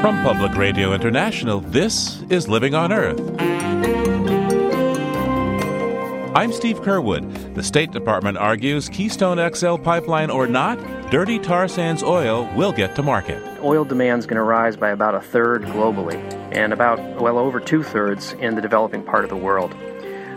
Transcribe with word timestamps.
From 0.00 0.22
Public 0.22 0.54
Radio 0.54 0.92
International, 0.92 1.60
this 1.60 2.22
is 2.28 2.46
Living 2.48 2.74
on 2.74 2.92
Earth. 2.92 3.18
I'm 6.34 6.52
Steve 6.52 6.80
Curwood. 6.80 7.54
The 7.54 7.62
State 7.62 7.90
Department 7.92 8.36
argues 8.36 8.88
Keystone 8.90 9.38
XL 9.54 9.76
pipeline 9.76 10.28
or 10.30 10.46
not, 10.46 10.78
dirty 11.10 11.38
tar 11.38 11.68
sands 11.68 12.02
oil 12.02 12.48
will 12.54 12.72
get 12.72 12.96
to 12.96 13.02
market. 13.02 13.42
Oil 13.62 13.84
demand 13.84 14.18
is 14.20 14.26
going 14.26 14.36
to 14.36 14.42
rise 14.42 14.76
by 14.76 14.90
about 14.90 15.14
a 15.14 15.20
third 15.20 15.62
globally 15.62 16.16
and 16.52 16.74
about, 16.74 16.98
well, 17.20 17.38
over 17.38 17.60
two 17.60 17.82
thirds 17.82 18.34
in 18.34 18.56
the 18.56 18.62
developing 18.62 19.02
part 19.02 19.24
of 19.24 19.30
the 19.30 19.36
world. 19.36 19.74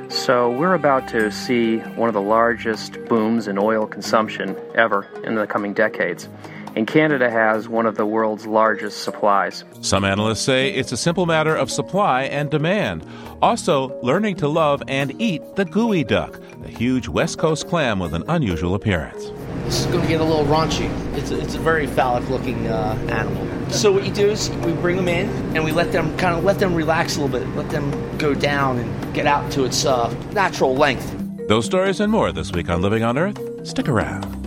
So 0.10 0.50
we're 0.52 0.76
about 0.76 1.08
to 1.10 1.32
see 1.32 1.80
one 1.80 2.08
of 2.08 2.14
the 2.14 2.22
largest 2.22 3.04
booms 3.06 3.48
in 3.48 3.58
oil 3.58 3.86
consumption 3.88 4.56
ever 4.76 5.08
in 5.24 5.36
the 5.36 5.46
coming 5.48 5.74
decades 5.74 6.30
and 6.76 6.88
Canada 6.88 7.30
has 7.30 7.68
one 7.68 7.86
of 7.86 7.96
the 7.96 8.06
world's 8.06 8.46
largest 8.46 9.04
supplies. 9.04 9.64
Some 9.82 10.04
analysts 10.04 10.42
say 10.42 10.74
it's 10.74 10.92
a 10.92 10.98
simple 10.98 11.26
matter 11.26 11.56
of 11.56 11.72
supply 11.72 12.24
and 12.24 12.50
demand. 12.50 13.06
Also, 13.42 14.00
learning 14.02 14.36
to 14.38 14.48
love 14.48 14.82
and 14.88 15.20
eat 15.22 15.42
the 15.56 15.66
geoduck, 15.66 16.42
a 16.66 16.70
huge 16.70 17.08
West 17.08 17.38
Coast 17.38 17.68
clam 17.68 18.00
with 18.00 18.14
an 18.14 18.24
unusual 18.28 18.74
appearance. 18.74 19.32
This 19.66 19.82
is 19.82 19.86
going 19.88 20.02
to 20.02 20.08
get 20.08 20.22
a 20.22 20.24
little 20.24 20.46
raunchy. 20.46 20.90
It's 21.18 21.32
a, 21.32 21.40
it's 21.40 21.56
a 21.56 21.60
very 21.60 21.88
phallic 21.88 22.30
looking 22.30 22.68
uh, 22.68 22.98
animal. 23.10 23.54
So 23.72 23.92
what 23.92 24.06
you 24.06 24.14
do 24.14 24.30
is 24.30 24.50
we 24.50 24.74
bring 24.74 24.98
them 24.98 25.08
in 25.08 25.30
and 25.56 25.64
we 25.64 25.72
let 25.72 25.92
them 25.92 26.16
kind 26.18 26.38
of 26.38 26.44
let 26.44 26.60
them 26.60 26.76
relax 26.76 27.18
a 27.18 27.22
little 27.22 27.40
bit, 27.40 27.48
let 27.56 27.70
them 27.70 28.18
go 28.18 28.34
down 28.34 28.78
and 28.78 29.14
get 29.14 29.26
out 29.26 29.52
to 29.54 29.64
its 29.64 29.86
uh, 29.86 30.14
natural 30.34 30.76
length. 30.76 31.16
Those 31.48 31.66
stories 31.66 32.00
and 32.00 32.12
more 32.12 32.32
this 32.32 32.52
week 32.52 32.70
on 32.70 32.82
Living 32.82 33.04
on 33.04 33.18
Earth. 33.18 33.40
Stick 33.68 33.88
around. 33.88 34.43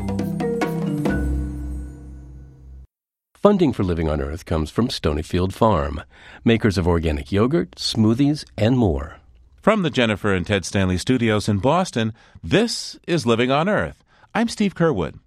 Funding 3.37 3.75
for 3.75 3.85
Living 3.85 4.09
on 4.09 4.23
Earth 4.23 4.47
comes 4.47 4.71
from 4.71 4.89
Stonyfield 4.89 5.53
Farm, 5.53 6.03
makers 6.43 6.79
of 6.79 6.89
organic 6.89 7.31
yogurt, 7.31 7.73
smoothies, 7.73 8.47
and 8.57 8.79
more. 8.79 9.19
From 9.61 9.83
the 9.83 9.91
Jennifer 9.91 10.33
and 10.33 10.47
Ted 10.47 10.65
Stanley 10.65 10.97
studios 10.97 11.47
in 11.47 11.59
Boston, 11.59 12.15
this 12.43 12.99
is 13.07 13.27
Living 13.27 13.51
on 13.51 13.69
Earth. 13.69 14.03
I'm 14.35 14.49
Steve 14.49 14.75
Curwood. 14.75 15.19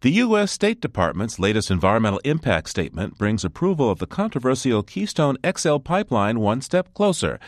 The 0.00 0.10
U.S. 0.10 0.50
State 0.50 0.80
Department's 0.80 1.38
latest 1.38 1.70
environmental 1.70 2.20
impact 2.24 2.68
statement 2.68 3.18
brings 3.18 3.44
approval 3.44 3.88
of 3.88 4.00
the 4.00 4.06
controversial 4.08 4.82
Keystone 4.82 5.38
XL 5.56 5.76
pipeline 5.76 6.40
one 6.40 6.60
step 6.60 6.92
closer. 6.92 7.38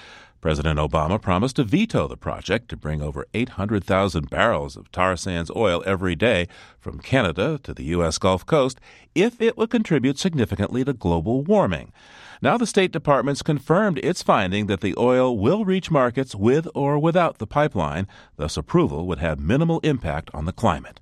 President 0.47 0.79
Obama 0.79 1.21
promised 1.21 1.57
to 1.57 1.65
veto 1.65 2.07
the 2.07 2.17
project 2.17 2.69
to 2.69 2.77
bring 2.77 3.03
over 3.03 3.27
800,000 3.35 4.31
barrels 4.31 4.77
of 4.77 4.93
tar 4.93 5.17
sands 5.17 5.51
oil 5.57 5.83
every 5.85 6.15
day 6.15 6.47
from 6.79 7.01
Canada 7.01 7.59
to 7.65 7.75
the 7.75 7.83
U.S. 7.87 8.17
Gulf 8.17 8.47
Coast 8.47 8.79
if 9.13 9.41
it 9.41 9.57
would 9.57 9.71
contribute 9.71 10.21
significantly 10.21 10.85
to 10.85 10.93
global 10.93 11.43
warming. 11.43 11.93
Now, 12.41 12.57
the 12.57 12.65
State 12.65 12.93
Department's 12.93 13.43
confirmed 13.43 13.99
its 14.05 14.23
finding 14.23 14.67
that 14.67 14.83
the 14.83 14.95
oil 14.97 15.37
will 15.37 15.65
reach 15.65 15.91
markets 15.91 16.37
with 16.37 16.69
or 16.77 16.97
without 16.97 17.39
the 17.39 17.47
pipeline, 17.49 18.07
thus, 18.37 18.57
approval 18.57 19.05
would 19.09 19.19
have 19.19 19.41
minimal 19.41 19.81
impact 19.81 20.31
on 20.33 20.45
the 20.45 20.53
climate. 20.53 21.01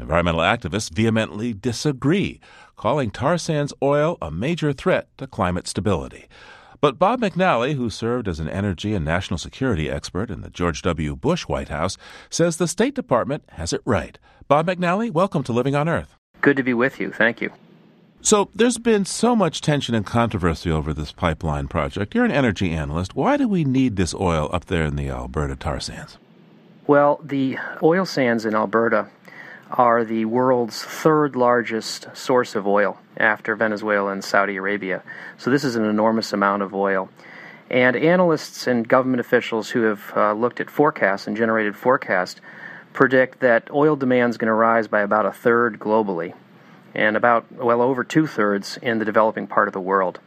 Environmental 0.00 0.40
activists 0.40 0.92
vehemently 0.92 1.52
disagree, 1.52 2.40
calling 2.74 3.12
tar 3.12 3.38
sands 3.38 3.72
oil 3.80 4.18
a 4.20 4.32
major 4.32 4.72
threat 4.72 5.06
to 5.16 5.28
climate 5.28 5.68
stability. 5.68 6.26
But 6.80 6.98
Bob 6.98 7.20
McNally, 7.20 7.74
who 7.74 7.90
served 7.90 8.26
as 8.26 8.40
an 8.40 8.48
energy 8.48 8.94
and 8.94 9.04
national 9.04 9.36
security 9.36 9.90
expert 9.90 10.30
in 10.30 10.40
the 10.40 10.48
George 10.48 10.80
W. 10.80 11.14
Bush 11.14 11.42
White 11.42 11.68
House, 11.68 11.98
says 12.30 12.56
the 12.56 12.66
State 12.66 12.94
Department 12.94 13.44
has 13.50 13.74
it 13.74 13.82
right. 13.84 14.18
Bob 14.48 14.66
McNally, 14.66 15.10
welcome 15.10 15.42
to 15.42 15.52
Living 15.52 15.74
on 15.74 15.90
Earth. 15.90 16.16
Good 16.40 16.56
to 16.56 16.62
be 16.62 16.72
with 16.72 16.98
you. 16.98 17.10
Thank 17.10 17.42
you. 17.42 17.52
So, 18.22 18.48
there's 18.54 18.78
been 18.78 19.04
so 19.04 19.36
much 19.36 19.60
tension 19.60 19.94
and 19.94 20.06
controversy 20.06 20.70
over 20.70 20.94
this 20.94 21.12
pipeline 21.12 21.68
project. 21.68 22.14
You're 22.14 22.24
an 22.24 22.30
energy 22.30 22.70
analyst. 22.70 23.14
Why 23.14 23.36
do 23.36 23.46
we 23.46 23.64
need 23.64 23.96
this 23.96 24.14
oil 24.14 24.48
up 24.50 24.66
there 24.66 24.84
in 24.84 24.96
the 24.96 25.10
Alberta 25.10 25.56
tar 25.56 25.80
sands? 25.80 26.16
Well, 26.86 27.20
the 27.22 27.58
oil 27.82 28.06
sands 28.06 28.46
in 28.46 28.54
Alberta 28.54 29.06
are 29.70 30.04
the 30.04 30.24
world's 30.24 30.82
third 30.82 31.36
largest 31.36 32.08
source 32.14 32.54
of 32.54 32.66
oil 32.66 32.98
after 33.16 33.54
Venezuela 33.54 34.12
and 34.12 34.24
Saudi 34.24 34.56
Arabia. 34.56 35.02
So 35.38 35.50
this 35.50 35.64
is 35.64 35.76
an 35.76 35.84
enormous 35.84 36.32
amount 36.32 36.62
of 36.62 36.74
oil. 36.74 37.08
And 37.70 37.94
analysts 37.94 38.66
and 38.66 38.86
government 38.86 39.20
officials 39.20 39.70
who 39.70 39.82
have 39.82 40.12
uh, 40.16 40.32
looked 40.32 40.60
at 40.60 40.70
forecasts 40.70 41.26
and 41.26 41.36
generated 41.36 41.76
forecasts 41.76 42.40
predict 42.92 43.40
that 43.40 43.70
oil 43.70 43.94
demand 43.94 44.30
is 44.30 44.38
going 44.38 44.48
to 44.48 44.54
rise 44.54 44.88
by 44.88 45.00
about 45.00 45.26
a 45.26 45.32
third 45.32 45.78
globally 45.78 46.34
and 46.94 47.16
about, 47.16 47.50
well, 47.52 47.80
over 47.80 48.02
two 48.02 48.26
thirds 48.26 48.76
in 48.82 48.98
the 48.98 49.04
developing 49.04 49.46
part 49.46 49.68
of 49.68 49.72
the 49.72 49.80
world. 49.80 50.18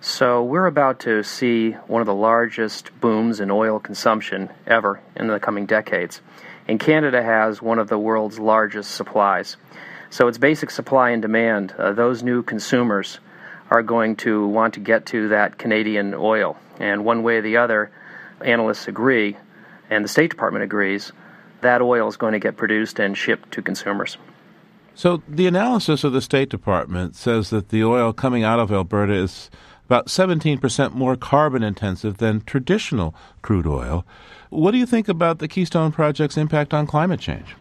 So 0.00 0.42
we're 0.42 0.66
about 0.66 0.98
to 1.00 1.22
see 1.22 1.72
one 1.86 2.02
of 2.02 2.06
the 2.06 2.14
largest 2.14 2.90
booms 3.00 3.38
in 3.38 3.52
oil 3.52 3.78
consumption 3.78 4.50
ever 4.66 5.00
in 5.14 5.28
the 5.28 5.38
coming 5.38 5.64
decades 5.64 6.20
and 6.72 6.80
Canada 6.80 7.22
has 7.22 7.60
one 7.60 7.78
of 7.78 7.88
the 7.88 7.98
world's 7.98 8.38
largest 8.38 8.92
supplies. 8.92 9.58
So 10.08 10.26
it's 10.26 10.38
basic 10.38 10.70
supply 10.70 11.10
and 11.10 11.20
demand. 11.20 11.72
Uh, 11.72 11.92
those 11.92 12.22
new 12.22 12.42
consumers 12.42 13.20
are 13.70 13.82
going 13.82 14.16
to 14.16 14.46
want 14.46 14.72
to 14.72 14.80
get 14.80 15.04
to 15.08 15.28
that 15.28 15.58
Canadian 15.58 16.14
oil. 16.14 16.56
And 16.80 17.04
one 17.04 17.22
way 17.24 17.36
or 17.36 17.42
the 17.42 17.58
other, 17.58 17.90
analysts 18.42 18.88
agree, 18.88 19.36
and 19.90 20.02
the 20.02 20.08
State 20.08 20.30
Department 20.30 20.64
agrees, 20.64 21.12
that 21.60 21.82
oil 21.82 22.08
is 22.08 22.16
going 22.16 22.32
to 22.32 22.38
get 22.38 22.56
produced 22.56 22.98
and 22.98 23.18
shipped 23.18 23.52
to 23.52 23.60
consumers. 23.60 24.16
So 24.94 25.22
the 25.28 25.46
analysis 25.46 26.04
of 26.04 26.14
the 26.14 26.22
State 26.22 26.48
Department 26.48 27.16
says 27.16 27.50
that 27.50 27.68
the 27.68 27.84
oil 27.84 28.14
coming 28.14 28.44
out 28.44 28.60
of 28.60 28.72
Alberta 28.72 29.12
is 29.12 29.50
about 29.84 30.06
17% 30.06 30.94
more 30.94 31.16
carbon 31.16 31.62
intensive 31.62 32.16
than 32.16 32.40
traditional 32.40 33.14
crude 33.42 33.66
oil. 33.66 34.06
What 34.52 34.72
do 34.72 34.76
you 34.76 34.84
think 34.84 35.08
about 35.08 35.38
the 35.38 35.48
Keystone 35.48 35.92
Project's 35.92 36.36
impact 36.36 36.74
on 36.74 36.86
climate 36.86 37.20
change? 37.20 37.56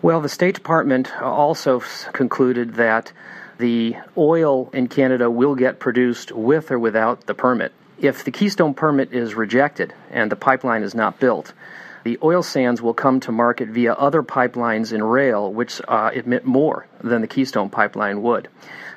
Well, 0.00 0.22
the 0.22 0.28
State 0.30 0.54
Department 0.54 1.14
also 1.20 1.82
concluded 2.14 2.76
that 2.76 3.12
the 3.58 3.96
oil 4.16 4.70
in 4.72 4.88
Canada 4.88 5.30
will 5.30 5.54
get 5.54 5.80
produced 5.80 6.32
with 6.32 6.70
or 6.70 6.78
without 6.78 7.26
the 7.26 7.34
permit. 7.34 7.74
If 7.98 8.24
the 8.24 8.30
Keystone 8.30 8.72
permit 8.72 9.12
is 9.12 9.34
rejected 9.34 9.92
and 10.10 10.32
the 10.32 10.36
pipeline 10.36 10.82
is 10.82 10.94
not 10.94 11.20
built, 11.20 11.52
the 12.04 12.18
oil 12.22 12.42
sands 12.42 12.80
will 12.80 12.94
come 12.94 13.18
to 13.20 13.32
market 13.32 13.68
via 13.68 13.94
other 13.94 14.22
pipelines 14.22 14.92
and 14.92 15.10
rail, 15.10 15.52
which 15.52 15.80
uh, 15.88 16.10
emit 16.14 16.44
more 16.44 16.86
than 17.02 17.22
the 17.22 17.26
Keystone 17.26 17.70
pipeline 17.70 18.22
would. 18.22 18.48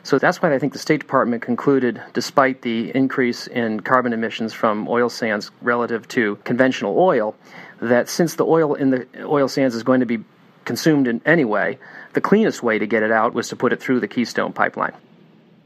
So 0.04 0.20
that's 0.20 0.42
why 0.42 0.54
I 0.54 0.60
think 0.60 0.74
the 0.74 0.80
State 0.80 1.00
Department 1.00 1.42
concluded, 1.42 2.02
despite 2.14 2.62
the 2.62 2.92
increase 2.96 3.48
in 3.48 3.80
carbon 3.80 4.14
emissions 4.14 4.54
from 4.54 4.88
oil 4.88 5.10
sands 5.10 5.52
relative 5.62 6.08
to 6.10 6.38
conventional 6.44 6.98
oil, 6.98 7.36
that 7.82 8.10
since 8.10 8.36
the 8.36 8.46
oil 8.46 8.76
in 8.76 8.90
the 8.90 9.08
oil 9.24 9.48
sands 9.48 9.76
is 9.76 9.84
going 9.84 10.02
to 10.02 10.06
be 10.06 10.24
consumed 10.66 11.08
in 11.08 11.22
any 11.26 11.46
way, 11.46 11.80
the 12.14 12.22
cleanest 12.22 12.62
way 12.62 12.78
to 12.78 12.88
get 12.88 13.04
it 13.04 13.12
out 13.12 13.34
was 13.34 13.50
to 13.50 13.56
put 13.56 13.74
it 13.74 13.80
through 13.80 14.00
the 14.00 14.08
Keystone 14.08 14.54
pipeline. 14.54 14.94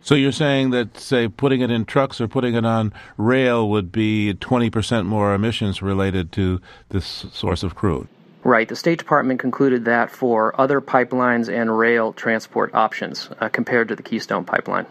So 0.03 0.15
you're 0.15 0.31
saying 0.31 0.71
that, 0.71 0.97
say, 0.97 1.27
putting 1.27 1.61
it 1.61 1.69
in 1.69 1.85
trucks 1.85 2.19
or 2.19 2.27
putting 2.27 2.55
it 2.55 2.65
on 2.65 2.91
rail 3.17 3.69
would 3.69 3.91
be 3.91 4.33
20% 4.33 5.05
more 5.05 5.33
emissions 5.33 5.81
related 5.81 6.31
to 6.33 6.59
this 6.89 7.25
source 7.33 7.61
of 7.61 7.75
crude? 7.75 8.07
Right. 8.43 8.67
The 8.67 8.75
State 8.75 8.97
Department 8.97 9.39
concluded 9.39 9.85
that 9.85 10.09
for 10.09 10.59
other 10.59 10.81
pipelines 10.81 11.47
and 11.47 11.77
rail 11.77 12.13
transport 12.13 12.73
options 12.73 13.29
uh, 13.39 13.49
compared 13.49 13.87
to 13.89 13.95
the 13.95 14.01
Keystone 14.01 14.43
pipeline. 14.43 14.87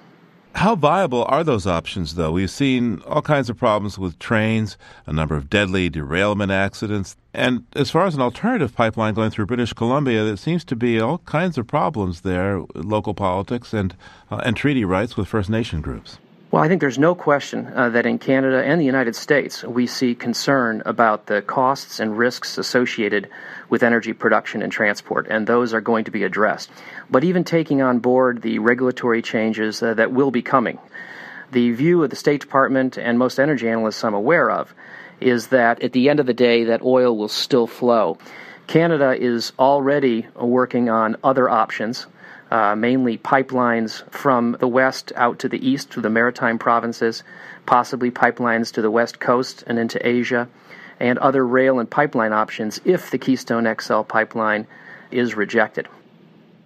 How 0.55 0.77
viable 0.77 1.25
are 1.25 1.43
those 1.43 1.67
options, 1.67 2.15
though? 2.15 2.33
We've 2.33 2.51
seen 2.51 3.03
all 3.07 3.23
kinds 3.23 3.51
of 3.51 3.57
problems 3.57 3.99
with 3.99 4.19
trains, 4.19 4.77
a 5.07 5.13
number 5.13 5.37
of 5.37 5.49
deadly 5.49 5.89
derailment 5.89 6.53
accidents. 6.53 7.17
And 7.33 7.65
as 7.75 7.91
far 7.91 8.07
as 8.07 8.15
an 8.15 8.21
alternative 8.21 8.75
pipeline 8.75 9.15
going 9.15 9.31
through 9.31 9.47
British 9.47 9.73
Columbia, 9.73 10.25
there 10.25 10.37
seems 10.37 10.65
to 10.65 10.77
be 10.77 11.01
all 11.01 11.19
kinds 11.19 11.59
of 11.59 11.67
problems 11.67 12.23
there, 12.23 12.63
local 12.75 13.15
politics 13.15 13.73
and, 13.73 13.95
uh, 14.31 14.43
and 14.45 14.57
treaty 14.57 14.85
rights 14.85 15.17
with 15.17 15.29
First 15.29 15.49
Nation 15.49 15.81
groups. 15.81 16.19
Well, 16.51 16.65
I 16.65 16.67
think 16.67 16.81
there's 16.81 16.99
no 16.99 17.15
question 17.15 17.69
uh, 17.77 17.91
that 17.91 18.07
in 18.07 18.19
Canada 18.19 18.65
and 18.65 18.81
the 18.81 18.85
United 18.85 19.15
States, 19.15 19.63
we 19.63 19.87
see 19.87 20.17
concern 20.17 20.83
about 20.85 21.27
the 21.27 21.43
costs 21.43 22.01
and 22.01 22.19
risks 22.19 22.59
associated 22.59 23.29
with 23.69 23.85
energy 23.85 24.13
production 24.13 24.61
and 24.61 24.73
transport, 24.73 25.29
and 25.31 25.47
those 25.47 25.73
are 25.73 25.81
going 25.81 26.07
to 26.07 26.11
be 26.11 26.25
addressed. 26.25 26.69
But 27.09 27.23
even 27.23 27.45
taking 27.45 27.83
on 27.83 28.01
board 28.01 28.43
the 28.43 28.59
regulatory 28.59 29.23
changes 29.23 29.81
uh, 29.81 29.95
that 29.95 30.11
will 30.11 30.33
be 30.33 30.43
coming, 30.43 30.81
the 31.53 31.71
view 31.71 32.03
of 32.03 32.11
the 32.11 32.17
State 32.17 32.41
Department 32.41 32.99
and 32.99 33.17
most 33.17 33.39
energy 33.39 33.69
analysts 33.69 34.03
I'm 34.03 34.15
aware 34.15 34.51
of 34.51 34.75
is 35.21 35.49
that 35.49 35.83
at 35.83 35.93
the 35.93 36.09
end 36.09 36.21
of 36.21 36.27
the 36.27 36.35
day, 36.35 36.65
that 36.65 36.83
oil 36.83 37.17
will 37.17 37.29
still 37.29 37.67
flow. 37.67 38.19
Canada 38.67 39.17
is 39.19 39.53
already 39.59 40.27
working 40.37 40.89
on 40.89 41.17
other 41.23 41.49
options 41.49 42.07
uh, 42.51 42.75
mainly 42.75 43.17
pipelines 43.17 44.03
from 44.11 44.57
the 44.59 44.69
west 44.69 45.13
out 45.15 45.39
to 45.39 45.49
the 45.49 45.69
east 45.69 45.91
to 45.93 46.01
the 46.01 46.11
maritime 46.11 46.59
provinces, 46.59 47.23
possibly 47.67 48.11
pipelines 48.11 48.73
to 48.73 48.83
the 48.83 48.91
west 48.91 49.21
coast 49.21 49.63
and 49.67 49.79
into 49.79 50.05
Asia, 50.07 50.49
and 50.99 51.19
other 51.19 51.47
rail 51.47 51.79
and 51.79 51.89
pipeline 51.89 52.33
options 52.33 52.81
if 52.85 53.11
the 53.11 53.19
Keystone 53.19 53.73
XL 53.81 54.03
pipeline 54.03 54.67
is 55.11 55.35
rejected. 55.35 55.89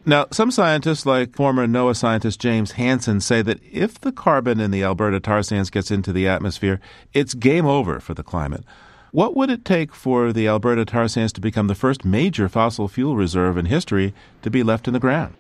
Now, 0.06 0.26
some 0.30 0.50
scientists, 0.50 1.06
like 1.06 1.34
former 1.34 1.66
NOAA 1.66 1.96
scientist 1.96 2.38
James 2.38 2.72
Hansen, 2.72 3.20
say 3.20 3.40
that 3.40 3.58
if 3.72 3.98
the 3.98 4.12
carbon 4.12 4.60
in 4.60 4.70
the 4.70 4.82
Alberta 4.84 5.18
tar 5.18 5.42
sands 5.42 5.70
gets 5.70 5.90
into 5.90 6.12
the 6.12 6.28
atmosphere, 6.28 6.78
it's 7.14 7.32
game 7.32 7.64
over 7.64 8.00
for 8.00 8.12
the 8.12 8.22
climate. 8.22 8.64
What 9.12 9.34
would 9.34 9.48
it 9.48 9.64
take 9.64 9.94
for 9.94 10.30
the 10.30 10.46
Alberta 10.46 10.84
tar 10.84 11.08
sands 11.08 11.32
to 11.34 11.40
become 11.40 11.68
the 11.68 11.74
first 11.74 12.04
major 12.04 12.50
fossil 12.50 12.86
fuel 12.86 13.16
reserve 13.16 13.56
in 13.56 13.64
history 13.64 14.12
to 14.42 14.50
be 14.50 14.62
left 14.62 14.86
in 14.86 14.92
the 14.92 15.00
ground? 15.00 15.36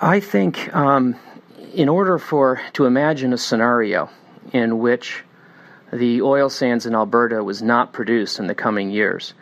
I 0.00 0.20
think 0.20 0.72
um, 0.76 1.16
in 1.74 1.88
order 1.88 2.18
for 2.18 2.60
to 2.74 2.86
imagine 2.86 3.32
a 3.32 3.38
scenario 3.38 4.10
in 4.52 4.78
which 4.78 5.24
the 5.92 6.22
oil 6.22 6.50
sands 6.50 6.86
in 6.86 6.94
Alberta 6.94 7.42
was 7.42 7.62
not 7.62 7.92
produced 7.92 8.38
in 8.38 8.46
the 8.46 8.54
coming 8.54 8.90
years, 8.90 9.34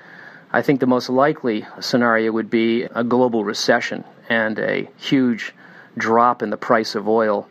I 0.50 0.62
think 0.62 0.80
the 0.80 0.86
most 0.86 1.10
likely 1.10 1.66
scenario 1.80 2.32
would 2.32 2.48
be 2.48 2.84
a 2.84 3.04
global 3.04 3.44
recession 3.44 4.02
and 4.28 4.58
a 4.58 4.88
huge 4.96 5.54
drop 5.96 6.42
in 6.42 6.50
the 6.50 6.56
price 6.56 6.94
of 6.94 7.08
oil 7.08 7.48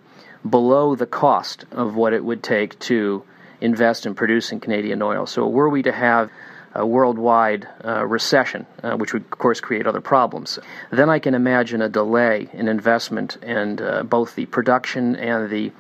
below 0.48 0.96
the 0.96 1.06
cost 1.06 1.66
of 1.72 1.96
what 1.96 2.14
it 2.14 2.24
would 2.24 2.44
take 2.44 2.78
to 2.80 3.24
invest 3.62 4.06
in 4.06 4.14
producing 4.14 4.60
Canadian 4.60 5.02
oil. 5.02 5.26
So, 5.26 5.48
were 5.48 5.70
we 5.70 5.82
to 5.84 5.92
have 5.92 6.30
a 6.76 6.86
worldwide 6.86 7.68
uh, 7.84 8.06
recession, 8.06 8.66
uh, 8.84 8.98
which 8.98 9.14
would, 9.14 9.24
of 9.24 9.38
course, 9.40 9.62
create 9.62 9.88
other 9.88 10.02
problems, 10.02 10.60
then 10.92 11.10
I 11.10 11.20
can 11.20 11.34
imagine 11.34 11.82
a 11.82 11.88
delay 11.88 12.50
in 12.52 12.68
investment 12.68 13.38
in 13.38 13.80
uh, 13.82 14.04
both 14.04 14.36
the 14.36 14.46
production 14.46 15.16
and 15.16 15.50
the 15.50 15.72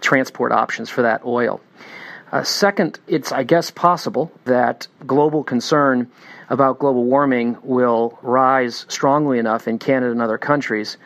transport 0.00 0.52
options 0.52 0.88
for 0.88 1.02
that 1.02 1.24
oil. 1.24 1.60
Uh, 2.30 2.44
second, 2.44 3.00
it's, 3.08 3.32
I 3.32 3.42
guess, 3.42 3.70
possible 3.70 4.30
that 4.44 4.86
global 5.06 5.42
concern 5.42 6.10
about 6.48 6.78
global 6.78 7.04
warming 7.04 7.56
will 7.62 8.18
rise 8.22 8.86
strongly 8.88 9.38
enough 9.38 9.66
in 9.68 9.78
Canada 9.78 10.12
and 10.12 10.22
other 10.22 10.38
countries 10.38 10.96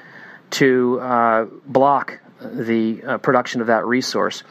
to 0.51 1.01
uh, 1.01 1.45
block 1.67 2.19
the 2.41 3.03
uh, 3.03 3.19
production 3.19 3.61
of 3.61 3.67
that 3.69 3.87
resource. 3.87 4.43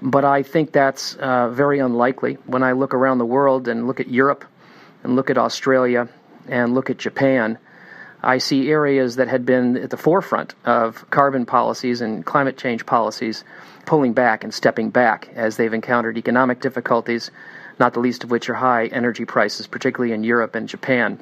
But 0.00 0.24
I 0.24 0.42
think 0.42 0.72
that's 0.72 1.14
uh, 1.14 1.48
very 1.50 1.78
unlikely. 1.78 2.38
When 2.46 2.62
I 2.62 2.72
look 2.72 2.94
around 2.94 3.18
the 3.18 3.26
world 3.26 3.68
and 3.68 3.86
look 3.86 4.00
at 4.00 4.08
Europe 4.08 4.44
and 5.02 5.16
look 5.16 5.30
at 5.30 5.38
Australia 5.38 6.08
and 6.48 6.74
look 6.74 6.90
at 6.90 6.98
Japan, 6.98 7.58
I 8.22 8.38
see 8.38 8.70
areas 8.70 9.16
that 9.16 9.28
had 9.28 9.44
been 9.44 9.76
at 9.76 9.90
the 9.90 9.96
forefront 9.96 10.54
of 10.64 11.08
carbon 11.10 11.46
policies 11.46 12.00
and 12.00 12.24
climate 12.24 12.56
change 12.56 12.86
policies 12.86 13.44
pulling 13.84 14.14
back 14.14 14.44
and 14.44 14.52
stepping 14.52 14.90
back 14.90 15.28
as 15.34 15.56
they've 15.56 15.72
encountered 15.72 16.16
economic 16.16 16.60
difficulties, 16.60 17.30
not 17.78 17.94
the 17.94 18.00
least 18.00 18.24
of 18.24 18.30
which 18.30 18.48
are 18.48 18.54
high 18.54 18.86
energy 18.86 19.24
prices, 19.24 19.66
particularly 19.66 20.12
in 20.12 20.24
Europe 20.24 20.54
and 20.54 20.68
Japan. 20.68 21.20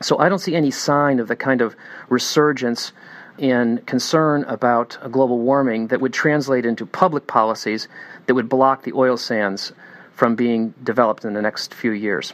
So 0.00 0.18
I 0.18 0.28
don't 0.28 0.38
see 0.38 0.54
any 0.54 0.70
sign 0.70 1.18
of 1.18 1.28
the 1.28 1.36
kind 1.36 1.60
of 1.60 1.74
resurgence 2.08 2.92
in 3.36 3.78
concern 3.78 4.44
about 4.44 4.98
global 5.10 5.38
warming 5.38 5.88
that 5.88 6.00
would 6.00 6.12
translate 6.12 6.66
into 6.66 6.86
public 6.86 7.26
policies 7.26 7.88
that 8.26 8.34
would 8.34 8.48
block 8.48 8.82
the 8.82 8.92
oil 8.92 9.16
sands 9.16 9.72
from 10.12 10.34
being 10.34 10.74
developed 10.82 11.24
in 11.24 11.34
the 11.34 11.42
next 11.42 11.72
few 11.74 11.92
years. 11.92 12.32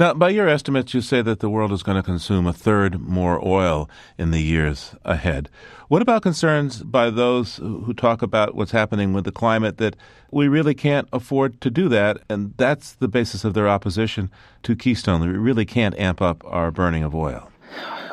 Now, 0.00 0.14
by 0.14 0.30
your 0.30 0.48
estimates, 0.48 0.94
you 0.94 1.02
say 1.02 1.20
that 1.20 1.40
the 1.40 1.50
world 1.50 1.72
is 1.72 1.82
going 1.82 1.96
to 1.96 2.02
consume 2.02 2.46
a 2.46 2.54
third 2.54 3.02
more 3.02 3.38
oil 3.46 3.86
in 4.16 4.30
the 4.30 4.40
years 4.40 4.94
ahead. 5.04 5.50
What 5.88 6.00
about 6.00 6.22
concerns 6.22 6.82
by 6.82 7.10
those 7.10 7.56
who 7.56 7.92
talk 7.92 8.22
about 8.22 8.54
what's 8.54 8.70
happening 8.70 9.12
with 9.12 9.24
the 9.24 9.30
climate 9.30 9.76
that 9.76 9.96
we 10.30 10.48
really 10.48 10.72
can't 10.72 11.06
afford 11.12 11.60
to 11.60 11.68
do 11.68 11.90
that? 11.90 12.22
And 12.30 12.54
that's 12.56 12.92
the 12.92 13.08
basis 13.08 13.44
of 13.44 13.52
their 13.52 13.68
opposition 13.68 14.30
to 14.62 14.74
Keystone. 14.74 15.20
We 15.20 15.36
really 15.36 15.66
can't 15.66 15.94
amp 15.98 16.22
up 16.22 16.42
our 16.46 16.70
burning 16.70 17.02
of 17.02 17.14
oil. 17.14 17.50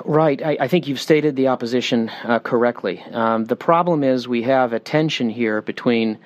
Right. 0.03 0.43
I, 0.43 0.57
I, 0.59 0.67
think 0.67 0.87
you've 0.87 0.99
stated 0.99 1.37
the 1.37 1.47
opposition 1.47 2.09
uh, 2.25 2.39
correctly. 2.39 3.01
Um, 3.13 3.45
the 3.45 3.55
problem 3.55 4.03
is 4.03 4.27
we 4.27 4.41
have 4.41 4.73
a 4.73 4.79
tension 4.79 5.29
here 5.29 5.61
between 5.61 6.19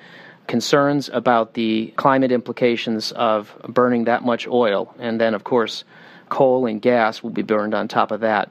concerns 0.46 1.08
about 1.12 1.54
the 1.54 1.92
climate 1.96 2.32
implications 2.32 3.12
of 3.12 3.56
burning 3.68 4.04
that 4.04 4.24
much 4.24 4.46
oil, 4.46 4.94
and 4.98 5.20
then, 5.20 5.34
of 5.34 5.44
course, 5.44 5.84
coal 6.28 6.66
and 6.66 6.80
gas 6.82 7.22
will 7.22 7.30
be 7.30 7.42
burned 7.42 7.74
on 7.74 7.88
top 7.88 8.10
of 8.10 8.20
that, 8.20 8.50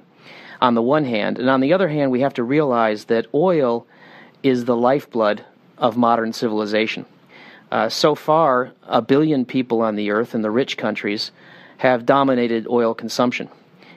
on 0.62 0.76
the 0.76 0.82
one 0.82 1.06
hand. 1.06 1.40
And 1.40 1.50
on 1.50 1.62
the 1.62 1.74
other 1.74 1.90
hand, 1.90 2.12
we 2.12 2.22
have 2.22 2.36
to 2.36 2.44
realize 2.44 3.06
that 3.06 3.28
oil 3.34 3.86
is 4.44 4.66
the 4.66 4.76
lifeblood 4.76 5.46
of 5.78 5.98
modern 5.98 6.34
civilization. 6.34 7.06
Uh, 7.72 7.90
so 7.90 8.16
far, 8.16 8.72
a 8.84 9.02
billion 9.02 9.46
people 9.46 9.82
on 9.82 9.96
the 9.96 10.12
earth 10.12 10.36
in 10.36 10.42
the 10.42 10.52
rich 10.52 10.78
countries 10.78 11.32
have 11.78 12.06
dominated 12.06 12.68
oil 12.68 12.94
consumption. 12.94 13.50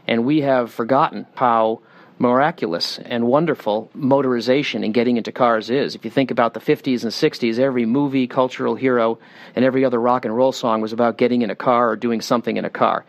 And 0.07 0.25
we 0.25 0.43
have 0.43 0.73
forgotten 0.73 1.27
how 1.35 1.81
miraculous 2.19 2.99
and 2.99 3.27
wonderful 3.27 3.91
motorization 3.97 4.85
and 4.85 4.95
getting 4.95 5.17
into 5.17 5.33
cars 5.33 5.69
is. 5.69 5.95
If 5.95 6.05
you 6.05 6.11
think 6.11 6.31
about 6.31 6.55
the 6.55 6.61
50s 6.61 7.03
and 7.03 7.13
60s, 7.13 7.59
every 7.59 7.87
movie, 7.87 8.27
cultural 8.27 8.77
hero, 8.77 9.19
and 9.57 9.65
every 9.65 9.85
other 9.85 10.01
rock 10.01 10.25
and 10.25 10.35
roll 10.35 10.53
song 10.53 10.81
was 10.81 10.93
about 10.93 11.19
getting 11.19 11.43
in 11.43 11.51
a 11.51 11.57
car 11.57 11.91
or 11.91 11.97
doing 11.97 12.21
something 12.21 12.57
in 12.57 12.65
a 12.65 12.71
car. 12.71 13.05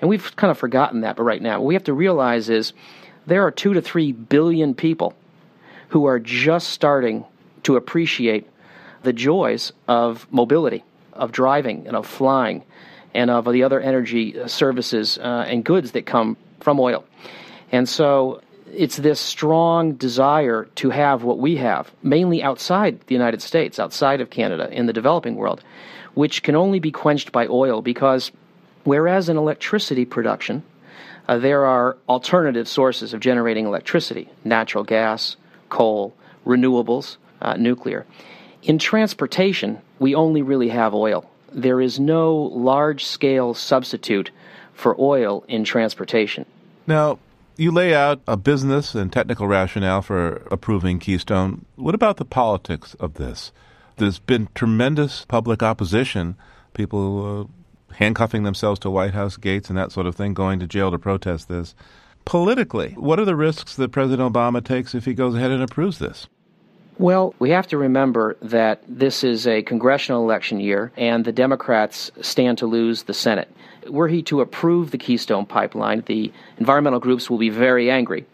And 0.00 0.08
we've 0.10 0.34
kind 0.36 0.50
of 0.50 0.58
forgotten 0.58 1.00
that, 1.02 1.16
but 1.16 1.22
right 1.22 1.40
now, 1.40 1.60
what 1.60 1.66
we 1.66 1.74
have 1.74 1.84
to 1.84 1.94
realize 1.94 2.48
is 2.48 2.72
there 3.26 3.46
are 3.46 3.50
two 3.50 3.74
to 3.74 3.82
three 3.82 4.12
billion 4.12 4.74
people 4.74 5.14
who 5.88 6.04
are 6.06 6.18
just 6.18 6.68
starting 6.68 7.24
to 7.62 7.76
appreciate 7.76 8.46
the 9.02 9.12
joys 9.12 9.72
of 9.88 10.26
mobility, 10.30 10.84
of 11.12 11.32
driving, 11.32 11.86
and 11.86 11.96
of 11.96 12.06
flying, 12.06 12.62
and 13.14 13.30
of 13.30 13.50
the 13.50 13.62
other 13.62 13.80
energy 13.80 14.36
services 14.46 15.18
uh, 15.18 15.44
and 15.48 15.64
goods 15.64 15.92
that 15.92 16.06
come 16.06 16.36
from 16.60 16.78
oil. 16.78 17.04
And 17.72 17.88
so 17.88 18.40
it's 18.74 18.96
this 18.96 19.20
strong 19.20 19.92
desire 19.94 20.64
to 20.76 20.90
have 20.90 21.22
what 21.22 21.38
we 21.38 21.56
have, 21.56 21.90
mainly 22.02 22.42
outside 22.42 23.00
the 23.06 23.14
United 23.14 23.42
States, 23.42 23.78
outside 23.78 24.20
of 24.20 24.30
Canada, 24.30 24.68
in 24.70 24.86
the 24.86 24.92
developing 24.92 25.36
world, 25.36 25.62
which 26.14 26.42
can 26.42 26.56
only 26.56 26.78
be 26.78 26.90
quenched 26.90 27.32
by 27.32 27.46
oil 27.46 27.82
because 27.82 28.32
whereas 28.84 29.28
in 29.28 29.36
electricity 29.36 30.04
production, 30.04 30.62
uh, 31.28 31.38
there 31.38 31.64
are 31.64 31.96
alternative 32.08 32.66
sources 32.66 33.14
of 33.14 33.20
generating 33.20 33.66
electricity 33.66 34.28
natural 34.44 34.84
gas, 34.84 35.36
coal, 35.68 36.14
renewables, 36.46 37.16
uh, 37.42 37.54
nuclear. 37.56 38.06
In 38.62 38.78
transportation, 38.78 39.80
we 39.98 40.14
only 40.14 40.42
really 40.42 40.68
have 40.68 40.94
oil. 40.94 41.28
There 41.52 41.80
is 41.80 41.98
no 41.98 42.34
large 42.36 43.04
scale 43.04 43.54
substitute 43.54 44.30
for 44.74 44.96
oil 44.98 45.44
in 45.48 45.64
transportation. 45.64 46.46
Now, 46.86 47.18
you 47.60 47.70
lay 47.70 47.94
out 47.94 48.22
a 48.26 48.38
business 48.38 48.94
and 48.94 49.12
technical 49.12 49.46
rationale 49.46 50.00
for 50.00 50.36
approving 50.50 50.98
Keystone. 50.98 51.66
What 51.76 51.94
about 51.94 52.16
the 52.16 52.24
politics 52.24 52.94
of 52.94 53.14
this? 53.14 53.52
There's 53.98 54.18
been 54.18 54.48
tremendous 54.54 55.26
public 55.26 55.62
opposition, 55.62 56.36
people 56.72 57.50
uh, 57.90 57.94
handcuffing 57.96 58.44
themselves 58.44 58.80
to 58.80 58.90
White 58.90 59.12
House 59.12 59.36
gates 59.36 59.68
and 59.68 59.76
that 59.76 59.92
sort 59.92 60.06
of 60.06 60.16
thing, 60.16 60.32
going 60.32 60.58
to 60.60 60.66
jail 60.66 60.90
to 60.90 60.98
protest 60.98 61.48
this. 61.48 61.74
Politically, 62.24 62.94
what 62.96 63.20
are 63.20 63.26
the 63.26 63.36
risks 63.36 63.76
that 63.76 63.92
President 63.92 64.32
Obama 64.32 64.64
takes 64.64 64.94
if 64.94 65.04
he 65.04 65.12
goes 65.12 65.34
ahead 65.34 65.50
and 65.50 65.62
approves 65.62 65.98
this? 65.98 66.28
Well, 67.00 67.34
we 67.38 67.48
have 67.48 67.66
to 67.68 67.78
remember 67.78 68.36
that 68.42 68.82
this 68.86 69.24
is 69.24 69.46
a 69.46 69.62
congressional 69.62 70.22
election 70.22 70.60
year, 70.60 70.92
and 70.98 71.24
the 71.24 71.32
Democrats 71.32 72.10
stand 72.20 72.58
to 72.58 72.66
lose 72.66 73.04
the 73.04 73.14
Senate. 73.14 73.50
Were 73.88 74.06
he 74.06 74.22
to 74.24 74.42
approve 74.42 74.90
the 74.90 74.98
Keystone 74.98 75.46
Pipeline, 75.46 76.02
the 76.04 76.30
environmental 76.58 77.00
groups 77.00 77.30
will 77.30 77.38
be 77.38 77.48
very 77.48 77.90
angry. 77.90 78.26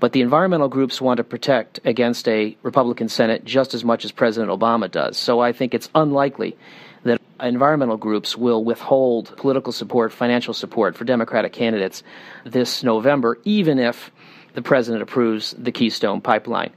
But 0.00 0.12
the 0.12 0.22
environmental 0.22 0.68
groups 0.68 0.98
want 0.98 1.18
to 1.18 1.24
protect 1.24 1.80
against 1.84 2.26
a 2.26 2.56
Republican 2.62 3.10
Senate 3.10 3.44
just 3.44 3.74
as 3.74 3.84
much 3.84 4.02
as 4.06 4.12
President 4.12 4.50
Obama 4.50 4.90
does. 4.90 5.18
So 5.18 5.40
I 5.40 5.52
think 5.52 5.74
it's 5.74 5.90
unlikely 5.94 6.56
that 7.02 7.20
environmental 7.38 7.98
groups 7.98 8.34
will 8.34 8.64
withhold 8.64 9.36
political 9.36 9.74
support, 9.74 10.10
financial 10.10 10.54
support 10.54 10.96
for 10.96 11.04
Democratic 11.04 11.52
candidates 11.52 12.02
this 12.44 12.82
November, 12.82 13.38
even 13.44 13.78
if 13.78 14.10
the 14.56 14.62
president 14.62 15.02
approves 15.02 15.54
the 15.58 15.70
Keystone 15.70 16.22
Pipeline. 16.22 16.72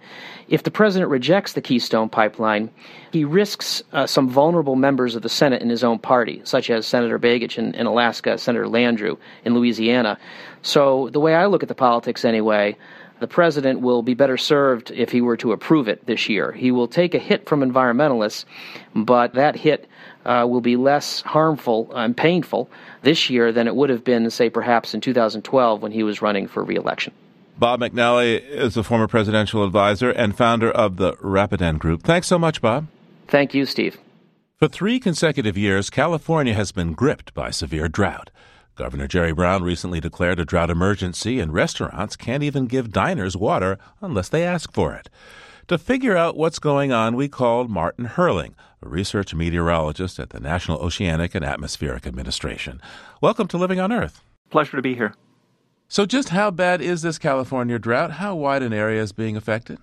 If 0.50 0.64
the 0.64 0.72
president 0.72 1.10
rejects 1.10 1.54
the 1.54 1.62
Keystone 1.62 2.10
Pipeline, 2.10 2.70
he 3.14 3.24
risks 3.24 3.82
uh, 3.94 4.06
some 4.06 4.30
vulnerable 4.30 4.76
members 4.76 5.16
of 5.16 5.22
the 5.22 5.30
Senate 5.30 5.62
in 5.62 5.70
his 5.70 5.84
own 5.84 5.98
party, 5.98 6.42
such 6.44 6.70
as 6.70 6.86
Senator 6.86 7.18
Begich 7.18 7.58
in, 7.58 7.74
in 7.74 7.86
Alaska, 7.86 8.38
Senator 8.38 8.66
Landrieu 8.66 9.18
in 9.46 9.54
Louisiana. 9.54 10.20
So, 10.62 11.10
the 11.14 11.22
way 11.22 11.36
I 11.36 11.46
look 11.46 11.64
at 11.64 11.70
the 11.70 11.76
politics 11.76 12.26
anyway, 12.26 12.76
the 13.22 13.28
president 13.28 13.80
will 13.80 14.02
be 14.02 14.14
better 14.14 14.38
served 14.38 14.92
if 14.92 15.10
he 15.10 15.22
were 15.22 15.38
to 15.38 15.54
approve 15.54 15.88
it 15.88 16.06
this 16.06 16.28
year. 16.28 16.52
He 16.52 16.72
will 16.72 16.88
take 16.88 17.14
a 17.14 17.20
hit 17.20 17.48
from 17.48 17.62
environmentalists, 17.62 18.44
but 18.94 19.36
that 19.36 19.56
hit 19.56 19.88
uh, 20.26 20.46
will 20.50 20.62
be 20.62 20.76
less 20.76 21.22
harmful 21.22 21.94
and 21.96 22.16
painful 22.16 22.70
this 23.04 23.30
year 23.30 23.54
than 23.54 23.68
it 23.68 23.76
would 23.76 23.90
have 23.90 24.04
been, 24.04 24.30
say, 24.30 24.50
perhaps 24.50 24.94
in 24.94 25.00
2012 25.00 25.82
when 25.82 25.94
he 25.94 26.04
was 26.04 26.22
running 26.22 26.46
for 26.46 26.62
reelection. 26.62 27.14
Bob 27.60 27.82
McNally 27.82 28.42
is 28.42 28.78
a 28.78 28.84
former 28.84 29.10
presidential 29.10 29.66
advisor 29.66 30.12
and 30.12 30.38
founder 30.38 30.72
of 30.72 30.96
the 30.96 31.18
Rapidan 31.18 31.78
Group. 31.78 32.04
Thanks 32.04 32.26
so 32.26 32.40
much, 32.40 32.62
Bob. 32.62 32.88
Thank 33.28 33.54
you, 33.54 33.66
Steve. 33.66 33.98
For 34.56 34.70
three 34.70 34.98
consecutive 34.98 35.58
years, 35.58 35.90
California 35.90 36.54
has 36.54 36.72
been 36.72 36.94
gripped 36.94 37.34
by 37.34 37.52
severe 37.52 37.90
drought. 37.90 38.30
Governor 38.78 39.10
Jerry 39.10 39.34
Brown 39.34 39.62
recently 39.62 40.00
declared 40.00 40.40
a 40.40 40.46
drought 40.46 40.70
emergency, 40.70 41.42
and 41.42 41.54
restaurants 41.54 42.16
can't 42.16 42.44
even 42.44 42.66
give 42.66 42.94
diners 42.94 43.36
water 43.36 43.78
unless 44.00 44.30
they 44.30 44.46
ask 44.46 44.72
for 44.72 44.94
it. 44.94 45.10
To 45.68 45.78
figure 45.78 46.16
out 46.16 46.38
what's 46.38 46.60
going 46.60 46.94
on, 46.94 47.18
we 47.18 47.28
called 47.28 47.70
Martin 47.70 48.08
Hoerling, 48.08 48.54
a 48.82 48.88
research 48.88 49.36
meteorologist 49.36 50.18
at 50.18 50.30
the 50.30 50.40
National 50.40 50.80
Oceanic 50.80 51.36
and 51.36 51.44
Atmospheric 51.44 52.08
Administration. 52.08 52.82
Welcome 53.20 53.50
to 53.50 53.58
Living 53.58 53.82
on 53.82 53.92
Earth. 53.92 54.24
Pleasure 54.50 54.78
to 54.78 54.82
be 54.82 54.96
here. 54.96 55.14
So, 55.92 56.06
just 56.06 56.30
how 56.30 56.52
bad 56.52 56.82
is 56.82 57.02
this 57.02 57.18
California 57.18 57.80
drought? 57.80 58.12
How 58.12 58.36
wide 58.36 58.62
an 58.62 58.74
area 58.74 59.02
is 59.02 59.12
being 59.12 59.36
affected? 59.36 59.80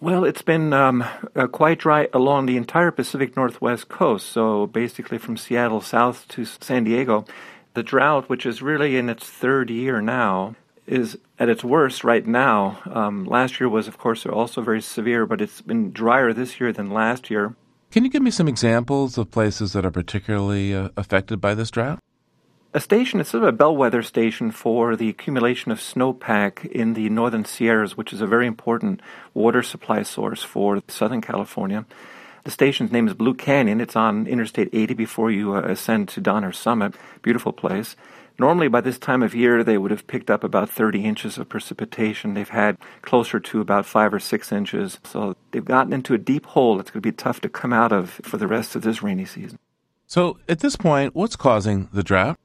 Well, 0.00 0.24
it's 0.24 0.42
been 0.42 0.72
um, 0.72 1.04
uh, 1.36 1.46
quite 1.46 1.78
dry 1.78 2.08
along 2.12 2.46
the 2.46 2.56
entire 2.56 2.90
Pacific 2.90 3.36
Northwest 3.36 3.88
coast, 3.88 4.26
so 4.26 4.66
basically 4.66 5.18
from 5.18 5.36
Seattle 5.36 5.82
south 5.82 6.26
to 6.30 6.44
San 6.44 6.82
Diego. 6.82 7.24
The 7.74 7.84
drought, 7.84 8.28
which 8.28 8.44
is 8.44 8.60
really 8.60 8.96
in 8.96 9.08
its 9.08 9.24
third 9.24 9.70
year 9.70 10.00
now, 10.00 10.56
is 10.88 11.16
at 11.38 11.48
its 11.48 11.62
worst 11.62 12.02
right 12.02 12.26
now. 12.26 12.82
Um, 12.86 13.24
last 13.24 13.60
year 13.60 13.68
was, 13.68 13.86
of 13.86 13.98
course, 13.98 14.26
also 14.26 14.62
very 14.62 14.82
severe, 14.82 15.26
but 15.26 15.40
it's 15.40 15.60
been 15.60 15.92
drier 15.92 16.32
this 16.32 16.58
year 16.58 16.72
than 16.72 16.90
last 16.90 17.30
year. 17.30 17.54
Can 17.92 18.04
you 18.04 18.10
give 18.10 18.22
me 18.22 18.32
some 18.32 18.48
examples 18.48 19.16
of 19.16 19.30
places 19.30 19.74
that 19.74 19.86
are 19.86 19.92
particularly 19.92 20.74
uh, 20.74 20.88
affected 20.96 21.40
by 21.40 21.54
this 21.54 21.70
drought? 21.70 22.00
A 22.72 22.78
station, 22.78 23.18
it's 23.18 23.30
sort 23.30 23.42
of 23.42 23.48
a 23.48 23.52
bellwether 23.52 24.00
station 24.00 24.52
for 24.52 24.94
the 24.94 25.08
accumulation 25.08 25.72
of 25.72 25.80
snowpack 25.80 26.64
in 26.66 26.94
the 26.94 27.08
northern 27.08 27.44
Sierras, 27.44 27.96
which 27.96 28.12
is 28.12 28.20
a 28.20 28.28
very 28.28 28.46
important 28.46 29.00
water 29.34 29.60
supply 29.60 30.04
source 30.04 30.44
for 30.44 30.80
Southern 30.86 31.20
California. 31.20 31.84
The 32.44 32.52
station's 32.52 32.92
name 32.92 33.08
is 33.08 33.14
Blue 33.14 33.34
Canyon. 33.34 33.80
It's 33.80 33.96
on 33.96 34.28
Interstate 34.28 34.68
80 34.72 34.94
before 34.94 35.32
you 35.32 35.56
uh, 35.56 35.62
ascend 35.62 36.10
to 36.10 36.20
Donner 36.20 36.52
Summit. 36.52 36.94
Beautiful 37.22 37.52
place. 37.52 37.96
Normally, 38.38 38.68
by 38.68 38.80
this 38.80 39.00
time 39.00 39.24
of 39.24 39.34
year, 39.34 39.64
they 39.64 39.76
would 39.76 39.90
have 39.90 40.06
picked 40.06 40.30
up 40.30 40.44
about 40.44 40.70
30 40.70 41.04
inches 41.04 41.38
of 41.38 41.48
precipitation. 41.48 42.34
They've 42.34 42.48
had 42.48 42.78
closer 43.02 43.40
to 43.40 43.60
about 43.60 43.84
five 43.84 44.14
or 44.14 44.20
six 44.20 44.52
inches. 44.52 45.00
So 45.02 45.34
they've 45.50 45.64
gotten 45.64 45.92
into 45.92 46.14
a 46.14 46.18
deep 46.18 46.46
hole 46.46 46.76
that's 46.76 46.92
going 46.92 47.02
to 47.02 47.08
be 47.08 47.12
tough 47.12 47.40
to 47.40 47.48
come 47.48 47.72
out 47.72 47.90
of 47.90 48.10
for 48.22 48.36
the 48.36 48.46
rest 48.46 48.76
of 48.76 48.82
this 48.82 49.02
rainy 49.02 49.24
season. 49.24 49.58
So, 50.06 50.38
at 50.48 50.60
this 50.60 50.76
point, 50.76 51.16
what's 51.16 51.36
causing 51.36 51.88
the 51.92 52.04
drought? 52.04 52.38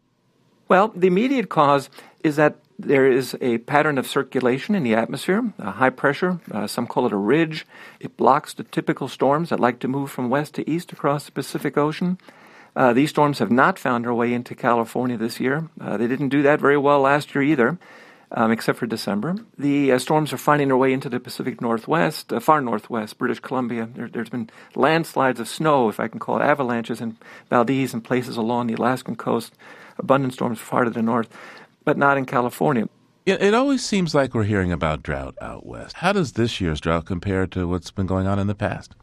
Well, 0.68 0.90
the 0.96 1.08
immediate 1.08 1.50
cause 1.50 1.90
is 2.24 2.38
that 2.38 2.56
there 2.78 3.10
is 3.10 3.38
a 3.40 3.60
pattern 3.60 3.98
of 3.98 4.08
circulation 4.08 4.76
in 4.76 4.84
the 4.84 4.96
atmosphere, 4.96 5.54
a 5.60 5.72
high 5.72 5.92
pressure. 5.92 6.40
Uh, 6.52 6.68
some 6.68 6.88
call 6.88 7.06
it 7.06 7.14
a 7.14 7.18
ridge. 7.18 7.66
It 8.00 8.18
blocks 8.18 8.54
the 8.54 8.64
typical 8.64 9.08
storms 9.08 9.50
that 9.50 9.60
like 9.60 9.80
to 9.80 9.88
move 9.88 10.12
from 10.12 10.30
west 10.30 10.56
to 10.56 10.70
east 10.70 10.92
across 10.92 11.26
the 11.26 11.32
Pacific 11.32 11.78
Ocean. 11.78 12.18
Uh, 12.76 12.92
these 12.92 13.10
storms 13.10 13.40
have 13.40 13.52
not 13.52 13.80
found 13.80 14.04
their 14.04 14.14
way 14.14 14.34
into 14.34 14.54
California 14.56 15.18
this 15.18 15.40
year. 15.40 15.70
Uh, 15.80 15.96
they 15.96 16.08
didn't 16.08 16.30
do 16.30 16.42
that 16.42 16.60
very 16.60 16.78
well 16.78 17.00
last 17.00 17.34
year 17.34 17.42
either, 17.42 17.78
um, 18.32 18.52
except 18.52 18.78
for 18.78 18.86
December. 18.86 19.36
The 19.58 19.94
uh, 19.94 20.00
storms 20.00 20.34
are 20.34 20.38
finding 20.38 20.68
their 20.68 20.76
way 20.76 20.92
into 20.92 21.08
the 21.08 21.22
Pacific 21.22 21.62
Northwest, 21.62 22.34
uh, 22.34 22.42
far 22.42 22.60
northwest, 22.60 23.18
British 23.18 23.40
Columbia. 23.40 23.88
There, 23.94 24.10
has 24.14 24.30
been 24.30 24.50
landslides 24.76 25.40
of 25.40 25.48
snow, 25.48 25.88
if 25.88 26.02
I 26.02 26.10
can 26.10 26.20
call 26.20 26.38
it 26.38 26.44
avalanches, 26.44 27.00
in 27.00 27.18
Valdez 27.50 27.94
and 27.94 28.04
places 28.04 28.36
along 28.36 28.68
the 28.68 28.74
Alaskan 28.74 29.16
coast. 29.16 29.54
Abundant 29.98 30.34
storms 30.34 30.60
far 30.60 30.84
to 30.84 30.90
the 30.90 31.02
north 31.02 31.30
but 31.86 31.98
not 31.98 32.18
in 32.18 32.26
California. 32.26 32.90
It 33.26 33.56
always 33.56 33.84
seems 33.84 34.14
like 34.14 34.36
we're 34.36 34.44
hearing 34.44 34.72
about 34.72 35.02
drought 35.02 35.36
out 35.42 35.66
west. 35.66 35.96
How 35.96 36.12
does 36.12 36.34
this 36.34 36.62
year's 36.62 36.80
drought 36.80 37.06
compare 37.06 37.48
to 37.48 37.68
what's 37.68 37.90
been 37.90 38.06
going 38.06 38.28
on 38.28 38.38
in 38.38 38.46
the 38.46 38.54
past? 38.54 38.94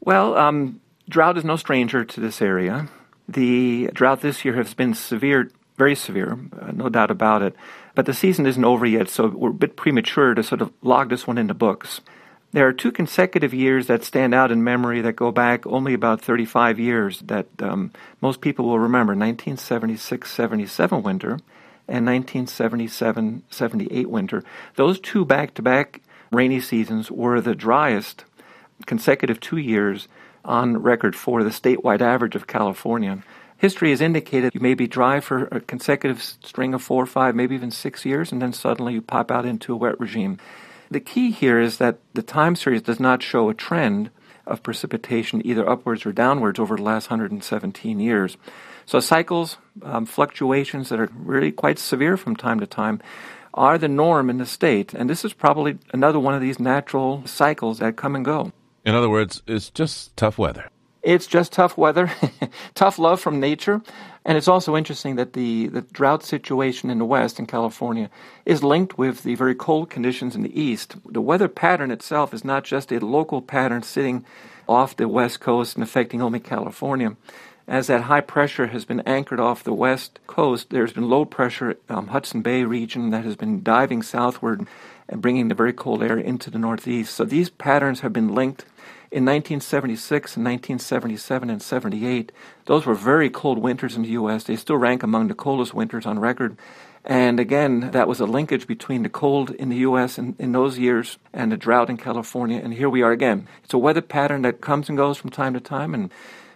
Well, 0.00 0.34
um, 0.36 0.80
drought 1.10 1.36
is 1.36 1.44
no 1.44 1.56
stranger 1.56 2.02
to 2.02 2.20
this 2.20 2.40
area. 2.40 2.88
The 3.28 3.90
drought 3.92 4.22
this 4.22 4.46
year 4.46 4.54
has 4.54 4.72
been 4.72 4.94
severe, 4.94 5.50
very 5.76 5.94
severe, 5.94 6.38
uh, 6.58 6.72
no 6.72 6.88
doubt 6.88 7.10
about 7.10 7.42
it. 7.42 7.54
But 7.94 8.06
the 8.06 8.14
season 8.14 8.46
isn't 8.46 8.64
over 8.64 8.86
yet, 8.86 9.10
so 9.10 9.26
we're 9.26 9.50
a 9.50 9.54
bit 9.54 9.76
premature 9.76 10.32
to 10.32 10.42
sort 10.42 10.62
of 10.62 10.72
log 10.80 11.10
this 11.10 11.26
one 11.26 11.36
into 11.36 11.52
books. 11.52 12.00
There 12.56 12.66
are 12.66 12.72
two 12.72 12.90
consecutive 12.90 13.52
years 13.52 13.86
that 13.88 14.02
stand 14.02 14.34
out 14.34 14.50
in 14.50 14.64
memory 14.64 15.02
that 15.02 15.12
go 15.12 15.30
back 15.30 15.66
only 15.66 15.92
about 15.92 16.22
35 16.22 16.78
years 16.78 17.20
that 17.26 17.44
um, 17.60 17.92
most 18.22 18.40
people 18.40 18.64
will 18.64 18.78
remember 18.78 19.10
1976 19.10 20.32
77 20.32 21.02
winter 21.02 21.32
and 21.86 22.06
1977 22.06 23.42
78 23.50 24.08
winter. 24.08 24.42
Those 24.76 24.98
two 24.98 25.26
back 25.26 25.52
to 25.56 25.60
back 25.60 26.00
rainy 26.32 26.62
seasons 26.62 27.10
were 27.10 27.42
the 27.42 27.54
driest 27.54 28.24
consecutive 28.86 29.38
two 29.38 29.58
years 29.58 30.08
on 30.42 30.78
record 30.78 31.14
for 31.14 31.44
the 31.44 31.50
statewide 31.50 32.00
average 32.00 32.36
of 32.36 32.46
California. 32.46 33.22
History 33.58 33.90
has 33.90 34.00
indicated 34.00 34.54
you 34.54 34.60
may 34.62 34.72
be 34.72 34.86
dry 34.86 35.20
for 35.20 35.44
a 35.52 35.60
consecutive 35.60 36.22
string 36.22 36.72
of 36.72 36.82
four, 36.82 37.02
or 37.02 37.06
five, 37.06 37.34
maybe 37.34 37.54
even 37.54 37.70
six 37.70 38.06
years, 38.06 38.32
and 38.32 38.40
then 38.40 38.54
suddenly 38.54 38.94
you 38.94 39.02
pop 39.02 39.30
out 39.30 39.44
into 39.44 39.74
a 39.74 39.76
wet 39.76 40.00
regime. 40.00 40.38
The 40.90 41.00
key 41.00 41.30
here 41.30 41.60
is 41.60 41.78
that 41.78 41.98
the 42.14 42.22
time 42.22 42.56
series 42.56 42.82
does 42.82 43.00
not 43.00 43.22
show 43.22 43.48
a 43.48 43.54
trend 43.54 44.10
of 44.46 44.62
precipitation 44.62 45.44
either 45.44 45.68
upwards 45.68 46.06
or 46.06 46.12
downwards 46.12 46.58
over 46.58 46.76
the 46.76 46.82
last 46.82 47.10
117 47.10 47.98
years. 47.98 48.36
So 48.84 49.00
cycles, 49.00 49.58
um, 49.82 50.06
fluctuations 50.06 50.88
that 50.90 51.00
are 51.00 51.10
really 51.12 51.50
quite 51.50 51.78
severe 51.78 52.16
from 52.16 52.36
time 52.36 52.60
to 52.60 52.66
time, 52.66 53.00
are 53.52 53.78
the 53.78 53.88
norm 53.88 54.30
in 54.30 54.38
the 54.38 54.46
state. 54.46 54.94
And 54.94 55.10
this 55.10 55.24
is 55.24 55.32
probably 55.32 55.78
another 55.92 56.20
one 56.20 56.34
of 56.34 56.40
these 56.40 56.60
natural 56.60 57.26
cycles 57.26 57.80
that 57.80 57.96
come 57.96 58.14
and 58.14 58.24
go. 58.24 58.52
In 58.84 58.94
other 58.94 59.08
words, 59.08 59.42
it's 59.46 59.70
just 59.70 60.16
tough 60.16 60.38
weather. 60.38 60.70
It's 61.06 61.28
just 61.28 61.52
tough 61.52 61.78
weather, 61.78 62.10
tough 62.74 62.98
love 62.98 63.20
from 63.20 63.38
nature. 63.38 63.80
And 64.24 64.36
it's 64.36 64.48
also 64.48 64.76
interesting 64.76 65.14
that 65.16 65.34
the, 65.34 65.68
the 65.68 65.82
drought 65.82 66.24
situation 66.24 66.90
in 66.90 66.98
the 66.98 67.04
West, 67.04 67.38
in 67.38 67.46
California, 67.46 68.10
is 68.44 68.64
linked 68.64 68.98
with 68.98 69.22
the 69.22 69.36
very 69.36 69.54
cold 69.54 69.88
conditions 69.88 70.34
in 70.34 70.42
the 70.42 70.60
East. 70.60 70.96
The 71.08 71.20
weather 71.20 71.46
pattern 71.46 71.92
itself 71.92 72.34
is 72.34 72.44
not 72.44 72.64
just 72.64 72.90
a 72.90 72.98
local 72.98 73.40
pattern 73.40 73.84
sitting 73.84 74.24
off 74.68 74.96
the 74.96 75.06
West 75.06 75.38
Coast 75.38 75.76
and 75.76 75.84
affecting 75.84 76.20
only 76.20 76.40
California 76.40 77.16
as 77.68 77.88
that 77.88 78.02
high 78.02 78.20
pressure 78.20 78.68
has 78.68 78.84
been 78.84 79.00
anchored 79.00 79.40
off 79.40 79.64
the 79.64 79.72
west 79.72 80.20
coast, 80.26 80.70
there's 80.70 80.92
been 80.92 81.08
low 81.08 81.24
pressure 81.24 81.76
um, 81.88 82.08
Hudson 82.08 82.40
Bay 82.40 82.62
region 82.62 83.10
that 83.10 83.24
has 83.24 83.34
been 83.34 83.62
diving 83.62 84.02
southward 84.02 84.66
and 85.08 85.20
bringing 85.20 85.48
the 85.48 85.54
very 85.54 85.72
cold 85.72 86.02
air 86.02 86.18
into 86.18 86.50
the 86.50 86.58
northeast. 86.58 87.14
So 87.14 87.24
these 87.24 87.50
patterns 87.50 88.00
have 88.00 88.12
been 88.12 88.34
linked. 88.34 88.64
In 89.12 89.24
1976 89.24 90.36
and 90.36 90.44
1977 90.44 91.50
and 91.50 91.62
78, 91.62 92.32
those 92.64 92.84
were 92.84 92.94
very 92.94 93.30
cold 93.30 93.58
winters 93.58 93.94
in 93.94 94.02
the 94.02 94.08
U.S. 94.10 94.44
They 94.44 94.56
still 94.56 94.76
rank 94.76 95.04
among 95.04 95.28
the 95.28 95.34
coldest 95.34 95.74
winters 95.74 96.06
on 96.06 96.18
record. 96.18 96.56
And 97.04 97.38
again, 97.38 97.92
that 97.92 98.08
was 98.08 98.18
a 98.18 98.26
linkage 98.26 98.66
between 98.66 99.04
the 99.04 99.08
cold 99.08 99.50
in 99.52 99.68
the 99.68 99.76
U.S. 99.76 100.18
in, 100.18 100.34
in 100.40 100.50
those 100.50 100.76
years 100.76 101.18
and 101.32 101.52
the 101.52 101.56
drought 101.56 101.88
in 101.88 101.98
California. 101.98 102.60
And 102.62 102.74
here 102.74 102.90
we 102.90 103.02
are 103.02 103.12
again. 103.12 103.46
It's 103.62 103.74
a 103.74 103.78
weather 103.78 104.02
pattern 104.02 104.42
that 104.42 104.60
comes 104.60 104.88
and 104.88 104.98
goes 104.98 105.16
from 105.16 105.30
time 105.30 105.54
to 105.54 105.60
time. 105.60 105.94
And 105.94 106.10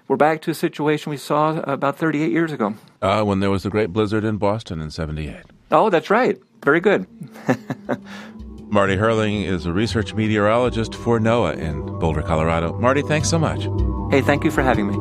we're 0.09 0.16
back 0.16 0.42
to 0.42 0.50
a 0.50 0.54
situation 0.54 1.11
we 1.11 1.19
saw 1.19 1.61
about 1.61 1.99
38 1.99 2.33
years 2.33 2.50
ago. 2.50 2.75
Uh, 3.00 3.23
when 3.23 3.38
there 3.38 3.50
was 3.50 3.62
the 3.62 3.71
great 3.71 3.92
blizzard 3.92 4.25
in 4.25 4.38
Boston 4.38 4.80
in 4.80 4.90
78. 4.90 5.37
Oh, 5.71 5.88
that's 5.88 6.11
right. 6.11 6.37
Very 6.64 6.80
good. 6.80 7.07
Marty 8.72 8.96
Hoerling 8.96 9.44
is 9.44 9.66
a 9.66 9.72
research 9.72 10.14
meteorologist 10.14 10.94
for 10.94 11.18
NOAA 11.18 11.58
in 11.58 11.98
Boulder, 11.98 12.22
Colorado. 12.22 12.72
Marty, 12.78 13.02
thanks 13.02 13.28
so 13.28 13.36
much. 13.36 13.64
Hey, 14.12 14.22
thank 14.22 14.44
you 14.44 14.52
for 14.52 14.62
having 14.62 14.86
me. 14.86 14.94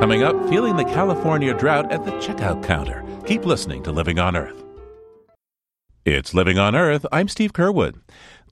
Coming 0.00 0.22
up, 0.22 0.48
feeling 0.48 0.76
the 0.76 0.84
California 0.84 1.52
drought 1.52 1.92
at 1.92 2.06
the 2.06 2.12
checkout 2.12 2.64
counter. 2.64 3.04
Keep 3.26 3.44
listening 3.44 3.82
to 3.82 3.92
Living 3.92 4.18
on 4.18 4.34
Earth. 4.34 4.64
It's 6.06 6.32
Living 6.32 6.58
on 6.58 6.74
Earth. 6.74 7.04
I'm 7.12 7.28
Steve 7.28 7.52
Curwood. 7.52 8.00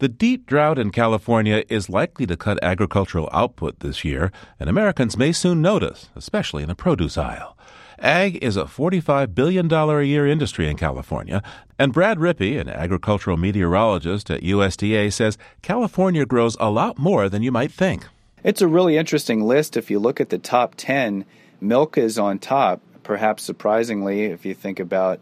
The 0.00 0.08
deep 0.08 0.44
drought 0.44 0.78
in 0.78 0.90
California 0.90 1.64
is 1.70 1.88
likely 1.88 2.26
to 2.26 2.36
cut 2.36 2.62
agricultural 2.62 3.30
output 3.32 3.80
this 3.80 4.04
year, 4.04 4.30
and 4.60 4.68
Americans 4.68 5.16
may 5.16 5.32
soon 5.32 5.62
notice, 5.62 6.10
especially 6.14 6.62
in 6.62 6.68
the 6.68 6.74
produce 6.74 7.16
aisle. 7.16 7.57
Ag 8.00 8.36
is 8.36 8.56
a 8.56 8.64
$45 8.64 9.34
billion 9.34 9.72
a 9.72 10.02
year 10.02 10.24
industry 10.24 10.68
in 10.68 10.76
California, 10.76 11.42
and 11.80 11.92
Brad 11.92 12.18
Rippey, 12.18 12.60
an 12.60 12.68
agricultural 12.68 13.36
meteorologist 13.36 14.30
at 14.30 14.42
USDA, 14.42 15.12
says 15.12 15.36
California 15.62 16.24
grows 16.24 16.56
a 16.60 16.70
lot 16.70 16.96
more 16.96 17.28
than 17.28 17.42
you 17.42 17.50
might 17.50 17.72
think. 17.72 18.06
It's 18.44 18.62
a 18.62 18.68
really 18.68 18.96
interesting 18.96 19.42
list. 19.42 19.76
If 19.76 19.90
you 19.90 19.98
look 19.98 20.20
at 20.20 20.28
the 20.28 20.38
top 20.38 20.76
10, 20.76 21.24
milk 21.60 21.98
is 21.98 22.20
on 22.20 22.38
top, 22.38 22.80
perhaps 23.02 23.42
surprisingly, 23.42 24.26
if 24.26 24.46
you 24.46 24.54
think 24.54 24.78
about 24.78 25.20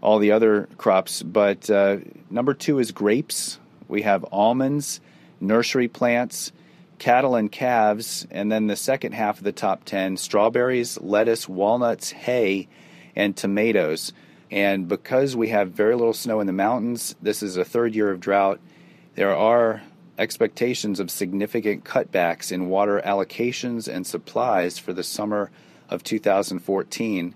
all 0.00 0.18
the 0.18 0.32
other 0.32 0.68
crops. 0.78 1.22
But 1.22 1.70
uh, 1.70 1.98
number 2.28 2.54
two 2.54 2.80
is 2.80 2.90
grapes. 2.90 3.60
We 3.86 4.02
have 4.02 4.24
almonds, 4.32 5.00
nursery 5.40 5.86
plants, 5.86 6.50
cattle 6.98 7.34
and 7.34 7.50
calves, 7.50 8.26
and 8.30 8.50
then 8.50 8.66
the 8.66 8.76
second 8.76 9.12
half 9.12 9.38
of 9.38 9.44
the 9.44 9.52
top 9.52 9.84
10 9.84 10.16
strawberries, 10.16 11.00
lettuce, 11.00 11.48
walnuts, 11.48 12.10
hay, 12.10 12.68
and 13.14 13.36
tomatoes. 13.36 14.12
And 14.50 14.88
because 14.88 15.36
we 15.36 15.48
have 15.48 15.70
very 15.70 15.94
little 15.94 16.14
snow 16.14 16.40
in 16.40 16.46
the 16.46 16.52
mountains, 16.52 17.16
this 17.20 17.42
is 17.42 17.56
a 17.56 17.64
third 17.64 17.94
year 17.94 18.10
of 18.10 18.20
drought. 18.20 18.60
There 19.14 19.34
are 19.34 19.82
expectations 20.18 21.00
of 21.00 21.10
significant 21.10 21.84
cutbacks 21.84 22.52
in 22.52 22.68
water 22.68 23.02
allocations 23.04 23.92
and 23.92 24.06
supplies 24.06 24.78
for 24.78 24.92
the 24.92 25.02
summer 25.02 25.50
of 25.88 26.02
2014. 26.02 27.34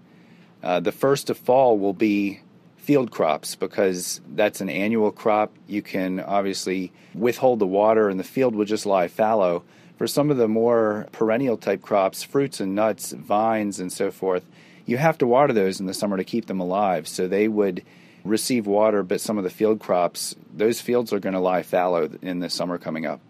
Uh, 0.63 0.81
the 0.81 0.93
first 0.93 1.27
to 1.27 1.35
fall 1.35 1.79
will 1.79 1.93
be 1.93 2.41
field 2.81 3.11
crops 3.11 3.55
because 3.55 4.21
that's 4.35 4.61
an 4.61 4.69
annual 4.69 5.13
crop. 5.13 5.53
You 5.67 5.83
can 5.83 6.19
obviously 6.21 6.93
withhold 7.15 7.59
the 7.59 7.67
water 7.67 8.09
and 8.09 8.19
the 8.19 8.25
field 8.25 8.55
will 8.55 8.65
just 8.65 8.87
lie 8.87 9.09
fallow. 9.09 9.63
For 9.99 10.07
some 10.07 10.31
of 10.31 10.39
the 10.39 10.49
more 10.49 11.07
perennial 11.13 11.59
type 11.59 11.83
crops, 11.83 12.23
fruits 12.23 12.59
and 12.59 12.75
nuts, 12.75 13.13
vines, 13.13 13.79
and 13.79 13.93
so 13.93 14.11
forth, 14.11 14.45
you 14.87 14.97
have 14.97 15.19
to 15.19 15.27
water 15.27 15.53
those 15.53 15.79
in 15.79 15.87
the 15.87 15.95
summer 15.95 16.17
to 16.17 16.25
keep 16.25 16.47
them 16.47 16.59
alive. 16.59 17.07
So 17.07 17.29
they 17.29 17.49
would 17.49 17.85
receive 18.25 18.67
water, 18.67 19.03
but 19.03 19.21
some 19.21 19.37
of 19.37 19.45
the 19.45 19.51
field 19.51 19.79
crops, 19.79 20.35
those 20.53 20.81
fields 20.81 21.13
are 21.13 21.21
going 21.21 21.35
to 21.35 21.41
lie 21.41 21.63
fallow 21.63 22.11
in 22.23 22.41
the 22.41 22.49
summer 22.49 22.79
coming 22.79 23.05
up. 23.05 23.21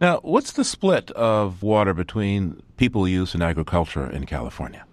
Now, 0.00 0.20
what's 0.22 0.52
the 0.52 0.64
split 0.64 1.10
of 1.10 1.62
water 1.62 1.92
between 1.92 2.62
people 2.78 3.06
use 3.06 3.34
and 3.34 3.42
agriculture 3.42 4.08
in 4.08 4.24
California? 4.26 4.84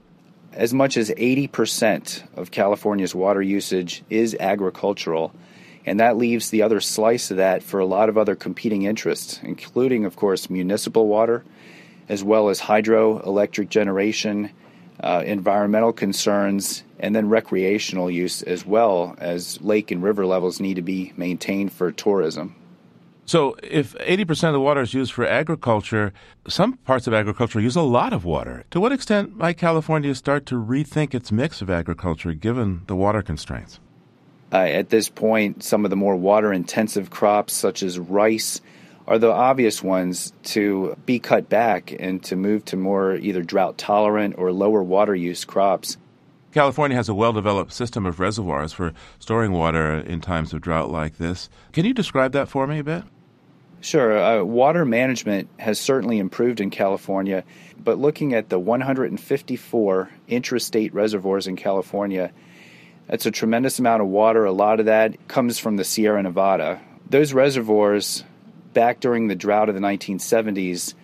As 0.56 0.74
much 0.74 0.96
as 0.96 1.10
80% 1.10 2.24
of 2.38 2.50
California's 2.50 3.14
water 3.14 3.42
usage 3.42 4.04
is 4.10 4.38
agricultural, 4.40 5.34
and 5.86 6.00
that 6.00 6.16
leaves 6.16 6.50
the 6.50 6.62
other 6.62 6.80
slice 6.80 7.30
of 7.30 7.38
that 7.38 7.62
for 7.62 7.82
a 7.82 7.86
lot 7.86 8.08
of 8.08 8.18
other 8.18 8.36
competing 8.36 8.84
interests, 8.84 9.42
including, 9.44 10.06
of 10.06 10.16
course, 10.16 10.50
municipal 10.50 11.08
water, 11.08 11.44
as 12.08 12.24
well 12.24 12.48
as 12.48 12.62
hydroelectric 12.62 13.68
generation, 13.68 14.50
uh, 15.02 15.24
environmental 15.26 15.92
concerns, 15.92 16.86
and 17.00 17.14
then 17.14 17.28
recreational 17.28 18.10
use 18.10 18.42
as 18.42 18.66
well 18.66 19.14
as 19.18 19.60
lake 19.62 19.92
and 19.92 20.02
river 20.02 20.26
levels 20.26 20.62
need 20.62 20.76
to 20.76 20.82
be 20.82 21.12
maintained 21.18 21.74
for 21.74 21.92
tourism. 21.92 22.56
So, 23.28 23.56
if 23.64 23.96
80% 23.96 24.50
of 24.50 24.54
the 24.54 24.60
water 24.60 24.82
is 24.82 24.94
used 24.94 25.12
for 25.12 25.26
agriculture, 25.26 26.14
some 26.48 26.74
parts 26.78 27.08
of 27.08 27.14
agriculture 27.14 27.60
use 27.60 27.76
a 27.76 27.82
lot 27.82 28.14
of 28.14 28.24
water. 28.24 28.66
To 28.70 28.80
what 28.80 28.92
extent 28.92 29.36
might 29.36 29.58
California 29.58 30.14
start 30.14 30.46
to 30.48 30.56
rethink 30.56 31.16
its 31.16 31.32
mix 31.32 31.60
of 31.60 31.70
agriculture 31.72 32.34
given 32.34 32.82
the 32.86 32.96
water 32.96 33.24
constraints? 33.24 33.80
Uh, 34.54 34.58
at 34.58 34.90
this 34.90 35.10
point, 35.10 35.64
some 35.64 35.86
of 35.86 35.90
the 35.90 35.96
more 35.96 36.16
water 36.16 36.54
intensive 36.54 37.10
crops, 37.10 37.54
such 37.54 37.82
as 37.82 37.98
rice, 37.98 38.62
are 39.08 39.18
the 39.18 39.32
obvious 39.32 39.82
ones 39.82 40.32
to 40.44 40.96
be 41.08 41.20
cut 41.20 41.50
back 41.50 41.96
and 42.00 42.24
to 42.24 42.36
move 42.36 42.64
to 42.66 42.78
more 42.78 43.16
either 43.16 43.42
drought 43.42 43.78
tolerant 43.78 44.36
or 44.38 44.52
lower 44.52 44.84
water 44.84 45.16
use 45.16 45.46
crops. 45.46 45.98
California 46.54 46.96
has 46.96 47.10
a 47.10 47.14
well 47.14 47.34
developed 47.34 47.74
system 47.74 48.06
of 48.06 48.20
reservoirs 48.20 48.72
for 48.72 48.94
storing 49.20 49.52
water 49.52 49.96
in 49.96 50.22
times 50.22 50.54
of 50.54 50.62
drought 50.62 50.90
like 50.90 51.18
this. 51.18 51.50
Can 51.74 51.86
you 51.86 51.94
describe 51.94 52.32
that 52.32 52.48
for 52.48 52.66
me 52.66 52.80
a 52.80 52.84
bit? 52.84 53.04
Sure. 53.86 54.18
Uh, 54.18 54.44
water 54.44 54.84
management 54.84 55.48
has 55.60 55.80
certainly 55.80 56.18
improved 56.18 56.60
in 56.60 56.72
California, 56.72 57.44
but 57.78 58.00
looking 58.00 58.34
at 58.34 58.50
the 58.50 58.58
154 58.58 60.10
intrastate 60.28 60.92
reservoirs 60.92 61.46
in 61.46 61.56
California, 61.56 62.32
that's 63.06 63.28
a 63.28 63.32
tremendous 63.32 63.78
amount 63.78 64.02
of 64.02 64.08
water. 64.08 64.44
A 64.44 64.52
lot 64.52 64.80
of 64.80 64.88
that 64.88 65.28
comes 65.28 65.60
from 65.60 65.76
the 65.76 65.84
Sierra 65.84 66.24
Nevada. 66.24 66.82
Those 67.08 67.32
reservoirs, 67.32 68.24
back 68.74 69.02
during 69.02 69.28
the 69.28 69.36
drought 69.36 69.70
of 69.70 69.76
the 69.76 69.82
1970s, 69.82 70.96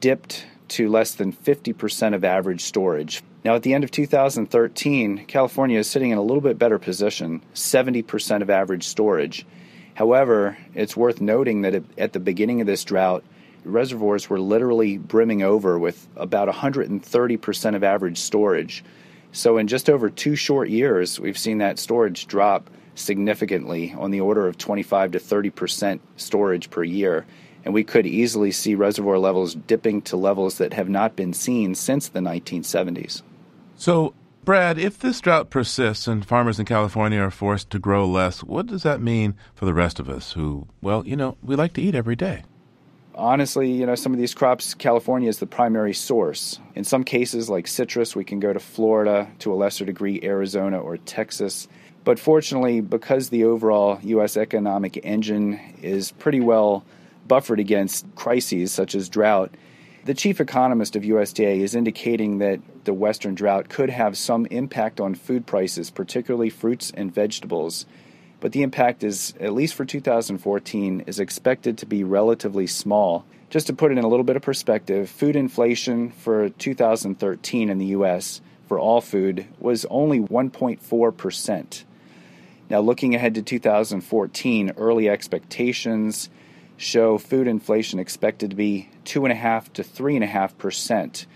dipped 0.00 0.46
to 0.70 0.88
less 0.88 1.14
than 1.14 1.32
50% 1.32 2.12
of 2.12 2.24
average 2.24 2.62
storage. 2.62 3.22
Now, 3.44 3.54
at 3.54 3.62
the 3.62 3.72
end 3.72 3.84
of 3.84 3.92
2013, 3.92 5.26
California 5.26 5.78
is 5.78 5.88
sitting 5.88 6.10
in 6.10 6.18
a 6.18 6.22
little 6.22 6.40
bit 6.40 6.58
better 6.58 6.80
position 6.80 7.40
70% 7.54 8.42
of 8.42 8.50
average 8.50 8.82
storage. 8.82 9.46
However, 9.96 10.58
it's 10.74 10.94
worth 10.94 11.22
noting 11.22 11.62
that 11.62 11.82
at 11.96 12.12
the 12.12 12.20
beginning 12.20 12.60
of 12.60 12.66
this 12.66 12.84
drought, 12.84 13.24
reservoirs 13.64 14.28
were 14.28 14.38
literally 14.38 14.98
brimming 14.98 15.42
over 15.42 15.78
with 15.78 16.06
about 16.16 16.48
130% 16.48 17.74
of 17.74 17.82
average 17.82 18.18
storage. 18.18 18.84
So, 19.32 19.56
in 19.56 19.68
just 19.68 19.88
over 19.88 20.10
two 20.10 20.36
short 20.36 20.68
years, 20.68 21.18
we've 21.18 21.38
seen 21.38 21.58
that 21.58 21.78
storage 21.78 22.26
drop 22.26 22.68
significantly 22.94 23.94
on 23.96 24.10
the 24.10 24.20
order 24.20 24.46
of 24.46 24.58
25 24.58 25.12
to 25.12 25.18
30% 25.18 26.00
storage 26.18 26.68
per 26.68 26.84
year. 26.84 27.24
And 27.64 27.72
we 27.72 27.82
could 27.82 28.06
easily 28.06 28.52
see 28.52 28.74
reservoir 28.74 29.18
levels 29.18 29.54
dipping 29.54 30.02
to 30.02 30.18
levels 30.18 30.58
that 30.58 30.74
have 30.74 30.90
not 30.90 31.16
been 31.16 31.32
seen 31.32 31.74
since 31.74 32.08
the 32.08 32.20
1970s. 32.20 33.22
So, 33.76 34.12
Brad, 34.46 34.78
if 34.78 34.96
this 35.00 35.20
drought 35.20 35.50
persists 35.50 36.06
and 36.06 36.24
farmers 36.24 36.60
in 36.60 36.66
California 36.66 37.18
are 37.18 37.32
forced 37.32 37.68
to 37.70 37.80
grow 37.80 38.06
less, 38.06 38.44
what 38.44 38.68
does 38.68 38.84
that 38.84 39.00
mean 39.00 39.34
for 39.56 39.64
the 39.64 39.74
rest 39.74 39.98
of 39.98 40.08
us 40.08 40.34
who, 40.34 40.68
well, 40.80 41.04
you 41.04 41.16
know, 41.16 41.36
we 41.42 41.56
like 41.56 41.72
to 41.72 41.82
eat 41.82 41.96
every 41.96 42.14
day? 42.14 42.44
Honestly, 43.16 43.72
you 43.72 43.84
know, 43.84 43.96
some 43.96 44.12
of 44.12 44.20
these 44.20 44.34
crops, 44.34 44.72
California 44.72 45.28
is 45.28 45.40
the 45.40 45.48
primary 45.48 45.92
source. 45.92 46.60
In 46.76 46.84
some 46.84 47.02
cases, 47.02 47.50
like 47.50 47.66
citrus, 47.66 48.14
we 48.14 48.22
can 48.22 48.38
go 48.38 48.52
to 48.52 48.60
Florida, 48.60 49.28
to 49.40 49.52
a 49.52 49.56
lesser 49.56 49.84
degree, 49.84 50.20
Arizona 50.22 50.78
or 50.78 50.96
Texas. 50.96 51.66
But 52.04 52.20
fortunately, 52.20 52.80
because 52.80 53.30
the 53.30 53.42
overall 53.42 53.98
U.S. 54.04 54.36
economic 54.36 55.04
engine 55.04 55.58
is 55.82 56.12
pretty 56.12 56.38
well 56.38 56.84
buffered 57.26 57.58
against 57.58 58.06
crises 58.14 58.70
such 58.70 58.94
as 58.94 59.08
drought, 59.08 59.56
the 60.04 60.14
chief 60.14 60.40
economist 60.40 60.94
of 60.94 61.02
USDA 61.02 61.62
is 61.62 61.74
indicating 61.74 62.38
that 62.38 62.60
the 62.86 62.94
Western 62.94 63.34
drought 63.34 63.68
could 63.68 63.90
have 63.90 64.16
some 64.16 64.46
impact 64.46 65.00
on 65.00 65.14
food 65.14 65.46
prices, 65.46 65.90
particularly 65.90 66.48
fruits 66.48 66.90
and 66.96 67.14
vegetables. 67.14 67.84
But 68.40 68.52
the 68.52 68.62
impact 68.62 69.04
is, 69.04 69.34
at 69.38 69.52
least 69.52 69.74
for 69.74 69.84
2014, 69.84 71.04
is 71.06 71.20
expected 71.20 71.76
to 71.78 71.86
be 71.86 72.02
relatively 72.02 72.66
small. 72.66 73.26
Just 73.50 73.66
to 73.66 73.74
put 73.74 73.92
it 73.92 73.98
in 73.98 74.04
a 74.04 74.08
little 74.08 74.24
bit 74.24 74.36
of 74.36 74.42
perspective, 74.42 75.10
food 75.10 75.36
inflation 75.36 76.10
for 76.10 76.48
2013 76.48 77.70
in 77.70 77.78
the 77.78 77.86
U.S. 77.86 78.40
for 78.66 78.78
all 78.78 79.00
food 79.00 79.46
was 79.58 79.84
only 79.86 80.20
1.4%. 80.20 81.84
Now, 82.68 82.80
looking 82.80 83.14
ahead 83.14 83.34
to 83.36 83.42
2014, 83.42 84.72
early 84.76 85.08
expectations 85.08 86.28
show 86.76 87.18
food 87.18 87.46
inflation 87.46 87.98
expected 87.98 88.50
to 88.50 88.56
be 88.56 88.90
2.5 89.04 89.72
to 89.74 89.82
3.5 89.82 90.58
percent, 90.58 91.26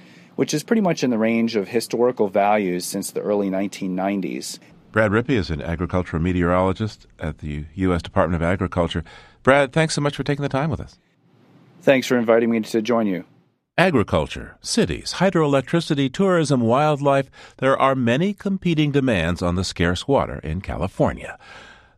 which 0.41 0.55
is 0.55 0.63
pretty 0.63 0.81
much 0.81 1.05
in 1.05 1.11
the 1.11 1.19
range 1.19 1.55
of 1.55 1.69
historical 1.69 2.27
values 2.29 2.87
since 2.87 3.11
the 3.11 3.21
early 3.21 3.51
1990s. 3.51 4.59
Brad 4.91 5.11
Rippey 5.11 5.35
is 5.35 5.51
an 5.51 5.61
agricultural 5.61 6.23
meteorologist 6.23 7.07
at 7.19 7.41
the 7.41 7.67
U.S. 7.75 8.01
Department 8.01 8.43
of 8.43 8.49
Agriculture. 8.49 9.05
Brad, 9.43 9.71
thanks 9.75 9.93
so 9.93 10.01
much 10.01 10.17
for 10.17 10.23
taking 10.23 10.43
the 10.43 10.49
time 10.49 10.71
with 10.71 10.81
us. 10.81 10.99
Thanks 11.83 12.07
for 12.07 12.17
inviting 12.17 12.49
me 12.49 12.61
to 12.61 12.81
join 12.81 13.07
you. 13.07 13.27
Agriculture, 13.77 14.57
cities, 14.63 15.17
hydroelectricity, 15.19 16.11
tourism, 16.11 16.63
wildlife, 16.63 17.31
there 17.59 17.79
are 17.79 17.95
many 17.95 18.33
competing 18.33 18.93
demands 18.93 19.43
on 19.43 19.57
the 19.57 19.63
scarce 19.63 20.09
water 20.09 20.39
in 20.39 20.63
California. 20.63 21.39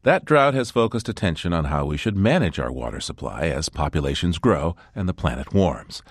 That 0.03 0.25
drought 0.25 0.55
has 0.55 0.73
focused 0.73 1.09
attention 1.09 1.53
on 1.53 1.67
how 1.67 1.85
we 1.85 1.97
should 1.97 2.17
manage 2.17 2.59
our 2.59 2.73
water 2.73 2.99
supply 2.99 3.43
as 3.43 3.69
populations 3.69 4.39
grow 4.39 4.75
and 4.97 5.09
the 5.09 5.15
planet 5.15 5.55
warms. 5.55 6.03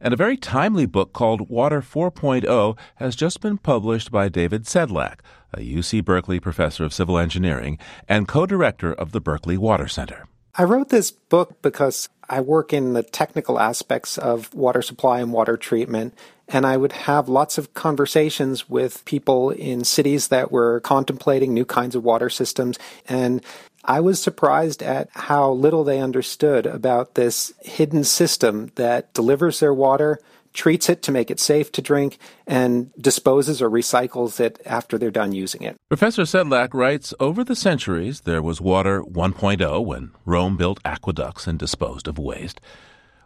And 0.00 0.14
a 0.14 0.16
very 0.16 0.36
timely 0.36 0.86
book 0.86 1.12
called 1.12 1.50
Water 1.50 1.82
4.0 1.82 2.78
has 2.96 3.14
just 3.14 3.40
been 3.40 3.58
published 3.58 4.10
by 4.10 4.30
David 4.30 4.64
Sedlak, 4.64 5.20
a 5.52 5.58
UC 5.58 6.04
Berkeley 6.04 6.40
professor 6.40 6.84
of 6.84 6.94
civil 6.94 7.18
engineering 7.18 7.78
and 8.08 8.26
co 8.26 8.46
director 8.46 8.92
of 8.92 9.12
the 9.12 9.20
Berkeley 9.20 9.58
Water 9.58 9.88
Center. 9.88 10.26
I 10.54 10.64
wrote 10.64 10.88
this 10.88 11.10
book 11.10 11.60
because 11.62 12.08
I 12.28 12.40
work 12.40 12.72
in 12.72 12.94
the 12.94 13.02
technical 13.02 13.60
aspects 13.60 14.16
of 14.18 14.52
water 14.54 14.82
supply 14.82 15.20
and 15.20 15.32
water 15.32 15.56
treatment, 15.56 16.14
and 16.48 16.66
I 16.66 16.76
would 16.76 16.92
have 16.92 17.28
lots 17.28 17.58
of 17.58 17.74
conversations 17.74 18.68
with 18.68 19.04
people 19.04 19.50
in 19.50 19.84
cities 19.84 20.28
that 20.28 20.50
were 20.50 20.80
contemplating 20.80 21.54
new 21.54 21.64
kinds 21.64 21.94
of 21.94 22.04
water 22.04 22.28
systems. 22.30 22.78
And 23.08 23.42
I 23.90 23.98
was 23.98 24.22
surprised 24.22 24.84
at 24.84 25.08
how 25.10 25.50
little 25.50 25.82
they 25.82 25.98
understood 25.98 26.64
about 26.64 27.16
this 27.16 27.52
hidden 27.62 28.04
system 28.04 28.70
that 28.76 29.12
delivers 29.14 29.58
their 29.58 29.74
water, 29.74 30.20
treats 30.52 30.88
it 30.88 31.02
to 31.02 31.10
make 31.10 31.28
it 31.28 31.40
safe 31.40 31.72
to 31.72 31.82
drink, 31.82 32.16
and 32.46 32.92
disposes 32.94 33.60
or 33.60 33.68
recycles 33.68 34.38
it 34.38 34.62
after 34.64 34.96
they're 34.96 35.10
done 35.10 35.32
using 35.32 35.62
it. 35.64 35.76
Professor 35.88 36.22
Sedlak 36.22 36.72
writes 36.72 37.12
Over 37.18 37.42
the 37.42 37.56
centuries, 37.56 38.20
there 38.20 38.40
was 38.40 38.60
Water 38.60 39.02
1.0 39.02 39.84
when 39.84 40.12
Rome 40.24 40.56
built 40.56 40.78
aqueducts 40.84 41.48
and 41.48 41.58
disposed 41.58 42.06
of 42.06 42.16
waste. 42.16 42.60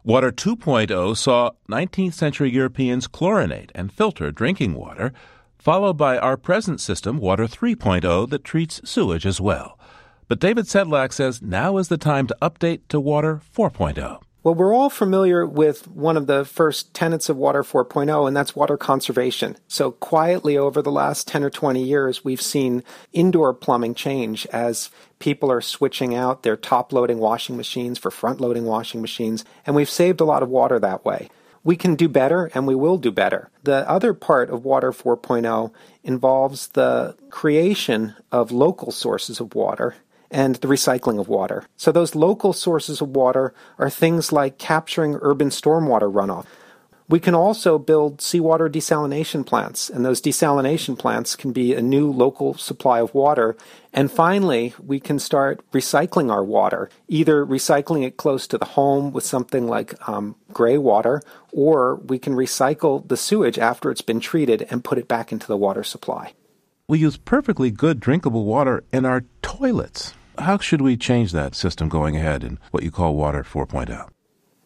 Water 0.03 0.33
2.0 0.33 1.15
saw 1.15 1.51
19th 1.69 2.15
century 2.15 2.51
Europeans 2.51 3.07
chlorinate 3.07 3.69
and 3.75 3.93
filter 3.93 4.31
drinking 4.31 4.73
water, 4.73 5.13
followed 5.59 5.99
by 5.99 6.17
our 6.17 6.39
present 6.39 6.81
system, 6.81 7.19
Water 7.19 7.45
3.0, 7.45 8.31
that 8.31 8.45
treats 8.45 8.81
sewage 8.89 9.27
as 9.27 9.43
well. 9.43 9.79
But 10.27 10.41
David 10.41 10.65
Sedlak 10.65 11.13
says 11.13 11.43
now 11.43 11.77
is 11.77 11.89
the 11.89 11.99
time 11.99 12.27
to 12.29 12.37
update 12.41 12.81
to 12.89 12.99
Water 12.99 13.41
4.0. 13.55 14.21
Well, 14.43 14.55
we're 14.55 14.75
all 14.75 14.91
familiar 14.91 15.47
with 15.47 15.89
one 15.89 16.19
of 16.19 16.27
the 16.27 16.45
first 16.45 16.93
tenets 16.93 17.31
of 17.31 17.37
Water 17.39 17.63
4.0, 17.63 18.29
and 18.29 18.37
that's 18.37 18.55
water 18.55 18.77
conservation. 18.77 19.57
So, 19.69 19.93
quietly 19.93 20.59
over 20.59 20.83
the 20.83 20.93
last 20.93 21.27
10 21.29 21.45
or 21.45 21.49
20 21.49 21.83
years, 21.83 22.25
we've 22.25 22.43
seen 22.43 22.85
indoor 23.15 23.55
plumbing 23.55 23.95
change 23.95 24.47
as 24.53 24.91
people 25.19 25.51
are 25.51 25.63
switching 25.63 26.15
out 26.15 26.43
their 26.43 26.59
top 26.59 26.93
loading 26.93 27.21
washing 27.21 27.57
machines 27.57 27.99
for 27.99 28.11
front 28.11 28.39
loading 28.39 28.67
washing 28.67 29.01
machines, 29.01 29.47
and 29.65 29.75
we've 29.75 29.89
saved 29.89 30.21
a 30.21 30.27
lot 30.27 30.43
of 30.43 30.51
water 30.51 30.79
that 30.79 31.07
way. 31.07 31.31
We 31.63 31.77
can 31.77 31.95
do 31.95 32.11
better, 32.11 32.51
and 32.53 32.67
we 32.67 32.75
will 32.75 32.99
do 32.99 33.11
better. 33.11 33.51
The 33.63 33.89
other 33.89 34.13
part 34.13 34.51
of 34.51 34.67
Water 34.67 34.93
4.0 34.93 35.73
involves 36.03 36.69
the 36.69 37.17
creation 37.31 38.15
of 38.31 38.53
local 38.53 38.93
sources 38.93 39.41
of 39.41 39.55
water 39.55 39.95
and 40.35 40.57
the 40.57 40.69
recycling 40.69 41.21
of 41.21 41.29
water. 41.29 41.65
So, 41.77 41.93
those 41.93 42.15
local 42.15 42.53
sources 42.53 43.01
of 43.01 43.11
water 43.11 43.55
are 43.79 43.89
things 43.89 44.33
like 44.33 44.59
capturing 44.59 45.19
urban 45.23 45.49
stormwater 45.49 46.13
runoff. 46.13 46.47
We 47.07 47.21
can 47.21 47.35
also 47.35 47.79
build 47.79 48.23
seawater 48.23 48.69
desalination 48.69 49.45
plants, 49.45 49.91
and 49.91 50.05
those 50.05 50.23
desalination 50.23 50.99
plants 50.99 51.37
can 51.37 51.53
be 51.53 51.75
a 51.75 51.83
new 51.83 52.11
local 52.11 52.55
supply 52.55 53.01
of 53.01 53.13
water. 53.13 53.57
And 53.93 54.11
finally, 54.11 54.75
we 54.83 55.01
can 55.01 55.19
start 55.19 55.61
recycling 55.71 56.33
our 56.33 56.43
water, 56.43 56.89
either 57.07 57.45
recycling 57.45 58.07
it 58.07 58.17
close 58.17 58.47
to 58.49 58.59
the 58.59 58.65
home 58.65 59.13
with 59.13 59.25
something 59.25 59.69
like 59.69 59.95
um, 60.09 60.35
gray 60.53 60.79
water, 60.79 61.21
or 61.53 61.97
we 61.97 62.19
can 62.19 62.33
recycle 62.33 63.07
the 63.07 63.19
sewage 63.19 63.59
after 63.59 63.91
it's 63.91 64.01
been 64.01 64.21
treated 64.21 64.67
and 64.71 64.83
put 64.83 64.99
it 64.99 65.07
back 65.07 65.31
into 65.31 65.47
the 65.47 65.59
water 65.59 65.85
supply. 65.85 66.33
We 66.89 66.99
use 66.99 67.19
perfectly 67.19 67.71
good 67.71 68.01
drinkable 68.01 68.47
water 68.47 68.83
in 68.93 69.05
our 69.05 69.25
toilets. 69.43 70.15
How 70.39 70.59
should 70.59 70.81
we 70.81 70.97
change 70.97 71.33
that 71.33 71.55
system 71.55 71.89
going 71.89 72.17
ahead 72.17 72.43
in 72.43 72.59
what 72.71 72.83
you 72.83 72.91
call 72.91 73.15
Water 73.15 73.45
4.0? 73.45 74.09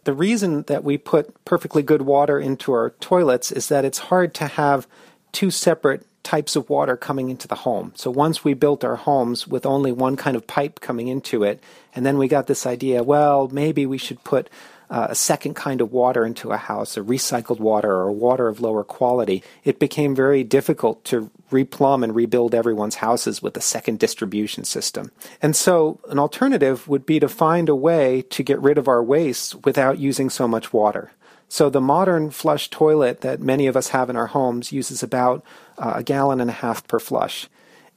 The 0.04 0.12
reason 0.14 0.62
that 0.62 0.84
we 0.84 0.96
put 0.96 1.44
perfectly 1.44 1.82
good 1.82 2.02
water 2.02 2.38
into 2.40 2.72
our 2.72 2.90
toilets 3.00 3.52
is 3.52 3.68
that 3.68 3.84
it's 3.84 3.98
hard 3.98 4.32
to 4.34 4.46
have 4.46 4.86
two 5.32 5.50
separate 5.50 6.06
types 6.22 6.56
of 6.56 6.68
water 6.68 6.96
coming 6.96 7.28
into 7.28 7.46
the 7.46 7.54
home. 7.54 7.92
So 7.94 8.10
once 8.10 8.44
we 8.44 8.54
built 8.54 8.84
our 8.84 8.96
homes 8.96 9.46
with 9.46 9.66
only 9.66 9.92
one 9.92 10.16
kind 10.16 10.36
of 10.36 10.46
pipe 10.46 10.80
coming 10.80 11.08
into 11.08 11.44
it, 11.44 11.62
and 11.94 12.04
then 12.06 12.18
we 12.18 12.28
got 12.28 12.46
this 12.46 12.66
idea, 12.66 13.02
well, 13.02 13.48
maybe 13.52 13.86
we 13.86 13.98
should 13.98 14.22
put 14.24 14.48
uh, 14.90 15.08
a 15.10 15.14
second 15.14 15.54
kind 15.54 15.80
of 15.80 15.92
water 15.92 16.24
into 16.24 16.52
a 16.52 16.56
house, 16.56 16.96
a 16.96 17.00
recycled 17.00 17.60
water 17.60 17.90
or 17.90 18.10
water 18.10 18.48
of 18.48 18.60
lower 18.60 18.84
quality, 18.84 19.42
it 19.64 19.78
became 19.78 20.14
very 20.14 20.42
difficult 20.42 21.04
to 21.04 21.30
replumb 21.50 22.02
and 22.02 22.14
rebuild 22.14 22.54
everyone's 22.54 22.96
houses 22.96 23.42
with 23.42 23.56
a 23.56 23.60
second 23.60 23.98
distribution 23.98 24.64
system. 24.64 25.10
And 25.42 25.54
so, 25.54 26.00
an 26.08 26.18
alternative 26.18 26.88
would 26.88 27.06
be 27.06 27.20
to 27.20 27.28
find 27.28 27.68
a 27.68 27.74
way 27.74 28.22
to 28.30 28.42
get 28.42 28.60
rid 28.60 28.78
of 28.78 28.88
our 28.88 29.02
waste 29.02 29.64
without 29.64 29.98
using 29.98 30.30
so 30.30 30.48
much 30.48 30.72
water. 30.72 31.12
So, 31.48 31.70
the 31.70 31.80
modern 31.80 32.30
flush 32.30 32.68
toilet 32.68 33.22
that 33.22 33.40
many 33.40 33.66
of 33.66 33.76
us 33.76 33.88
have 33.88 34.10
in 34.10 34.16
our 34.16 34.26
homes 34.28 34.72
uses 34.72 35.02
about 35.02 35.44
uh, 35.78 35.94
a 35.96 36.02
gallon 36.02 36.40
and 36.40 36.50
a 36.50 36.54
half 36.54 36.86
per 36.86 36.98
flush. 36.98 37.48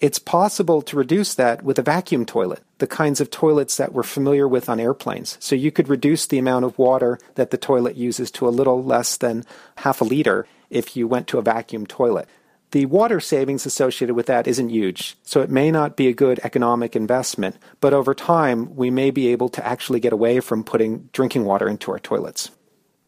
It's 0.02 0.18
possible 0.18 0.82
to 0.82 0.98
reduce 0.98 1.36
that 1.36 1.62
with 1.62 1.78
a 1.78 1.84
vacuum 1.84 2.26
toilet, 2.26 2.64
the 2.80 2.88
kinds 2.88 3.22
of 3.22 3.30
toilets 3.30 3.78
that 3.78 3.94
we're 3.94 4.02
familiar 4.02 4.48
with 4.48 4.68
on 4.68 4.80
airplanes. 4.80 5.38
So 5.40 5.56
you 5.56 5.72
could 5.72 5.90
reduce 5.90 6.26
the 6.26 6.40
amount 6.40 6.66
of 6.66 6.80
water 6.80 7.20
that 7.36 7.52
the 7.52 7.58
toilet 7.58 7.96
uses 7.96 8.32
to 8.32 8.48
a 8.48 8.50
little 8.50 8.84
less 8.84 9.16
than 9.16 9.46
half 9.78 10.02
a 10.02 10.04
liter 10.04 10.48
if 10.72 10.98
you 10.98 11.08
went 11.08 11.28
to 11.28 11.38
a 11.38 11.44
vacuum 11.44 11.86
toilet. 11.86 12.28
The 12.72 12.88
water 12.88 13.20
savings 13.20 13.68
associated 13.68 14.16
with 14.16 14.26
that 14.26 14.48
isn't 14.48 14.70
huge, 14.70 15.18
so 15.22 15.42
it 15.42 15.52
may 15.52 15.70
not 15.70 15.96
be 15.96 16.08
a 16.08 16.14
good 16.14 16.40
economic 16.44 16.96
investment, 16.96 17.58
but 17.80 17.94
over 17.94 18.16
time 18.16 18.76
we 18.76 18.90
may 18.90 19.12
be 19.12 19.28
able 19.28 19.50
to 19.50 19.64
actually 19.64 20.00
get 20.00 20.14
away 20.14 20.40
from 20.40 20.64
putting 20.64 21.10
drinking 21.14 21.46
water 21.46 21.70
into 21.70 21.92
our 21.92 22.00
toilets. 22.00 22.50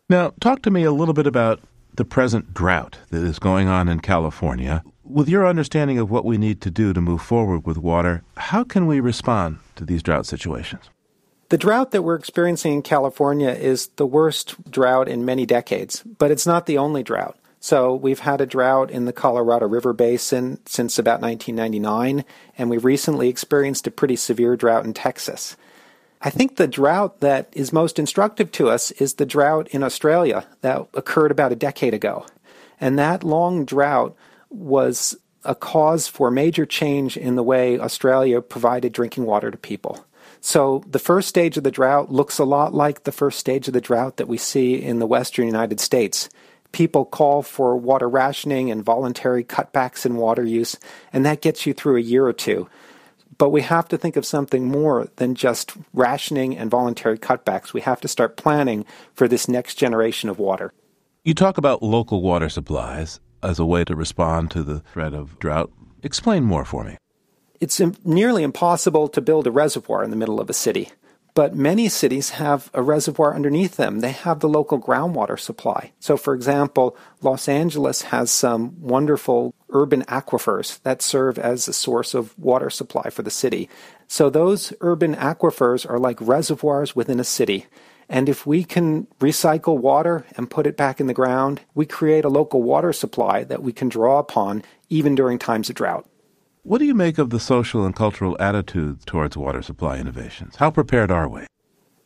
Now, 0.09 0.33
talk 0.39 0.61
to 0.61 0.69
me 0.69 0.83
a 0.83 0.91
little 0.91 1.15
bit 1.15 1.25
about 1.25 1.59
the 1.95 2.05
present 2.05 2.53
drought 2.53 2.99
that 3.09 3.23
is 3.23 3.39
going 3.39 3.67
on 3.67 3.89
in 3.89 3.99
California. 3.99 4.83
With 5.05 5.27
your 5.27 5.45
understanding 5.45 5.99
of 5.99 6.09
what 6.09 6.23
we 6.23 6.37
need 6.37 6.61
to 6.61 6.71
do 6.71 6.93
to 6.93 7.01
move 7.01 7.21
forward 7.21 7.65
with 7.65 7.77
water, 7.77 8.23
how 8.37 8.63
can 8.63 8.87
we 8.87 9.01
respond 9.01 9.59
to 9.75 9.83
these 9.83 10.01
drought 10.01 10.25
situations? 10.25 10.89
The 11.49 11.57
drought 11.57 11.91
that 11.91 12.03
we're 12.03 12.15
experiencing 12.15 12.73
in 12.73 12.81
California 12.83 13.49
is 13.49 13.87
the 13.97 14.05
worst 14.05 14.71
drought 14.71 15.09
in 15.09 15.25
many 15.25 15.45
decades, 15.45 16.03
but 16.03 16.31
it's 16.31 16.47
not 16.47 16.67
the 16.67 16.77
only 16.77 17.03
drought. 17.03 17.37
So 17.59 17.93
we've 17.93 18.19
had 18.19 18.39
a 18.39 18.45
drought 18.45 18.91
in 18.91 19.03
the 19.03 19.11
Colorado 19.11 19.67
River 19.67 19.91
Basin 19.91 20.59
since 20.65 20.97
about 20.97 21.21
1999, 21.21 22.23
and 22.57 22.69
we 22.69 22.77
recently 22.77 23.27
experienced 23.27 23.85
a 23.85 23.91
pretty 23.91 24.15
severe 24.15 24.55
drought 24.55 24.85
in 24.85 24.93
Texas. 24.93 25.57
I 26.21 26.29
think 26.29 26.55
the 26.55 26.67
drought 26.67 27.19
that 27.19 27.49
is 27.51 27.73
most 27.73 27.99
instructive 27.99 28.53
to 28.53 28.69
us 28.69 28.91
is 28.91 29.15
the 29.15 29.25
drought 29.25 29.67
in 29.71 29.83
Australia 29.83 30.47
that 30.61 30.87
occurred 30.93 31.31
about 31.31 31.51
a 31.51 31.57
decade 31.57 31.93
ago. 31.93 32.25
And 32.79 32.97
that 32.97 33.25
long 33.25 33.65
drought 33.65 34.15
was 34.53 35.15
a 35.43 35.55
cause 35.55 36.07
for 36.07 36.31
major 36.31 36.65
change 36.65 37.17
in 37.17 37.35
the 37.35 37.43
way 37.43 37.79
Australia 37.79 38.41
provided 38.41 38.93
drinking 38.93 39.25
water 39.25 39.51
to 39.51 39.57
people. 39.57 40.05
So 40.39 40.83
the 40.87 40.99
first 40.99 41.29
stage 41.29 41.57
of 41.57 41.63
the 41.63 41.71
drought 41.71 42.11
looks 42.11 42.37
a 42.37 42.43
lot 42.43 42.73
like 42.73 43.03
the 43.03 43.11
first 43.11 43.39
stage 43.39 43.67
of 43.67 43.73
the 43.73 43.81
drought 43.81 44.17
that 44.17 44.27
we 44.27 44.37
see 44.37 44.75
in 44.75 44.99
the 44.99 45.07
western 45.07 45.45
United 45.45 45.79
States. 45.79 46.29
People 46.71 47.05
call 47.05 47.43
for 47.43 47.77
water 47.77 48.09
rationing 48.09 48.71
and 48.71 48.83
voluntary 48.83 49.43
cutbacks 49.43 50.05
in 50.05 50.15
water 50.15 50.43
use, 50.43 50.77
and 51.11 51.25
that 51.25 51.41
gets 51.41 51.65
you 51.65 51.73
through 51.73 51.97
a 51.97 52.01
year 52.01 52.25
or 52.25 52.33
two. 52.33 52.67
But 53.37 53.49
we 53.49 53.61
have 53.61 53.87
to 53.89 53.97
think 53.97 54.15
of 54.15 54.25
something 54.25 54.65
more 54.65 55.07
than 55.15 55.35
just 55.35 55.73
rationing 55.93 56.57
and 56.57 56.69
voluntary 56.69 57.17
cutbacks. 57.17 57.73
We 57.73 57.81
have 57.81 58.01
to 58.01 58.07
start 58.07 58.37
planning 58.37 58.85
for 59.13 59.27
this 59.27 59.47
next 59.47 59.75
generation 59.75 60.29
of 60.29 60.39
water. 60.39 60.71
You 61.23 61.33
talk 61.33 61.57
about 61.57 61.81
local 61.81 62.21
water 62.21 62.49
supplies 62.49 63.19
as 63.43 63.59
a 63.59 63.65
way 63.65 63.83
to 63.83 63.95
respond 63.95 64.49
to 64.51 64.63
the 64.63 64.79
threat 64.79 65.13
of 65.13 65.37
drought. 65.39 65.71
Explain 66.01 66.43
more 66.43 66.65
for 66.65 66.83
me. 66.83 66.97
It's 67.59 67.81
nearly 68.03 68.43
impossible 68.43 69.07
to 69.09 69.21
build 69.21 69.47
a 69.47 69.51
reservoir 69.51 70.03
in 70.03 70.09
the 70.09 70.15
middle 70.15 70.41
of 70.41 70.49
a 70.49 70.53
city, 70.53 70.89
but 71.33 71.55
many 71.55 71.87
cities 71.87 72.31
have 72.31 72.69
a 72.73 72.81
reservoir 72.81 73.33
underneath 73.33 73.77
them. 73.77 74.01
They 74.01 74.11
have 74.11 74.39
the 74.41 74.49
local 74.49 74.79
groundwater 74.79 75.39
supply. 75.39 75.93
So, 75.99 76.17
for 76.17 76.33
example, 76.33 76.97
Los 77.21 77.47
Angeles 77.47 78.03
has 78.03 78.31
some 78.31 78.81
wonderful 78.81 79.55
urban 79.69 80.03
aquifers 80.03 80.81
that 80.83 81.01
serve 81.01 81.39
as 81.39 81.67
a 81.67 81.73
source 81.73 82.13
of 82.13 82.37
water 82.37 82.69
supply 82.69 83.09
for 83.09 83.23
the 83.23 83.31
city. 83.31 83.69
So, 84.07 84.29
those 84.29 84.73
urban 84.81 85.15
aquifers 85.15 85.89
are 85.89 85.99
like 85.99 86.17
reservoirs 86.19 86.95
within 86.95 87.19
a 87.19 87.23
city. 87.23 87.65
And 88.13 88.29
if 88.29 88.45
we 88.45 88.63
can 88.63 89.07
recycle 89.19 89.79
water 89.79 90.23
and 90.37 90.47
put 90.47 90.67
it 90.67 90.77
back 90.77 90.99
in 90.99 91.07
the 91.07 91.15
ground, 91.15 91.61
we 91.73 91.87
create 91.87 92.23
a 92.23 92.29
local 92.29 92.61
water 92.61 92.93
supply 92.93 93.43
that 93.45 93.63
we 93.63 93.73
can 93.73 93.89
draw 93.89 94.19
upon 94.19 94.61
even 94.87 95.15
during 95.15 95.39
times 95.39 95.67
of 95.67 95.75
drought. 95.75 96.07
What 96.61 96.77
do 96.77 96.85
you 96.85 96.93
make 96.93 97.17
of 97.17 97.31
the 97.31 97.39
social 97.39 97.83
and 97.83 97.95
cultural 97.95 98.37
attitude 98.39 99.07
towards 99.07 99.35
water 99.35 99.63
supply 99.63 99.97
innovations? 99.97 100.57
How 100.57 100.69
prepared 100.69 101.09
are 101.09 101.27
we? 101.27 101.47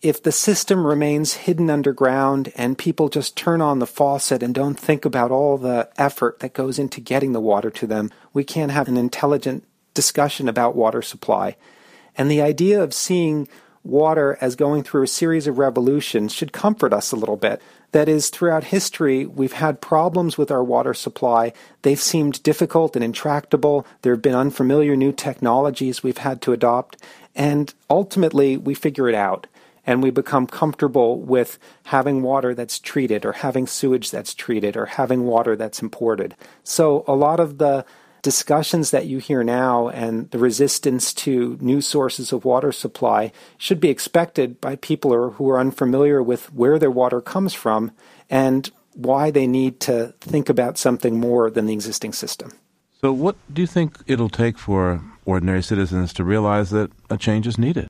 If 0.02 0.24
the 0.24 0.32
system 0.32 0.88
remains 0.88 1.34
hidden 1.34 1.70
underground 1.70 2.54
and 2.56 2.78
people 2.78 3.10
just 3.10 3.36
turn 3.36 3.60
on 3.60 3.80
the 3.80 3.86
faucet 3.86 4.42
and 4.42 4.56
don't 4.56 4.80
think 4.80 5.04
about 5.04 5.32
all 5.32 5.58
the 5.58 5.90
effort 5.98 6.40
that 6.40 6.54
goes 6.54 6.80
into 6.80 7.02
getting 7.02 7.34
the 7.34 7.42
water 7.42 7.70
to 7.72 7.86
them, 7.86 8.12
we 8.32 8.46
can't 8.46 8.72
have 8.72 8.88
an 8.88 8.96
intelligent 8.96 9.68
discussion 9.94 10.48
about 10.48 10.74
water 10.74 11.02
supply. 11.02 11.58
And 12.16 12.32
the 12.32 12.42
idea 12.42 12.82
of 12.82 12.94
seeing 12.94 13.50
water 13.88 14.38
as 14.42 14.56
going 14.56 14.84
through 14.84 15.04
a 15.04 15.08
series 15.08 15.48
of 15.48 15.58
revolutions 15.58 16.34
should 16.34 16.52
comfort 16.54 16.94
us 16.94 17.12
a 17.12 17.16
little 17.16 17.38
bit. 17.38 17.62
That 17.94 18.10
is, 18.10 18.30
throughout 18.30 18.66
history, 18.66 19.26
we've 19.26 19.54
had 19.54 19.82
problems 19.82 20.38
with 20.38 20.52
our 20.52 20.64
water 20.64 20.94
supply. 20.94 21.54
They've 21.82 22.00
seemed 22.00 22.44
difficult 22.44 22.96
and 22.96 23.04
intractable. 23.04 23.88
There 24.02 24.14
have 24.14 24.22
been 24.22 24.36
unfamiliar 24.36 24.96
new 24.96 25.14
technologies 25.14 26.04
we've 26.04 26.18
had 26.18 26.42
to 26.44 26.54
adopt. 26.54 26.98
And 27.34 27.74
ultimately, 27.90 28.58
we 28.58 28.74
figure 28.74 29.08
it 29.08 29.16
out 29.16 29.48
and 29.86 30.04
we 30.04 30.10
become 30.10 30.46
comfortable 30.46 31.20
with 31.22 31.58
having 31.86 32.22
water 32.22 32.54
that's 32.54 32.78
treated 32.78 33.26
or 33.26 33.32
having 33.32 33.66
sewage 33.66 34.12
that's 34.12 34.34
treated 34.34 34.76
or 34.76 34.86
having 34.86 35.24
water 35.24 35.56
that's 35.56 35.82
imported. 35.82 36.36
So, 36.64 37.06
a 37.08 37.16
lot 37.16 37.40
of 37.40 37.58
the 37.58 37.86
discussions 38.22 38.92
that 38.92 39.06
you 39.06 39.20
hear 39.20 39.44
now 39.44 39.90
and 39.90 40.30
the 40.32 40.40
resistance 40.40 41.14
to 41.14 41.58
new 41.62 41.82
sources 41.82 42.32
of 42.32 42.46
water 42.46 42.72
supply 42.72 43.32
should 43.58 43.80
be 43.80 43.90
expected 43.90 44.60
by 44.60 44.76
people 44.76 45.32
who 45.32 45.50
are 45.50 45.60
unfamiliar 45.60 46.22
with 46.22 46.52
where 46.54 46.80
their 46.80 46.92
water 46.92 47.22
comes 47.22 47.54
from 47.54 47.92
and 48.30 48.72
why 48.94 49.32
they 49.32 49.48
need 49.48 49.80
to 49.80 50.14
think 50.20 50.50
about 50.50 50.78
something 50.78 51.20
more 51.20 51.50
than 51.50 51.66
the 51.68 51.74
existing 51.74 52.14
system. 52.14 52.52
So, 53.00 53.12
what 53.12 53.36
do 53.54 53.62
you 53.62 53.68
think 53.68 54.00
it'll 54.08 54.30
take 54.30 54.58
for 54.58 55.02
ordinary 55.26 55.62
citizens 55.62 56.14
to 56.14 56.24
realize 56.24 56.72
that 56.72 56.92
a 57.10 57.18
change 57.18 57.46
is 57.46 57.58
needed? 57.58 57.88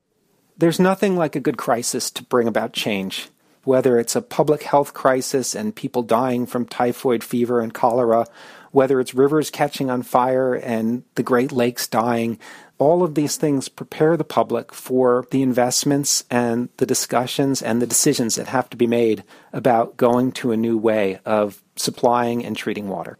There's 0.58 0.78
nothing 0.78 1.16
like 1.16 1.34
a 1.34 1.40
good 1.40 1.56
crisis 1.56 2.10
to 2.10 2.24
bring 2.24 2.46
about 2.46 2.72
change 2.72 3.30
whether 3.68 3.98
it's 3.98 4.16
a 4.16 4.22
public 4.22 4.62
health 4.62 4.94
crisis 4.94 5.54
and 5.54 5.76
people 5.76 6.02
dying 6.02 6.46
from 6.46 6.64
typhoid 6.64 7.22
fever 7.22 7.60
and 7.60 7.74
cholera, 7.74 8.26
whether 8.72 9.00
it's 9.00 9.14
rivers 9.14 9.50
catching 9.50 9.90
on 9.90 10.02
fire 10.02 10.54
and 10.54 11.02
the 11.14 11.22
Great 11.22 11.52
Lakes 11.52 11.86
dying, 11.86 12.38
all 12.78 13.02
of 13.02 13.14
these 13.14 13.36
things 13.36 13.68
prepare 13.68 14.16
the 14.16 14.24
public 14.24 14.72
for 14.72 15.26
the 15.30 15.42
investments 15.42 16.24
and 16.30 16.68
the 16.76 16.86
discussions 16.86 17.60
and 17.60 17.82
the 17.82 17.86
decisions 17.86 18.36
that 18.36 18.46
have 18.46 18.70
to 18.70 18.76
be 18.76 18.86
made 18.86 19.24
about 19.52 19.96
going 19.96 20.32
to 20.32 20.52
a 20.52 20.56
new 20.56 20.78
way 20.78 21.18
of 21.24 21.62
supplying 21.76 22.44
and 22.44 22.56
treating 22.56 22.88
water. 22.88 23.18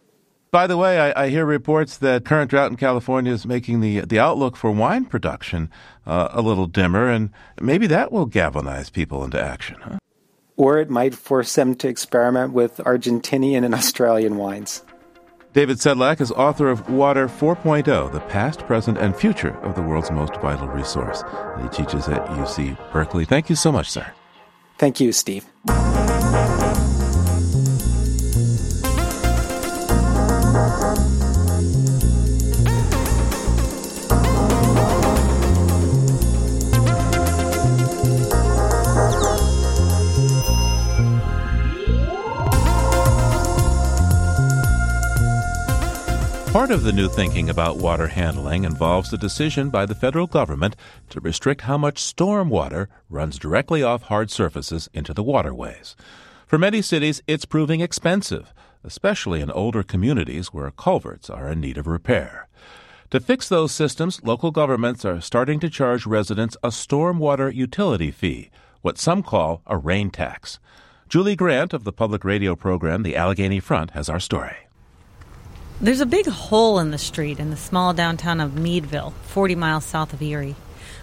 By 0.51 0.65
the 0.65 0.77
way, 0.77 0.99
I, 0.99 1.25
I 1.25 1.29
hear 1.29 1.45
reports 1.45 1.97
that 1.97 2.25
current 2.25 2.49
drought 2.49 2.71
in 2.71 2.77
California 2.77 3.31
is 3.31 3.45
making 3.45 3.81
the 3.81 3.99
the 4.01 4.17
outlook 4.17 4.55
for 4.55 4.71
wine 4.71 5.05
production 5.05 5.69
uh, 6.07 6.29
a 6.31 6.41
little 6.41 6.65
dimmer, 6.65 7.07
and 7.07 7.29
maybe 7.61 7.85
that 7.87 8.11
will 8.11 8.25
galvanize 8.25 8.89
people 8.89 9.23
into 9.23 9.39
action. 9.39 9.77
Huh? 9.79 9.99
Or 10.57 10.79
it 10.79 10.89
might 10.89 11.13
force 11.13 11.53
them 11.53 11.75
to 11.75 11.87
experiment 11.87 12.51
with 12.53 12.77
Argentinian 12.77 13.63
and 13.63 13.75
Australian 13.75 14.37
wines. 14.37 14.83
David 15.51 15.77
Sedlak 15.77 16.21
is 16.21 16.31
author 16.31 16.69
of 16.69 16.87
Water 16.91 17.27
4.0 17.27 18.11
The 18.11 18.19
Past, 18.19 18.59
Present, 18.67 18.99
and 18.99 19.15
Future 19.15 19.57
of 19.61 19.73
the 19.73 19.81
World's 19.81 20.11
Most 20.11 20.35
Vital 20.35 20.67
Resource. 20.67 21.23
And 21.55 21.63
he 21.63 21.69
teaches 21.75 22.07
at 22.07 22.23
UC 22.27 22.77
Berkeley. 22.93 23.25
Thank 23.25 23.49
you 23.49 23.55
so 23.55 23.71
much, 23.71 23.89
sir. 23.89 24.11
Thank 24.77 24.99
you, 24.99 25.11
Steve. 25.11 25.47
Part 46.59 46.71
of 46.71 46.83
the 46.83 46.91
new 46.91 47.07
thinking 47.07 47.49
about 47.49 47.77
water 47.77 48.07
handling 48.07 48.65
involves 48.65 49.09
the 49.09 49.17
decision 49.17 49.69
by 49.69 49.85
the 49.85 49.95
federal 49.95 50.27
government 50.27 50.75
to 51.09 51.21
restrict 51.21 51.61
how 51.61 51.77
much 51.77 51.99
storm 51.99 52.49
water 52.49 52.89
runs 53.09 53.39
directly 53.39 53.81
off 53.81 54.01
hard 54.01 54.29
surfaces 54.29 54.89
into 54.93 55.13
the 55.13 55.23
waterways. 55.23 55.95
For 56.45 56.57
many 56.57 56.81
cities, 56.81 57.21
it's 57.27 57.45
proving 57.45 57.79
expensive, 57.79 58.53
especially 58.83 59.39
in 59.39 59.49
older 59.51 59.83
communities 59.83 60.47
where 60.47 60.69
culverts 60.69 61.29
are 61.29 61.49
in 61.49 61.61
need 61.61 61.77
of 61.77 61.87
repair. 61.87 62.49
To 63.11 63.21
fix 63.21 63.47
those 63.47 63.71
systems, 63.71 64.21
local 64.25 64.51
governments 64.51 65.05
are 65.05 65.21
starting 65.21 65.61
to 65.61 65.69
charge 65.69 66.05
residents 66.05 66.57
a 66.61 66.71
stormwater 66.71 67.55
utility 67.55 68.11
fee, 68.11 68.51
what 68.81 68.97
some 68.97 69.23
call 69.23 69.61
a 69.65 69.77
rain 69.77 70.09
tax. 70.09 70.59
Julie 71.07 71.37
Grant 71.37 71.73
of 71.73 71.85
the 71.85 71.93
public 71.93 72.25
radio 72.25 72.53
program 72.53 73.03
The 73.03 73.15
Allegheny 73.15 73.61
Front 73.61 73.91
has 73.91 74.09
our 74.09 74.19
story. 74.19 74.68
There's 75.81 76.01
a 76.01 76.05
big 76.05 76.27
hole 76.27 76.77
in 76.79 76.91
the 76.91 76.97
street 76.97 77.39
in 77.39 77.51
the 77.51 77.55
small 77.55 77.93
downtown 77.93 78.41
of 78.41 78.53
Meadville, 78.53 79.13
40 79.27 79.55
miles 79.55 79.85
south 79.85 80.11
of 80.11 80.21
Erie. 80.21 80.57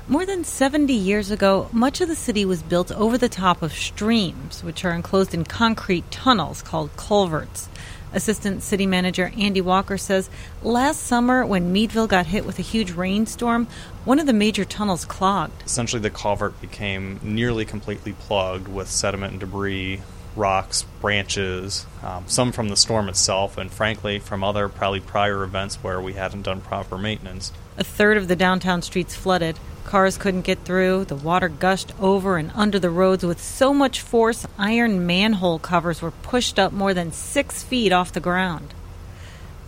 More 0.07 0.27
than 0.27 0.45
70 0.45 0.93
years 0.93 1.31
ago, 1.31 1.71
much 1.73 2.03
of 2.03 2.09
the 2.09 2.15
city 2.15 2.45
was 2.45 2.62
built 2.62 2.93
over 2.93 3.17
the 3.17 3.31
top 3.31 3.62
of 3.62 3.73
streams, 3.73 4.62
which 4.62 4.85
are 4.85 4.93
enclosed 4.93 5.33
in 5.33 5.45
concrete 5.45 6.11
tunnels 6.11 6.61
called 6.61 6.95
culverts. 6.99 7.71
Assistant 8.12 8.62
City 8.62 8.85
Manager 8.85 9.33
Andy 9.39 9.62
Walker 9.62 9.97
says 9.97 10.29
last 10.62 11.01
summer, 11.01 11.47
when 11.47 11.73
Meadville 11.73 12.07
got 12.07 12.27
hit 12.27 12.45
with 12.45 12.59
a 12.59 12.62
huge 12.62 12.91
rainstorm, 12.91 13.69
one 14.05 14.19
of 14.19 14.27
the 14.27 14.35
major 14.35 14.67
tunnels 14.67 15.07
clogged. 15.07 15.62
Essentially, 15.65 16.03
the 16.03 16.11
culvert 16.11 16.61
became 16.61 17.19
nearly 17.23 17.65
completely 17.65 18.12
plugged 18.12 18.69
with 18.69 18.91
sediment 18.91 19.31
and 19.33 19.41
debris 19.41 20.03
rocks, 20.37 20.85
branches, 21.01 21.87
um, 22.03 22.25
some 22.27 22.53
from 22.53 22.68
the 22.68 22.77
storm 22.77 23.09
itself, 23.09 23.59
and 23.59 23.70
frankly 23.70 24.18
from 24.18 24.44
other 24.44 24.68
probably 24.68 25.01
prior 25.01 25.42
events 25.42 25.77
where 25.77 26.01
we 26.01 26.12
hadn't 26.12 26.42
done 26.42 26.61
proper 26.61 26.99
maintenance. 26.99 27.53
A 27.79 27.85
third 27.85 28.16
of 28.16 28.29
the 28.29 28.37
downtown 28.37 28.83
streets 28.83 29.14
flooded. 29.14 29.59
Cars 29.85 30.16
couldn't 30.16 30.42
get 30.42 30.64
through. 30.64 31.05
The 31.05 31.14
water 31.14 31.49
gushed 31.49 31.92
over 32.01 32.38
and 32.38 32.51
under 32.55 32.79
the 32.79 32.90
roads 32.90 33.25
with 33.25 33.40
so 33.40 33.72
much 33.72 34.01
force, 34.01 34.46
iron 34.59 35.07
manhole 35.07 35.59
covers 35.59 36.03
were 36.03 36.11
pushed 36.11 36.59
up 36.59 36.72
more 36.72 36.92
than 36.92 37.12
six 37.12 37.62
feet 37.62 37.92
off 37.92 38.12
the 38.12 38.20
ground. 38.20 38.75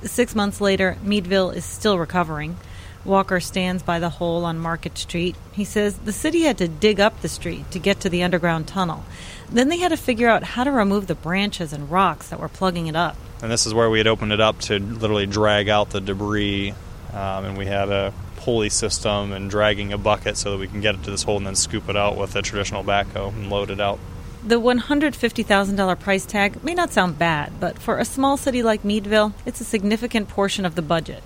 Six 0.03 0.35
months 0.35 0.61
later, 0.61 0.97
Meadville 1.03 1.51
is 1.51 1.65
still 1.65 1.99
recovering. 1.99 2.57
Walker 3.05 3.41
stands 3.41 3.83
by 3.83 3.99
the 3.99 4.11
hole 4.11 4.45
on 4.45 4.59
Market 4.59 4.99
Street. 4.99 5.37
He 5.53 5.65
says 5.65 5.99
the 5.99 6.13
city 6.13 6.43
had 6.43 6.59
to 6.59 6.69
dig 6.69 7.01
up 7.01 7.21
the 7.21 7.29
street 7.29 7.71
to 7.71 7.79
get 7.79 8.01
to 8.01 8.09
the 8.09 8.23
underground 8.23 8.69
tunnel. 8.69 9.05
Then 9.51 9.69
they 9.69 9.79
had 9.79 9.91
to 9.91 9.97
figure 9.97 10.29
out 10.29 10.43
how 10.43 10.65
to 10.65 10.71
remove 10.71 11.07
the 11.07 11.15
branches 11.15 11.73
and 11.73 11.91
rocks 11.91 12.29
that 12.29 12.41
were 12.41 12.49
plugging 12.49 12.87
it 12.87 12.97
up. 12.97 13.17
And 13.43 13.51
this 13.51 13.67
is 13.67 13.73
where 13.73 13.89
we 13.89 13.99
had 13.99 14.07
opened 14.07 14.33
it 14.33 14.41
up 14.41 14.59
to 14.63 14.79
literally 14.79 15.27
drag 15.27 15.69
out 15.69 15.91
the 15.91 16.01
debris. 16.01 16.75
Um, 17.13 17.45
and 17.45 17.59
we 17.59 17.67
had 17.67 17.89
a 17.89 18.13
pulley 18.37 18.69
system 18.69 19.33
and 19.33 19.51
dragging 19.51 19.93
a 19.93 19.99
bucket 19.99 20.37
so 20.37 20.53
that 20.53 20.59
we 20.59 20.69
can 20.69 20.81
get 20.81 20.95
it 20.95 21.03
to 21.05 21.11
this 21.11 21.23
hole 21.23 21.37
and 21.37 21.47
then 21.47 21.55
scoop 21.55 21.89
it 21.89 21.97
out 21.97 22.17
with 22.17 22.35
a 22.37 22.43
traditional 22.43 22.85
backhoe 22.85 23.33
and 23.33 23.49
load 23.51 23.71
it 23.71 23.81
out. 23.81 23.99
The 24.45 24.61
$150,000 24.61 26.01
price 26.01 26.25
tag 26.25 26.63
may 26.63 26.75
not 26.75 26.93
sound 26.93 27.19
bad, 27.19 27.53
but 27.59 27.79
for 27.79 27.99
a 27.99 28.05
small 28.05 28.37
city 28.37 28.63
like 28.63 28.85
Meadville, 28.85 29.35
it's 29.45 29.61
a 29.61 29.65
significant 29.65 30.29
portion 30.29 30.65
of 30.65 30.77
the 30.77 30.83
budget. 30.83 31.23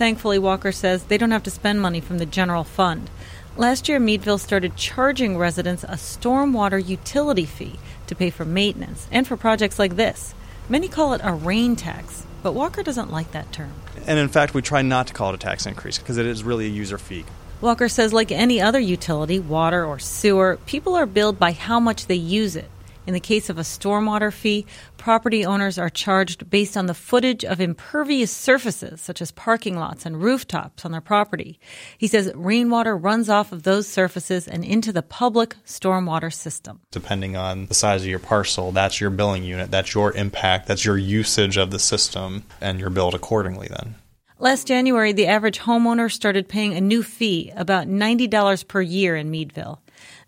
Thankfully, 0.00 0.38
Walker 0.38 0.72
says 0.72 1.04
they 1.04 1.18
don't 1.18 1.30
have 1.30 1.42
to 1.42 1.50
spend 1.50 1.78
money 1.78 2.00
from 2.00 2.16
the 2.16 2.24
general 2.24 2.64
fund. 2.64 3.10
Last 3.58 3.86
year, 3.86 4.00
Meadville 4.00 4.38
started 4.38 4.74
charging 4.74 5.36
residents 5.36 5.84
a 5.84 5.88
stormwater 5.88 6.82
utility 6.82 7.44
fee 7.44 7.78
to 8.06 8.14
pay 8.14 8.30
for 8.30 8.46
maintenance 8.46 9.06
and 9.12 9.28
for 9.28 9.36
projects 9.36 9.78
like 9.78 9.96
this. 9.96 10.34
Many 10.70 10.88
call 10.88 11.12
it 11.12 11.20
a 11.22 11.34
rain 11.34 11.76
tax, 11.76 12.24
but 12.42 12.54
Walker 12.54 12.82
doesn't 12.82 13.12
like 13.12 13.32
that 13.32 13.52
term. 13.52 13.74
And 14.06 14.18
in 14.18 14.28
fact, 14.28 14.54
we 14.54 14.62
try 14.62 14.80
not 14.80 15.06
to 15.08 15.12
call 15.12 15.32
it 15.32 15.34
a 15.34 15.38
tax 15.38 15.66
increase 15.66 15.98
because 15.98 16.16
it 16.16 16.24
is 16.24 16.42
really 16.42 16.64
a 16.64 16.70
user 16.70 16.96
fee. 16.96 17.26
Walker 17.60 17.90
says, 17.90 18.10
like 18.10 18.32
any 18.32 18.58
other 18.58 18.80
utility, 18.80 19.38
water 19.38 19.84
or 19.84 19.98
sewer, 19.98 20.58
people 20.64 20.94
are 20.94 21.04
billed 21.04 21.38
by 21.38 21.52
how 21.52 21.78
much 21.78 22.06
they 22.06 22.14
use 22.14 22.56
it. 22.56 22.70
In 23.06 23.14
the 23.14 23.20
case 23.20 23.48
of 23.48 23.58
a 23.58 23.62
stormwater 23.62 24.32
fee, 24.32 24.66
property 24.96 25.44
owners 25.44 25.78
are 25.78 25.88
charged 25.88 26.50
based 26.50 26.76
on 26.76 26.86
the 26.86 26.94
footage 26.94 27.44
of 27.44 27.60
impervious 27.60 28.30
surfaces, 28.30 29.00
such 29.00 29.22
as 29.22 29.32
parking 29.32 29.78
lots 29.78 30.04
and 30.04 30.22
rooftops 30.22 30.84
on 30.84 30.92
their 30.92 31.00
property. 31.00 31.58
He 31.96 32.06
says 32.06 32.30
rainwater 32.34 32.96
runs 32.96 33.28
off 33.28 33.52
of 33.52 33.62
those 33.62 33.88
surfaces 33.88 34.46
and 34.46 34.64
into 34.64 34.92
the 34.92 35.02
public 35.02 35.56
stormwater 35.64 36.32
system. 36.32 36.80
Depending 36.90 37.36
on 37.36 37.66
the 37.66 37.74
size 37.74 38.02
of 38.02 38.08
your 38.08 38.18
parcel, 38.18 38.70
that's 38.70 39.00
your 39.00 39.10
billing 39.10 39.44
unit, 39.44 39.70
that's 39.70 39.94
your 39.94 40.12
impact, 40.12 40.68
that's 40.68 40.84
your 40.84 40.98
usage 40.98 41.56
of 41.56 41.70
the 41.70 41.78
system, 41.78 42.44
and 42.60 42.78
you're 42.78 42.90
billed 42.90 43.14
accordingly 43.14 43.68
then. 43.68 43.94
Last 44.38 44.66
January, 44.66 45.12
the 45.12 45.26
average 45.26 45.58
homeowner 45.58 46.10
started 46.10 46.48
paying 46.48 46.74
a 46.74 46.80
new 46.80 47.02
fee, 47.02 47.52
about 47.54 47.88
$90 47.88 48.66
per 48.68 48.80
year 48.80 49.14
in 49.14 49.30
Meadville. 49.30 49.82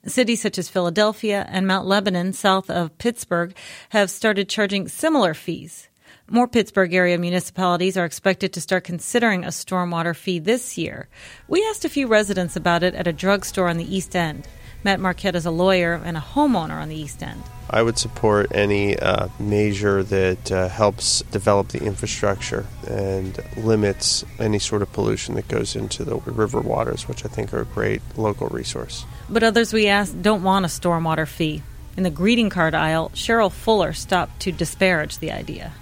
Cities 0.07 0.43
such 0.43 0.59
as 0.59 0.69
Philadelphia 0.69 1.47
and 1.49 1.65
Mount 1.65 1.87
Lebanon, 1.87 2.33
south 2.33 2.69
of 2.69 2.99
Pittsburgh, 2.99 3.55
have 3.91 4.11
started 4.11 4.49
charging 4.49 4.89
similar 4.89 5.33
fees. 5.33 5.89
More 6.29 6.49
Pittsburgh 6.49 6.93
area 6.93 7.19
municipalities 7.19 7.97
are 7.97 8.05
expected 8.05 8.53
to 8.55 8.61
start 8.61 8.83
considering 8.83 9.45
a 9.45 9.49
stormwater 9.49 10.17
fee 10.17 10.41
this 10.41 10.77
year. 10.77 11.09
We 11.47 11.65
asked 11.69 11.85
a 11.85 11.89
few 11.89 12.09
residents 12.09 12.57
about 12.57 12.83
it 12.83 12.97
at 12.97 13.07
a 13.07 13.13
drugstore 13.13 13.69
on 13.69 13.77
the 13.77 13.95
East 13.97 14.17
End. 14.17 14.49
Matt 14.83 14.99
Marquette 14.99 15.37
is 15.37 15.47
a 15.47 15.53
lawyer 15.53 16.01
and 16.05 16.17
a 16.17 16.21
homeowner 16.21 16.83
on 16.83 16.89
the 16.89 16.97
East 16.97 17.23
End. 17.23 17.41
I 17.71 17.83
would 17.83 17.97
support 17.97 18.53
any 18.53 18.99
uh, 18.99 19.29
measure 19.39 20.03
that 20.03 20.51
uh, 20.51 20.69
helps 20.69 21.23
develop 21.31 21.69
the 21.69 21.85
infrastructure 21.85 22.67
and 22.89 23.39
limits 23.57 24.25
any 24.41 24.59
sort 24.59 24.83
of 24.83 24.93
pollution 24.93 25.37
that 25.37 25.47
goes 25.47 25.77
into 25.77 26.05
the 26.05 26.17
river 26.17 26.61
waters, 26.61 27.07
which 27.07 27.25
I 27.25 27.29
think 27.29 27.55
are 27.55 27.61
a 27.61 27.67
great 27.67 28.03
local 28.17 28.49
resource. 28.49 29.05
But 29.33 29.43
others 29.43 29.73
we 29.73 29.89
asked 29.89 30.21
don't 30.21 30.43
want 30.43 30.67
a 30.67 30.69
stormwater 30.69 31.27
fee. 31.27 31.63
In 31.97 32.03
the 32.03 32.11
greeting 32.11 32.51
card 32.51 32.75
aisle, 32.75 33.11
Cheryl 33.15 33.51
Fuller 33.51 33.95
stopped 33.95 34.41
to 34.41 34.53
disparage 34.53 35.19
the 35.19 35.33
idea. 35.33 35.73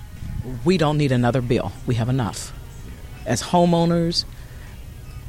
We 0.65 0.79
don't 0.79 0.97
need 0.97 1.11
another 1.11 1.43
bill. 1.43 1.73
We 1.85 1.97
have 1.97 2.09
enough. 2.09 2.53
As 3.27 3.43
homeowners, 3.43 4.25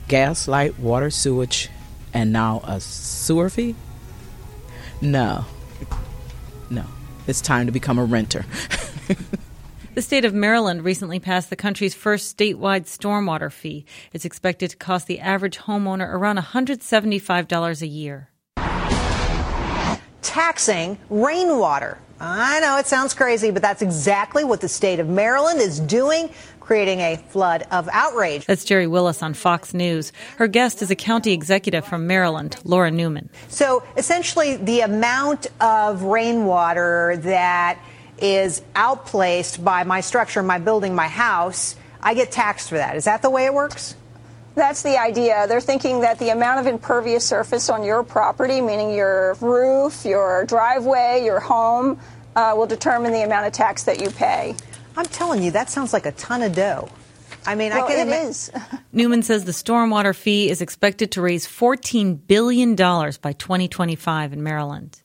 gas, 0.07 0.47
light, 0.47 0.77
water, 0.77 1.09
sewage, 1.09 1.69
and 2.13 2.31
now 2.31 2.61
a 2.63 2.79
sewer 2.79 3.49
fee? 3.49 3.75
No. 5.01 5.45
No. 6.69 6.85
It's 7.25 7.41
time 7.41 7.65
to 7.65 7.71
become 7.71 7.97
a 7.97 8.05
renter. 8.05 8.45
The 9.93 10.01
state 10.01 10.23
of 10.23 10.33
Maryland 10.33 10.85
recently 10.85 11.19
passed 11.19 11.49
the 11.49 11.57
country's 11.57 11.93
first 11.93 12.37
statewide 12.37 12.85
stormwater 12.85 13.51
fee. 13.51 13.85
It's 14.13 14.23
expected 14.23 14.69
to 14.69 14.77
cost 14.77 15.05
the 15.05 15.19
average 15.19 15.57
homeowner 15.57 16.07
around 16.07 16.39
$175 16.39 17.81
a 17.81 17.87
year. 17.87 18.29
Taxing 20.21 20.97
rainwater. 21.09 21.97
I 22.21 22.61
know 22.61 22.77
it 22.77 22.87
sounds 22.87 23.13
crazy, 23.13 23.51
but 23.51 23.61
that's 23.61 23.81
exactly 23.81 24.45
what 24.45 24.61
the 24.61 24.69
state 24.69 25.01
of 25.01 25.09
Maryland 25.09 25.59
is 25.59 25.81
doing, 25.81 26.29
creating 26.61 27.01
a 27.01 27.17
flood 27.17 27.67
of 27.69 27.89
outrage. 27.91 28.45
That's 28.45 28.63
Gerri 28.63 28.89
Willis 28.89 29.21
on 29.21 29.33
Fox 29.33 29.73
News. 29.73 30.13
Her 30.37 30.47
guest 30.47 30.81
is 30.81 30.89
a 30.89 30.95
county 30.95 31.33
executive 31.33 31.83
from 31.83 32.07
Maryland, 32.07 32.55
Laura 32.63 32.91
Neuman. 32.91 33.27
So 33.49 33.83
essentially, 33.97 34.55
the 34.55 34.81
amount 34.81 35.47
of 35.59 36.03
rainwater 36.03 37.17
that 37.23 37.77
is 38.21 38.61
outplaced 38.75 39.63
by 39.63 39.83
my 39.83 40.01
structure, 40.01 40.43
my 40.43 40.59
building, 40.59 40.95
my 40.95 41.07
house, 41.07 41.75
I 42.01 42.13
get 42.13 42.31
taxed 42.31 42.69
for 42.69 42.75
that. 42.75 42.95
Is 42.95 43.05
that 43.05 43.21
the 43.21 43.29
way 43.29 43.45
it 43.45 43.53
works? 43.53 43.95
That's 44.55 44.81
the 44.83 44.99
idea. 44.99 45.47
They're 45.47 45.61
thinking 45.61 46.01
that 46.01 46.19
the 46.19 46.29
amount 46.29 46.59
of 46.59 46.67
impervious 46.67 47.25
surface 47.25 47.69
on 47.69 47.83
your 47.83 48.03
property, 48.03 48.59
meaning 48.59 48.93
your 48.93 49.35
roof, 49.35 50.03
your 50.03 50.45
driveway, 50.45 51.23
your 51.23 51.39
home, 51.39 51.99
uh, 52.35 52.53
will 52.55 52.67
determine 52.67 53.13
the 53.13 53.23
amount 53.23 53.47
of 53.47 53.53
tax 53.53 53.83
that 53.83 54.01
you 54.01 54.09
pay. 54.09 54.55
I'm 54.97 55.05
telling 55.05 55.41
you, 55.41 55.51
that 55.51 55.69
sounds 55.69 55.93
like 55.93 56.05
a 56.05 56.11
ton 56.13 56.41
of 56.41 56.53
dough. 56.53 56.89
I 57.45 57.55
mean, 57.55 57.71
well, 57.71 57.85
I 57.85 57.87
can 57.87 58.07
it 58.07 58.11
ima- 58.11 58.29
is. 58.29 58.51
Neuman 58.93 59.23
says 59.23 59.45
the 59.45 59.51
stormwater 59.51 60.15
fee 60.15 60.49
is 60.49 60.61
expected 60.61 61.11
to 61.13 61.21
raise 61.21 61.47
$14 61.47 62.19
billion 62.27 62.75
by 62.75 63.33
2025 63.33 64.33
in 64.33 64.43
Maryland. 64.43 65.00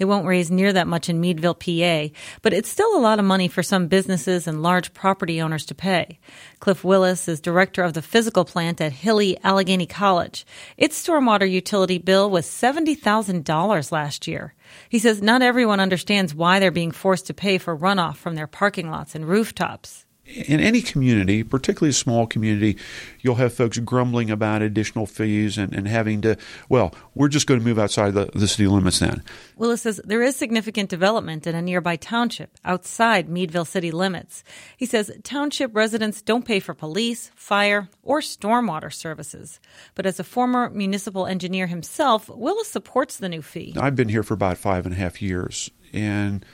It 0.00 0.06
won't 0.06 0.26
raise 0.26 0.50
near 0.50 0.72
that 0.72 0.86
much 0.86 1.10
in 1.10 1.20
Meadville, 1.20 1.54
PA, 1.54 2.08
but 2.40 2.54
it's 2.54 2.70
still 2.70 2.96
a 2.96 2.98
lot 2.98 3.18
of 3.18 3.26
money 3.26 3.48
for 3.48 3.62
some 3.62 3.86
businesses 3.86 4.46
and 4.46 4.62
large 4.62 4.94
property 4.94 5.42
owners 5.42 5.66
to 5.66 5.74
pay. 5.74 6.18
Cliff 6.58 6.82
Willis 6.82 7.28
is 7.28 7.38
director 7.38 7.82
of 7.82 7.92
the 7.92 8.00
physical 8.00 8.46
plant 8.46 8.80
at 8.80 8.92
Hilly 8.92 9.36
Allegheny 9.44 9.86
College. 9.86 10.46
Its 10.78 11.00
stormwater 11.00 11.48
utility 11.48 11.98
bill 11.98 12.30
was 12.30 12.46
$70,000 12.46 13.92
last 13.92 14.26
year. 14.26 14.54
He 14.88 14.98
says 14.98 15.20
not 15.20 15.42
everyone 15.42 15.80
understands 15.80 16.34
why 16.34 16.58
they're 16.58 16.70
being 16.70 16.92
forced 16.92 17.26
to 17.26 17.34
pay 17.34 17.58
for 17.58 17.76
runoff 17.76 18.16
from 18.16 18.36
their 18.36 18.46
parking 18.46 18.90
lots 18.90 19.14
and 19.14 19.28
rooftops 19.28 20.06
in 20.30 20.60
any 20.60 20.80
community, 20.82 21.42
particularly 21.42 21.90
a 21.90 21.94
small 21.94 22.26
community, 22.26 22.78
you'll 23.20 23.36
have 23.36 23.52
folks 23.52 23.78
grumbling 23.78 24.30
about 24.30 24.62
additional 24.62 25.06
fees 25.06 25.58
and, 25.58 25.74
and 25.74 25.88
having 25.88 26.20
to, 26.22 26.36
well, 26.68 26.94
we're 27.14 27.28
just 27.28 27.46
going 27.46 27.60
to 27.60 27.66
move 27.66 27.78
outside 27.78 28.14
the, 28.14 28.30
the 28.34 28.48
city 28.48 28.66
limits 28.66 29.00
then. 29.00 29.22
Willis 29.56 29.82
says 29.82 30.00
there 30.04 30.22
is 30.22 30.36
significant 30.36 30.88
development 30.88 31.46
in 31.46 31.54
a 31.54 31.62
nearby 31.62 31.96
township 31.96 32.56
outside 32.64 33.28
Meadville 33.28 33.64
city 33.64 33.90
limits. 33.90 34.44
He 34.76 34.86
says 34.86 35.10
township 35.22 35.74
residents 35.74 36.22
don't 36.22 36.44
pay 36.44 36.60
for 36.60 36.74
police, 36.74 37.30
fire, 37.34 37.88
or 38.02 38.20
stormwater 38.20 38.92
services. 38.92 39.60
But 39.94 40.06
as 40.06 40.20
a 40.20 40.24
former 40.24 40.70
municipal 40.70 41.26
engineer 41.26 41.66
himself, 41.66 42.28
Willis 42.28 42.68
supports 42.68 43.16
the 43.16 43.28
new 43.28 43.42
fee. 43.42 43.74
I've 43.78 43.96
been 43.96 44.08
here 44.08 44.22
for 44.22 44.34
about 44.34 44.58
five 44.58 44.86
and 44.86 44.94
a 44.94 44.98
half 44.98 45.20
years, 45.20 45.70
and 45.92 46.44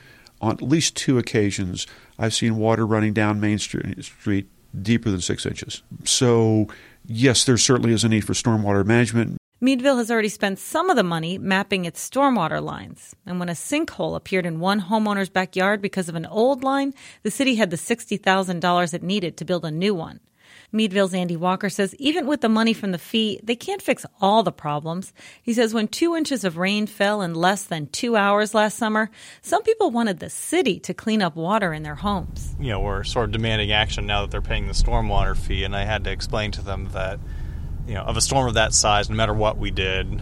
on 0.40 0.53
at 0.53 0.62
least 0.62 0.96
two 0.96 1.18
occasions, 1.18 1.87
I've 2.18 2.35
seen 2.35 2.57
water 2.57 2.87
running 2.87 3.12
down 3.12 3.40
Main 3.40 3.59
Street 3.59 4.46
deeper 4.83 5.11
than 5.11 5.20
six 5.20 5.46
inches. 5.46 5.83
So, 6.05 6.68
yes, 7.07 7.44
there 7.44 7.57
certainly 7.57 7.92
is 7.92 8.05
a 8.05 8.09
need 8.09 8.25
for 8.25 8.35
stormwater 8.35 8.85
management. 8.85 9.38
Meadville 9.59 9.96
has 9.96 10.11
already 10.11 10.29
spent 10.29 10.59
some 10.59 10.90
of 10.90 10.96
the 10.96 11.03
money 11.03 11.38
mapping 11.38 11.87
its 11.87 12.07
stormwater 12.07 12.62
lines. 12.62 13.16
And 13.25 13.40
when 13.40 13.49
a 13.49 13.53
sinkhole 13.53 14.14
appeared 14.14 14.44
in 14.44 14.61
one 14.61 14.83
homeowner's 14.83 15.31
backyard 15.31 15.81
because 15.81 16.11
of 16.11 16.14
an 16.14 16.27
old 16.27 16.62
line, 16.62 16.92
the 17.22 17.31
city 17.31 17.55
had 17.55 17.70
the 17.70 17.77
$60,000 17.77 18.94
it 18.94 19.03
needed 19.03 19.38
to 19.38 19.46
build 19.46 19.64
a 19.64 19.70
new 19.70 19.94
one. 19.94 20.20
Meadville's 20.72 21.14
Andy 21.14 21.37
Walker 21.37 21.68
says 21.68 21.94
even 21.98 22.26
with 22.26 22.40
the 22.40 22.48
money 22.48 22.72
from 22.72 22.92
the 22.92 22.98
fee, 22.98 23.40
they 23.42 23.57
can't 23.57 23.83
fix 23.83 24.05
all 24.20 24.42
the 24.42 24.52
problems. 24.52 25.12
He 25.42 25.52
says 25.52 25.74
when 25.74 25.88
two 25.88 26.16
inches 26.16 26.44
of 26.44 26.57
rain 26.57 26.87
fell 26.87 27.22
in 27.22 27.35
less 27.35 27.64
than 27.64 27.87
two 27.88 28.16
hours 28.16 28.55
last 28.55 28.76
summer, 28.76 29.11
some 29.42 29.62
people 29.62 29.90
wanted 29.90 30.20
the 30.20 30.31
city 30.31 30.79
to 30.81 30.94
clean 30.94 31.22
up 31.22 31.37
water 31.37 31.72
in 31.72 31.83
their 31.83 31.94
homes. 31.94 32.55
You 32.61 32.70
know, 32.70 32.81
we're 32.81 33.05
sort 33.05 33.26
of 33.26 33.33
demanding 33.33 33.72
action 33.72 34.07
now 34.07 34.22
that 34.22 34.31
they're 34.31 34.40
paying 34.40 34.66
the 34.66 34.72
stormwater 34.72 35.37
fee, 35.37 35.64
and 35.64 35.74
I 35.74 35.85
had 35.85 36.05
to 36.05 36.11
explain 36.11 36.50
to 36.52 36.62
them 36.62 36.88
that 36.92 37.18
you 37.87 37.94
know, 37.94 38.02
of 38.02 38.16
a 38.16 38.20
storm 38.20 38.48
of 38.48 38.55
that 38.55 38.74
size, 38.74 39.09
no 39.09 39.16
matter 39.16 39.33
what 39.33 39.59
we 39.59 39.70
did, 39.70 40.20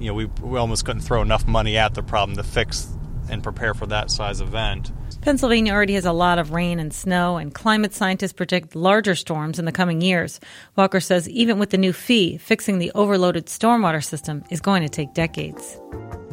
you 0.00 0.08
know, 0.08 0.14
we, 0.14 0.26
we 0.42 0.58
almost 0.58 0.84
couldn't 0.84 1.02
throw 1.02 1.22
enough 1.22 1.46
money 1.46 1.76
at 1.76 1.94
the 1.94 2.02
problem 2.02 2.36
to 2.36 2.42
fix 2.42 2.88
and 3.30 3.42
prepare 3.42 3.74
for 3.74 3.86
that 3.86 4.10
size 4.10 4.40
event. 4.40 4.90
Pennsylvania 5.24 5.72
already 5.72 5.94
has 5.94 6.04
a 6.04 6.12
lot 6.12 6.38
of 6.38 6.52
rain 6.52 6.78
and 6.78 6.92
snow, 6.92 7.38
and 7.38 7.54
climate 7.54 7.94
scientists 7.94 8.34
predict 8.34 8.76
larger 8.76 9.14
storms 9.14 9.58
in 9.58 9.64
the 9.64 9.72
coming 9.72 10.02
years. 10.02 10.38
Walker 10.76 11.00
says 11.00 11.26
even 11.30 11.58
with 11.58 11.70
the 11.70 11.78
new 11.78 11.94
fee, 11.94 12.36
fixing 12.36 12.78
the 12.78 12.92
overloaded 12.94 13.46
stormwater 13.46 14.04
system 14.04 14.44
is 14.50 14.60
going 14.60 14.82
to 14.82 14.88
take 14.90 15.14
decades. 15.14 15.80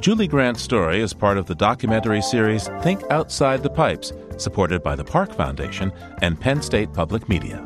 Julie 0.01 0.27
Grant's 0.27 0.62
story 0.62 0.99
is 0.99 1.13
part 1.13 1.38
of 1.38 1.45
the 1.45 1.56
documentary 1.56 2.21
series 2.21 2.67
Think 2.82 3.01
Outside 3.10 3.63
the 3.63 3.69
Pipes, 3.69 4.12
supported 4.36 4.84
by 4.84 4.97
the 4.97 5.06
Park 5.06 5.34
Foundation 5.36 5.93
and 6.21 6.38
Penn 6.38 6.62
State 6.62 6.91
Public 6.91 7.30
Media. 7.30 7.65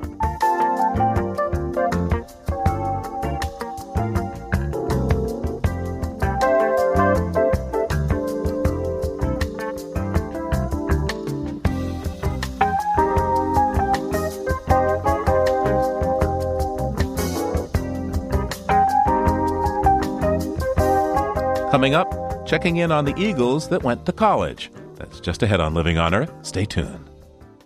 Coming 21.76 21.94
up, 21.94 22.48
checking 22.48 22.78
in 22.78 22.90
on 22.90 23.04
the 23.04 23.14
Eagles 23.22 23.68
that 23.68 23.84
went 23.84 24.06
to 24.06 24.14
college. 24.14 24.72
That's 24.96 25.20
just 25.20 25.44
ahead 25.44 25.60
on 25.60 25.74
Living 25.74 25.98
on 25.98 26.14
Earth. 26.14 26.32
Stay 26.42 26.64
tuned. 26.64 27.10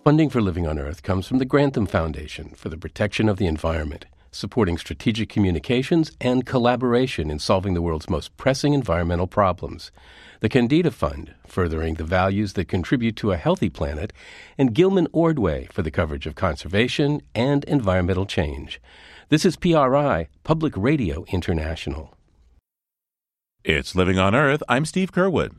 Funding 0.02 0.28
for 0.28 0.40
Living 0.40 0.66
on 0.66 0.80
Earth 0.80 1.04
comes 1.04 1.28
from 1.28 1.38
the 1.38 1.44
Grantham 1.44 1.86
Foundation 1.86 2.48
for 2.56 2.70
the 2.70 2.76
Protection 2.76 3.28
of 3.28 3.36
the 3.36 3.46
Environment, 3.46 4.06
supporting 4.32 4.78
strategic 4.78 5.28
communications 5.28 6.10
and 6.20 6.44
collaboration 6.44 7.30
in 7.30 7.38
solving 7.38 7.74
the 7.74 7.82
world's 7.82 8.10
most 8.10 8.36
pressing 8.36 8.74
environmental 8.74 9.28
problems. 9.28 9.92
The 10.40 10.48
Kendeda 10.48 10.92
Fund, 10.92 11.32
furthering 11.46 11.94
the 11.94 12.02
values 12.02 12.54
that 12.54 12.66
contribute 12.66 13.14
to 13.14 13.30
a 13.30 13.36
healthy 13.36 13.70
planet, 13.70 14.12
and 14.58 14.74
Gilman 14.74 15.06
Ordway 15.12 15.68
for 15.70 15.82
the 15.82 15.90
coverage 15.92 16.26
of 16.26 16.34
conservation 16.34 17.22
and 17.32 17.62
environmental 17.62 18.26
change. 18.26 18.80
This 19.28 19.44
is 19.44 19.54
PRI, 19.54 20.26
Public 20.42 20.76
Radio 20.76 21.24
International. 21.28 22.12
It's 23.64 23.94
Living 23.94 24.18
on 24.18 24.34
Earth. 24.34 24.62
I'm 24.70 24.86
Steve 24.86 25.12
Curwood. 25.12 25.54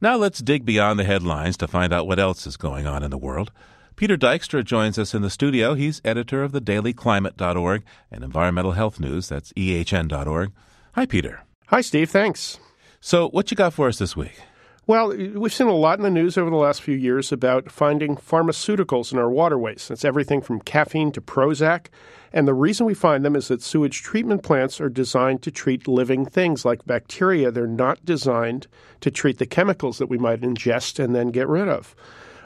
Now 0.00 0.16
let's 0.16 0.38
dig 0.38 0.64
beyond 0.64 1.00
the 1.00 1.04
headlines 1.04 1.56
to 1.56 1.66
find 1.66 1.92
out 1.92 2.06
what 2.06 2.20
else 2.20 2.46
is 2.46 2.56
going 2.56 2.86
on 2.86 3.02
in 3.02 3.10
the 3.10 3.18
world. 3.18 3.50
Peter 3.96 4.16
Dykstra 4.16 4.64
joins 4.64 5.00
us 5.00 5.14
in 5.14 5.22
the 5.22 5.30
studio. 5.30 5.74
He's 5.74 6.00
editor 6.04 6.44
of 6.44 6.52
the 6.52 6.60
dailyclimate.org 6.60 7.82
and 8.12 8.22
environmental 8.22 8.72
health 8.72 9.00
news. 9.00 9.28
That's 9.28 9.52
ehn.org. 9.54 10.52
Hi, 10.94 11.06
Peter. 11.06 11.42
Hi, 11.66 11.80
Steve. 11.80 12.08
Thanks. 12.08 12.60
So, 13.00 13.28
what 13.30 13.50
you 13.50 13.56
got 13.56 13.74
for 13.74 13.88
us 13.88 13.98
this 13.98 14.16
week? 14.16 14.38
Well, 14.86 15.16
we've 15.16 15.52
seen 15.52 15.68
a 15.68 15.72
lot 15.72 15.98
in 15.98 16.02
the 16.02 16.10
news 16.10 16.36
over 16.36 16.50
the 16.50 16.56
last 16.56 16.82
few 16.82 16.94
years 16.94 17.32
about 17.32 17.72
finding 17.72 18.16
pharmaceuticals 18.16 19.14
in 19.14 19.18
our 19.18 19.30
waterways. 19.30 19.90
It's 19.90 20.04
everything 20.04 20.42
from 20.42 20.60
caffeine 20.60 21.10
to 21.12 21.22
Prozac. 21.22 21.86
And 22.34 22.46
the 22.46 22.52
reason 22.52 22.84
we 22.84 22.92
find 22.92 23.24
them 23.24 23.34
is 23.34 23.48
that 23.48 23.62
sewage 23.62 24.02
treatment 24.02 24.42
plants 24.42 24.82
are 24.82 24.90
designed 24.90 25.40
to 25.40 25.50
treat 25.50 25.88
living 25.88 26.26
things 26.26 26.66
like 26.66 26.84
bacteria. 26.84 27.50
They're 27.50 27.66
not 27.66 28.04
designed 28.04 28.66
to 29.00 29.10
treat 29.10 29.38
the 29.38 29.46
chemicals 29.46 29.96
that 29.96 30.10
we 30.10 30.18
might 30.18 30.42
ingest 30.42 31.02
and 31.02 31.14
then 31.14 31.28
get 31.28 31.48
rid 31.48 31.68
of. 31.68 31.96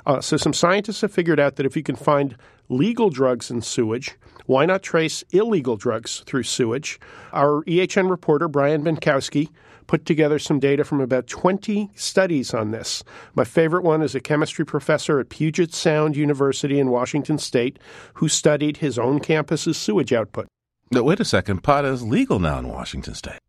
Uh, 0.07 0.21
so, 0.21 0.37
some 0.37 0.55
scientists 0.55 1.01
have 1.01 1.13
figured 1.13 1.41
out 1.41 1.57
that 1.57 1.67
if 1.67 1.77
you 1.77 1.83
can 1.83 1.97
find 1.97 2.37
legal 2.69 3.11
drugs 3.11 3.51
in 3.51 3.63
sewage, 3.63 4.15
why 4.47 4.65
not 4.65 4.83
trace 4.83 5.25
illegal 5.33 5.77
drugs 5.77 6.21
through 6.25 6.45
sewage? 6.45 7.01
Our 7.33 7.65
EHN 7.65 8.09
reporter, 8.09 8.47
Brian 8.47 8.85
Bienkowski, 8.85 9.49
put 9.89 10.07
together 10.07 10.39
some 10.39 10.61
data 10.61 10.85
from 10.85 11.01
about 11.01 11.27
20 11.27 11.91
studies 11.97 12.55
on 12.55 12.71
this. 12.71 13.03
My 13.35 13.43
favorite 13.43 13.83
one 13.83 14.03
is 14.03 14.15
a 14.15 14.21
chemistry 14.21 14.65
professor 14.65 15.19
at 15.19 15.31
Puget 15.31 15.75
Sound 15.75 16.17
University 16.17 16.79
in 16.79 16.91
Washington 16.91 17.39
State 17.39 17.81
who 18.15 18.29
studied 18.29 18.77
his 18.77 18.99
own 18.99 19.19
campus's 19.19 19.77
sewage 19.77 20.13
output. 20.13 20.47
Now, 20.93 21.03
wait 21.03 21.19
a 21.19 21.25
second. 21.25 21.63
Pot 21.63 21.85
is 21.85 22.03
legal 22.03 22.39
now 22.39 22.59
in 22.59 22.69
Washington 22.69 23.15
State. 23.15 23.41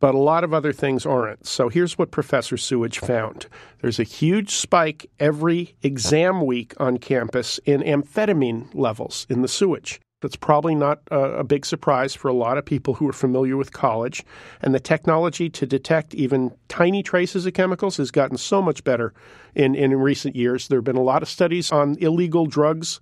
But 0.00 0.16
a 0.16 0.18
lot 0.18 0.42
of 0.42 0.52
other 0.52 0.72
things 0.72 1.06
aren't. 1.06 1.46
So 1.46 1.68
here's 1.68 1.96
what 1.96 2.10
Professor 2.10 2.56
Sewage 2.56 2.98
found 2.98 3.46
there's 3.80 4.00
a 4.00 4.04
huge 4.04 4.50
spike 4.50 5.08
every 5.20 5.76
exam 5.82 6.44
week 6.44 6.74
on 6.80 6.98
campus 6.98 7.58
in 7.64 7.82
amphetamine 7.82 8.66
levels 8.74 9.28
in 9.30 9.42
the 9.42 9.48
sewage. 9.48 10.00
That's 10.22 10.36
probably 10.36 10.74
not 10.76 11.00
a, 11.10 11.42
big 11.42 11.66
surprise 11.66 12.14
for 12.14 12.28
a 12.28 12.32
lot 12.32 12.56
of 12.56 12.64
people 12.64 12.94
who 12.94 13.08
are 13.08 13.12
familiar 13.12 13.56
with 13.56 13.72
college. 13.72 14.24
And 14.62 14.72
the 14.72 14.80
technology 14.80 15.50
to 15.50 15.66
detect 15.66 16.14
even 16.14 16.52
tiny 16.68 17.02
traces 17.02 17.44
of 17.44 17.54
chemicals 17.54 17.96
has 17.96 18.12
gotten 18.12 18.38
so 18.38 18.62
much 18.62 18.84
better 18.84 19.12
in, 19.54 19.74
in 19.74 19.94
recent 19.96 20.36
years. 20.36 20.68
There 20.68 20.78
have 20.78 20.84
been 20.84 20.96
a 20.96 21.02
lot 21.02 21.22
of 21.22 21.28
studies 21.28 21.72
on 21.72 21.96
illegal 21.98 22.46
drugs 22.46 23.00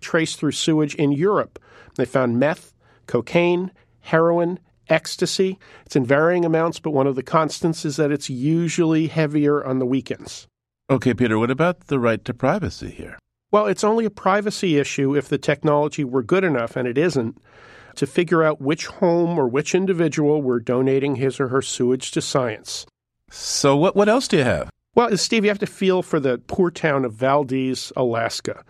traced 0.00 0.38
through 0.40 0.52
sewage 0.52 0.96
in 0.96 1.12
Europe. 1.12 1.60
They 1.94 2.04
found 2.04 2.38
meth, 2.38 2.74
cocaine, 3.06 3.70
heroin, 4.00 4.58
ecstasy. 4.88 5.58
It's 5.84 5.96
in 5.96 6.04
varying 6.04 6.44
amounts, 6.44 6.80
but 6.80 6.90
one 6.90 7.06
of 7.06 7.14
the 7.14 7.22
constants 7.22 7.84
is 7.84 7.96
that 7.96 8.10
it's 8.10 8.28
usually 8.28 9.06
heavier 9.06 9.64
on 9.64 9.78
the 9.78 9.86
weekends. 9.86 10.48
Okay, 10.90 11.14
Peter, 11.14 11.38
what 11.38 11.50
about 11.50 11.86
the 11.86 11.98
right 11.98 12.24
to 12.24 12.34
privacy 12.34 12.90
here? 12.90 13.18
Well, 13.56 13.68
it's 13.68 13.84
only 13.84 14.04
a 14.04 14.10
privacy 14.10 14.76
issue 14.76 15.16
if 15.16 15.30
the 15.30 15.38
technology 15.38 16.04
were 16.04 16.22
good 16.22 16.44
enough, 16.44 16.76
and 16.76 16.86
it 16.86 16.98
isn't, 16.98 17.40
to 17.94 18.06
figure 18.06 18.42
out 18.42 18.60
which 18.60 18.84
home 18.84 19.38
or 19.38 19.48
which 19.48 19.74
individual 19.74 20.42
were 20.42 20.60
donating 20.60 21.16
his 21.16 21.40
or 21.40 21.48
her 21.48 21.62
sewage 21.62 22.10
to 22.10 22.20
science. 22.20 22.84
So, 23.30 23.74
what, 23.74 23.96
what 23.96 24.10
else 24.10 24.28
do 24.28 24.36
you 24.36 24.44
have? 24.44 24.68
Well, 24.94 25.16
Steve, 25.16 25.44
you 25.44 25.48
have 25.48 25.58
to 25.60 25.66
feel 25.66 26.02
for 26.02 26.20
the 26.20 26.36
poor 26.36 26.70
town 26.70 27.06
of 27.06 27.14
Valdez, 27.14 27.94
Alaska. 27.96 28.62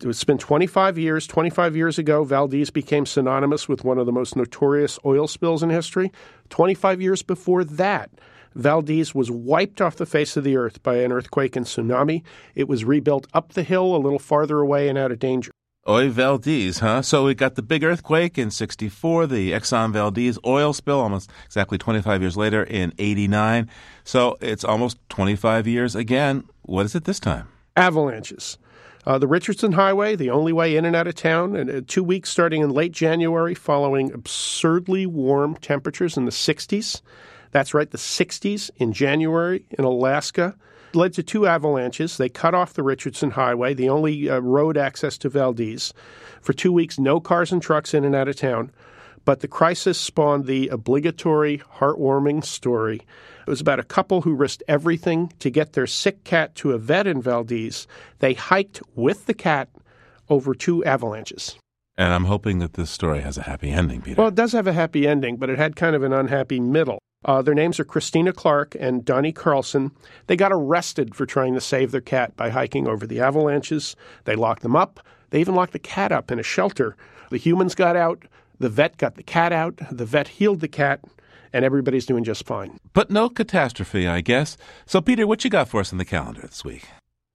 It's 0.00 0.24
been 0.24 0.38
25 0.38 0.96
years. 0.96 1.26
25 1.26 1.76
years 1.76 1.98
ago, 1.98 2.24
Valdez 2.24 2.70
became 2.70 3.04
synonymous 3.04 3.68
with 3.68 3.84
one 3.84 3.98
of 3.98 4.06
the 4.06 4.12
most 4.12 4.34
notorious 4.34 4.98
oil 5.04 5.28
spills 5.28 5.62
in 5.62 5.68
history. 5.68 6.10
25 6.48 7.02
years 7.02 7.20
before 7.20 7.64
that, 7.64 8.10
Valdez 8.54 9.14
was 9.14 9.30
wiped 9.30 9.80
off 9.80 9.96
the 9.96 10.06
face 10.06 10.36
of 10.36 10.44
the 10.44 10.56
earth 10.56 10.82
by 10.82 10.96
an 10.96 11.12
earthquake 11.12 11.56
and 11.56 11.66
tsunami. 11.66 12.22
It 12.54 12.68
was 12.68 12.84
rebuilt 12.84 13.26
up 13.32 13.52
the 13.52 13.62
hill 13.62 13.94
a 13.94 13.98
little 13.98 14.18
farther 14.18 14.60
away 14.60 14.88
and 14.88 14.98
out 14.98 15.12
of 15.12 15.18
danger. 15.18 15.52
Oy 15.88 16.10
Valdez, 16.10 16.78
huh? 16.78 17.02
So 17.02 17.24
we 17.24 17.34
got 17.34 17.56
the 17.56 17.62
big 17.62 17.82
earthquake 17.82 18.38
in 18.38 18.52
64, 18.52 19.26
the 19.26 19.50
Exxon 19.50 19.92
Valdez 19.92 20.38
oil 20.46 20.72
spill 20.72 21.00
almost 21.00 21.28
exactly 21.44 21.76
25 21.76 22.20
years 22.20 22.36
later 22.36 22.62
in 22.62 22.92
89. 22.98 23.68
So 24.04 24.38
it's 24.40 24.62
almost 24.62 24.98
25 25.08 25.66
years 25.66 25.96
again. 25.96 26.44
What 26.62 26.86
is 26.86 26.94
it 26.94 27.02
this 27.02 27.18
time? 27.18 27.48
Avalanches. 27.76 28.58
Uh, 29.04 29.18
the 29.18 29.26
Richardson 29.26 29.72
Highway, 29.72 30.14
the 30.14 30.30
only 30.30 30.52
way 30.52 30.76
in 30.76 30.84
and 30.84 30.94
out 30.94 31.08
of 31.08 31.16
town, 31.16 31.56
and 31.56 31.68
uh, 31.68 31.80
two 31.88 32.04
weeks 32.04 32.30
starting 32.30 32.62
in 32.62 32.70
late 32.70 32.92
January 32.92 33.54
following 33.54 34.12
absurdly 34.12 35.06
warm 35.06 35.56
temperatures 35.56 36.16
in 36.16 36.24
the 36.24 36.30
60s. 36.30 37.02
That's 37.52 37.74
right, 37.74 37.90
the 37.90 37.98
60s 37.98 38.70
in 38.76 38.92
January 38.92 39.64
in 39.78 39.84
Alaska 39.84 40.56
led 40.94 41.12
to 41.14 41.22
two 41.22 41.46
avalanches. 41.46 42.16
They 42.16 42.28
cut 42.28 42.54
off 42.54 42.74
the 42.74 42.82
Richardson 42.82 43.30
Highway, 43.30 43.74
the 43.74 43.88
only 43.88 44.28
uh, 44.28 44.40
road 44.40 44.76
access 44.76 45.16
to 45.18 45.28
Valdez. 45.28 45.92
For 46.40 46.52
two 46.52 46.72
weeks, 46.72 46.98
no 46.98 47.20
cars 47.20 47.52
and 47.52 47.62
trucks 47.62 47.94
in 47.94 48.04
and 48.04 48.14
out 48.14 48.28
of 48.28 48.36
town. 48.36 48.70
But 49.24 49.40
the 49.40 49.48
crisis 49.48 49.98
spawned 49.98 50.46
the 50.46 50.68
obligatory, 50.68 51.62
heartwarming 51.76 52.44
story. 52.44 52.96
It 53.46 53.50
was 53.50 53.60
about 53.60 53.78
a 53.78 53.84
couple 53.84 54.22
who 54.22 54.34
risked 54.34 54.64
everything 54.66 55.32
to 55.38 55.50
get 55.50 55.74
their 55.74 55.86
sick 55.86 56.24
cat 56.24 56.54
to 56.56 56.72
a 56.72 56.78
vet 56.78 57.06
in 57.06 57.22
Valdez. 57.22 57.86
They 58.18 58.34
hiked 58.34 58.82
with 58.96 59.26
the 59.26 59.34
cat 59.34 59.68
over 60.28 60.54
two 60.54 60.84
avalanches. 60.84 61.56
And 61.96 62.12
I'm 62.12 62.24
hoping 62.24 62.58
that 62.60 62.72
this 62.72 62.90
story 62.90 63.20
has 63.20 63.36
a 63.36 63.42
happy 63.42 63.70
ending, 63.70 64.00
Peter. 64.00 64.20
Well, 64.20 64.28
it 64.28 64.34
does 64.34 64.52
have 64.52 64.66
a 64.66 64.72
happy 64.72 65.06
ending, 65.06 65.36
but 65.36 65.50
it 65.50 65.58
had 65.58 65.76
kind 65.76 65.94
of 65.94 66.02
an 66.02 66.12
unhappy 66.12 66.58
middle. 66.58 66.98
Uh, 67.24 67.42
their 67.42 67.54
names 67.54 67.78
are 67.78 67.84
Christina 67.84 68.32
Clark 68.32 68.76
and 68.78 69.04
Donnie 69.04 69.32
Carlson. 69.32 69.92
They 70.26 70.36
got 70.36 70.52
arrested 70.52 71.14
for 71.14 71.26
trying 71.26 71.54
to 71.54 71.60
save 71.60 71.90
their 71.90 72.00
cat 72.00 72.36
by 72.36 72.50
hiking 72.50 72.88
over 72.88 73.06
the 73.06 73.20
avalanches. 73.20 73.96
They 74.24 74.36
locked 74.36 74.62
them 74.62 74.76
up. 74.76 75.00
They 75.30 75.40
even 75.40 75.54
locked 75.54 75.72
the 75.72 75.78
cat 75.78 76.12
up 76.12 76.30
in 76.30 76.38
a 76.38 76.42
shelter. 76.42 76.96
The 77.30 77.38
humans 77.38 77.74
got 77.74 77.96
out. 77.96 78.24
The 78.58 78.68
vet 78.68 78.96
got 78.96 79.14
the 79.14 79.22
cat 79.22 79.52
out. 79.52 79.80
The 79.90 80.04
vet 80.04 80.28
healed 80.28 80.60
the 80.60 80.68
cat, 80.68 81.00
and 81.52 81.64
everybody's 81.64 82.06
doing 82.06 82.24
just 82.24 82.46
fine. 82.46 82.78
But 82.92 83.10
no 83.10 83.28
catastrophe, 83.28 84.06
I 84.06 84.20
guess. 84.20 84.56
So, 84.86 85.00
Peter, 85.00 85.26
what 85.26 85.42
you 85.42 85.50
got 85.50 85.68
for 85.68 85.80
us 85.80 85.92
in 85.92 85.98
the 85.98 86.04
calendar 86.04 86.42
this 86.42 86.64
week? 86.64 86.84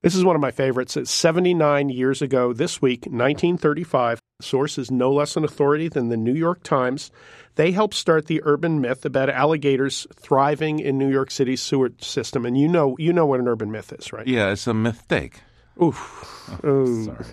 This 0.03 0.13
is 0.13 0.23
one 0.23 0.35
of 0.35 0.41
my 0.41 0.51
favorites. 0.51 0.95
It's 0.95 1.09
79 1.09 1.89
years 1.89 2.21
ago 2.21 2.53
this 2.53 2.79
week, 2.79 3.01
1935. 3.05 4.21
The 4.39 4.45
source 4.45 4.77
is 4.77 4.91
no 4.91 5.11
less 5.11 5.35
an 5.35 5.43
authority 5.43 5.89
than 5.89 6.09
the 6.09 6.17
New 6.17 6.35
York 6.35 6.61
Times. 6.61 7.09
They 7.55 7.71
helped 7.71 7.95
start 7.95 8.27
the 8.27 8.41
urban 8.43 8.79
myth 8.79 9.05
about 9.05 9.31
alligators 9.31 10.05
thriving 10.13 10.79
in 10.79 10.99
New 10.99 11.09
York 11.09 11.31
City's 11.31 11.63
sewer 11.63 11.91
system. 11.99 12.45
And 12.45 12.55
you 12.55 12.67
know, 12.67 12.95
you 12.99 13.11
know 13.11 13.25
what 13.25 13.39
an 13.39 13.47
urban 13.47 13.71
myth 13.71 13.91
is, 13.91 14.13
right? 14.13 14.27
Yeah, 14.27 14.51
it's 14.51 14.67
a 14.67 14.73
mistake. 14.73 15.41
Oof. 15.81 16.59
Oh, 16.63 17.03
sorry. 17.05 17.25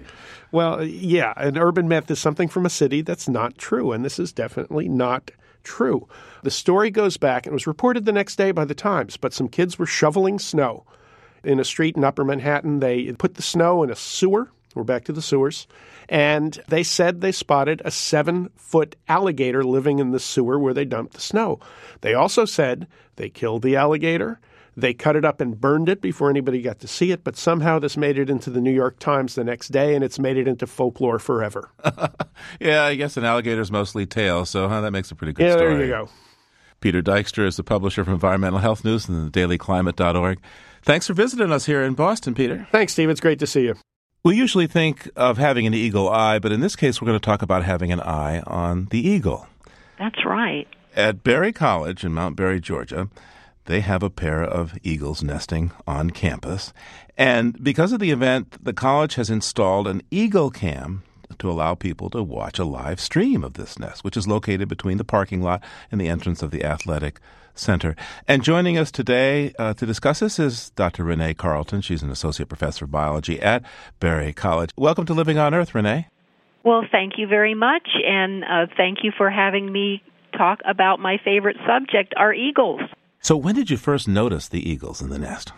Well, 0.50 0.82
yeah, 0.82 1.34
an 1.36 1.58
urban 1.58 1.86
myth 1.86 2.10
is 2.10 2.18
something 2.18 2.48
from 2.48 2.64
a 2.64 2.70
city 2.70 3.02
that's 3.02 3.28
not 3.28 3.58
true, 3.58 3.92
and 3.92 4.02
this 4.02 4.18
is 4.18 4.32
definitely 4.32 4.88
not 4.88 5.30
true. 5.64 6.08
The 6.42 6.50
story 6.50 6.90
goes 6.90 7.18
back 7.18 7.44
and 7.44 7.52
was 7.52 7.66
reported 7.66 8.06
the 8.06 8.12
next 8.12 8.36
day 8.36 8.52
by 8.52 8.64
the 8.64 8.74
Times, 8.74 9.18
but 9.18 9.34
some 9.34 9.48
kids 9.48 9.78
were 9.78 9.86
shoveling 9.86 10.38
snow 10.38 10.86
in 11.45 11.61
a 11.61 11.64
street 11.64 11.97
in 11.97 12.05
Upper 12.05 12.24
Manhattan. 12.24 12.80
They 12.80 13.12
put 13.12 13.34
the 13.34 13.42
snow 13.42 13.82
in 13.82 13.90
a 13.90 13.97
sewer. 13.97 14.51
We're 14.74 14.84
back 14.84 15.05
to 15.05 15.12
the 15.12 15.22
sewers. 15.22 15.66
And 16.09 16.61
they 16.68 16.82
said 16.82 17.20
they 17.20 17.32
spotted 17.32 17.80
a 17.84 17.90
seven 17.90 18.51
foot 18.57 18.97
alligator 19.09 19.64
living 19.64 19.99
in 19.99 20.11
the 20.11 20.20
sewer 20.20 20.59
where 20.59 20.74
they 20.74 20.84
dumped 20.84 21.14
the 21.14 21.20
snow. 21.20 21.61
They 22.01 22.14
also 22.14 22.45
said 22.45 22.86
they 23.16 23.30
killed 23.30 23.62
the 23.62 23.76
alligator. 23.76 24.40
They 24.76 24.92
cut 24.92 25.14
it 25.14 25.24
up 25.24 25.40
and 25.40 25.61
burned 25.61 25.88
it 25.88 26.01
before 26.01 26.30
anybody 26.30 26.61
got 26.61 26.80
to 26.80 26.88
see 26.88 27.12
it, 27.12 27.22
but 27.22 27.36
somehow 27.36 27.78
this 27.78 27.97
made 27.97 28.18
it 28.18 28.28
into 28.28 28.51
the 28.51 28.61
New 28.61 28.72
York 28.72 28.99
Times 28.99 29.36
the 29.36 29.45
next 29.45 29.68
day, 29.68 29.95
and 29.95 30.03
it's 30.03 30.18
made 30.18 30.36
it 30.36 30.49
into 30.49 30.66
folklore 30.66 31.20
forever. 31.20 31.70
yeah, 32.61 32.82
I 32.82 32.97
guess 32.97 33.16
an 33.16 33.24
alligator's 33.24 33.70
mostly 33.70 34.05
tail, 34.05 34.45
so 34.45 34.68
huh, 34.68 34.80
that 34.80 34.90
makes 34.90 35.12
a 35.12 35.14
pretty 35.14 35.32
good 35.32 35.47
yeah, 35.47 35.53
story. 35.53 35.76
there 35.76 35.84
you 35.84 35.90
go. 35.90 36.09
Peter 36.80 37.03
Dykstra 37.03 37.47
is 37.47 37.57
the 37.57 37.62
publisher 37.64 38.01
of 38.01 38.09
Environmental 38.09 38.59
Health 38.59 38.84
News 38.84 39.09
and 39.09 39.32
thedailyclimate.org. 39.32 40.38
Thanks 40.85 41.07
for 41.07 41.14
visiting 41.14 41.51
us 41.51 41.64
here 41.64 41.82
in 41.82 41.95
Boston, 41.95 42.35
Peter. 42.35 42.68
Thanks, 42.70 42.93
Steve. 42.93 43.09
It's 43.09 43.20
great 43.20 43.39
to 43.39 43.47
see 43.47 43.62
you. 43.62 43.74
We 44.22 44.37
usually 44.37 44.66
think 44.66 45.09
of 45.16 45.39
having 45.39 45.66
an 45.66 45.72
eagle 45.72 46.11
eye, 46.11 46.39
but 46.39 46.53
in 46.53 46.61
this 46.61 46.76
case, 46.76 47.01
we're 47.01 47.07
going 47.07 47.18
to 47.18 47.24
talk 47.24 47.41
about 47.41 47.64
having 47.64 47.91
an 47.91 48.01
eye 48.01 48.41
on 48.47 48.89
the 48.91 48.99
eagle. 48.99 49.47
That's 49.99 50.26
right. 50.26 50.68
At 50.95 51.24
Berry 51.24 51.53
College 51.53 52.05
in 52.05 52.12
Mount 52.12 52.37
Berry, 52.37 52.61
Georgia, 52.61 53.09
they 53.64 53.80
have 53.80 54.03
a 54.03 54.11
pair 54.11 54.43
of 54.43 54.78
eagles 54.82 55.22
nesting 55.22 55.72
on 55.87 56.11
campus. 56.11 56.74
And 57.16 57.62
because 57.64 57.93
of 57.93 58.01
the 58.01 58.11
event, 58.11 58.62
the 58.62 58.74
college 58.74 59.14
has 59.14 59.30
installed 59.30 59.89
an 59.89 60.03
eagle 60.11 60.51
cam 60.51 61.03
to 61.39 61.51
allow 61.51 61.74
people 61.74 62.11
to 62.11 62.22
watch 62.22 62.59
a 62.59 62.64
live 62.64 63.01
stream 63.01 63.45
of 63.45 63.55
this 63.55 63.78
nest, 63.78 64.05
which 64.05 64.16
is 64.16 64.28
located 64.28 64.68
between 64.68 64.99
the 64.99 65.05
parking 65.05 65.43
lot 65.43 65.62
and 65.91 66.01
the 66.01 66.09
entrance 66.09 66.43
of 66.43 66.51
the 66.51 66.64
athletic 66.64 67.20
center. 67.55 67.95
And 68.26 68.43
joining 68.43 68.76
us 68.78 68.91
today 68.91 69.55
uh, 69.59 69.74
to 69.74 69.87
discuss 69.87 70.20
this 70.20 70.39
is 70.39 70.70
Dr. 70.70 71.05
Renee 71.05 71.35
Carlton. 71.35 71.80
She's 71.80 72.03
an 72.03 72.11
associate 72.11 72.49
professor 72.49 72.85
of 72.85 72.91
biology 72.91 73.41
at 73.41 73.62
Berry 74.01 74.32
College. 74.32 74.70
Welcome 74.76 75.07
to 75.07 75.14
Living 75.14 75.39
on 75.39 75.55
Earth, 75.55 75.74
Renee. 75.74 76.09
Well, 76.64 76.85
thank 76.91 77.14
you 77.18 77.26
very 77.26 77.55
much, 77.55 77.89
and 78.07 78.43
uh, 78.45 78.66
thank 78.76 78.99
you 79.03 79.12
for 79.16 79.30
having 79.30 79.70
me 79.70 80.03
talk 80.37 80.61
about 80.64 80.99
my 80.99 81.18
favorite 81.22 81.57
subject, 81.66 82.14
our 82.16 82.32
eagles. 82.32 82.80
So, 83.20 83.37
when 83.37 83.55
did 83.55 83.70
you 83.70 83.76
first 83.76 84.09
notice 84.09 84.49
the 84.49 84.68
eagles 84.68 85.01
in 85.01 85.11
the 85.11 85.18
nest? 85.18 85.53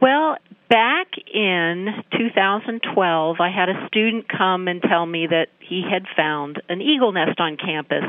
Well, 0.00 0.36
back 0.70 1.08
in 1.32 1.88
2012, 2.16 3.36
I 3.38 3.50
had 3.50 3.68
a 3.68 3.86
student 3.88 4.26
come 4.28 4.66
and 4.66 4.80
tell 4.82 5.04
me 5.04 5.26
that 5.26 5.48
he 5.60 5.82
had 5.90 6.04
found 6.16 6.62
an 6.68 6.80
eagle 6.80 7.12
nest 7.12 7.38
on 7.38 7.56
campus. 7.56 8.04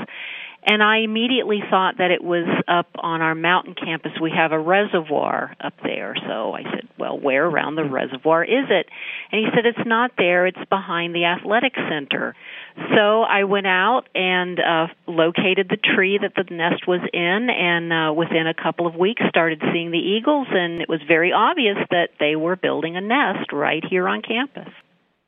And 0.64 0.84
I 0.84 1.00
immediately 1.00 1.60
thought 1.72 1.98
that 1.98 2.12
it 2.12 2.24
was 2.24 2.46
up 2.68 2.88
on 2.96 3.22
our 3.22 3.34
mountain 3.34 3.74
campus. 3.74 4.12
We 4.22 4.32
have 4.36 4.52
a 4.52 4.60
reservoir 4.60 5.56
up 5.60 5.74
there. 5.84 6.16
So 6.28 6.54
I 6.54 6.64
said, 6.64 6.88
Well, 7.00 7.20
where 7.20 7.48
around 7.48 7.76
the 7.76 7.84
reservoir 7.84 8.44
is 8.44 8.66
it? 8.70 8.86
And 9.32 9.44
he 9.44 9.48
said, 9.56 9.66
It's 9.66 9.88
not 9.88 10.12
there, 10.20 10.46
it's 10.46 10.64
behind 10.70 11.16
the 11.16 11.26
athletic 11.26 11.74
center. 11.90 12.36
So 12.76 13.22
I 13.22 13.44
went 13.44 13.68
out 13.68 14.04
and 14.16 14.60
uh, 14.60 14.88
located 15.08 15.68
the 15.70 15.78
tree 15.78 16.20
that 16.22 16.34
the 16.36 16.54
nest 16.54 16.88
was 16.88 17.02
in, 17.14 17.50
and 17.50 17.92
uh, 17.92 18.14
within 18.14 18.48
a 18.48 18.54
couple 18.54 18.88
of 18.88 18.96
weeks 18.96 19.22
started 19.30 19.62
seeing 19.74 19.92
the 19.92 19.98
eagles, 19.98 20.48
and 20.52 20.82
it 20.82 20.90
was 20.90 21.02
very 21.08 21.32
obvious 21.32 21.78
that 21.90 22.10
they 22.20 22.36
were 22.36 22.56
building 22.56 22.96
a 22.96 23.02
nest 23.02 23.52
right 23.52 23.84
here 23.90 24.08
on 24.08 24.22
campus. 24.22 24.72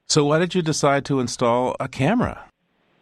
So, 0.07 0.25
why 0.25 0.39
did 0.39 0.55
you 0.55 0.61
decide 0.61 1.05
to 1.05 1.19
install 1.19 1.75
a 1.79 1.87
camera? 1.87 2.45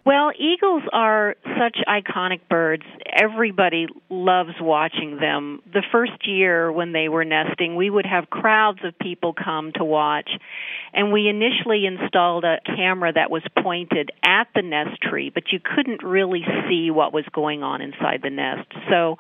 Well, 0.04 0.32
eagles 0.38 0.82
are 0.92 1.36
such 1.44 1.78
iconic 1.88 2.40
birds. 2.50 2.84
Everybody 3.06 3.86
loves 4.10 4.54
watching 4.60 5.18
them. 5.18 5.62
The 5.72 5.84
first 5.92 6.28
year 6.28 6.72
when 6.72 6.92
they 6.92 7.08
were 7.08 7.24
nesting, 7.24 7.76
we 7.76 7.90
would 7.90 8.08
have 8.08 8.30
crowds 8.30 8.80
of 8.84 8.98
people 8.98 9.34
come 9.34 9.72
to 9.76 9.84
watch. 9.84 10.30
And 10.94 11.12
we 11.12 11.30
initially 11.30 11.86
installed 11.86 12.44
a 12.46 12.58
camera 12.66 13.14
that 13.14 13.30
was 13.30 13.44
pointed 13.62 14.10
at 14.24 14.48
the 14.56 14.64
nest 14.64 15.00
tree, 15.02 15.30
but 15.32 15.44
you 15.52 15.60
couldn't 15.60 16.02
really 16.04 16.44
see 16.68 16.90
what 16.90 17.14
was 17.14 17.26
going 17.32 17.62
on 17.62 17.82
inside 17.82 18.22
the 18.24 18.32
nest. 18.32 18.68
So 18.90 19.18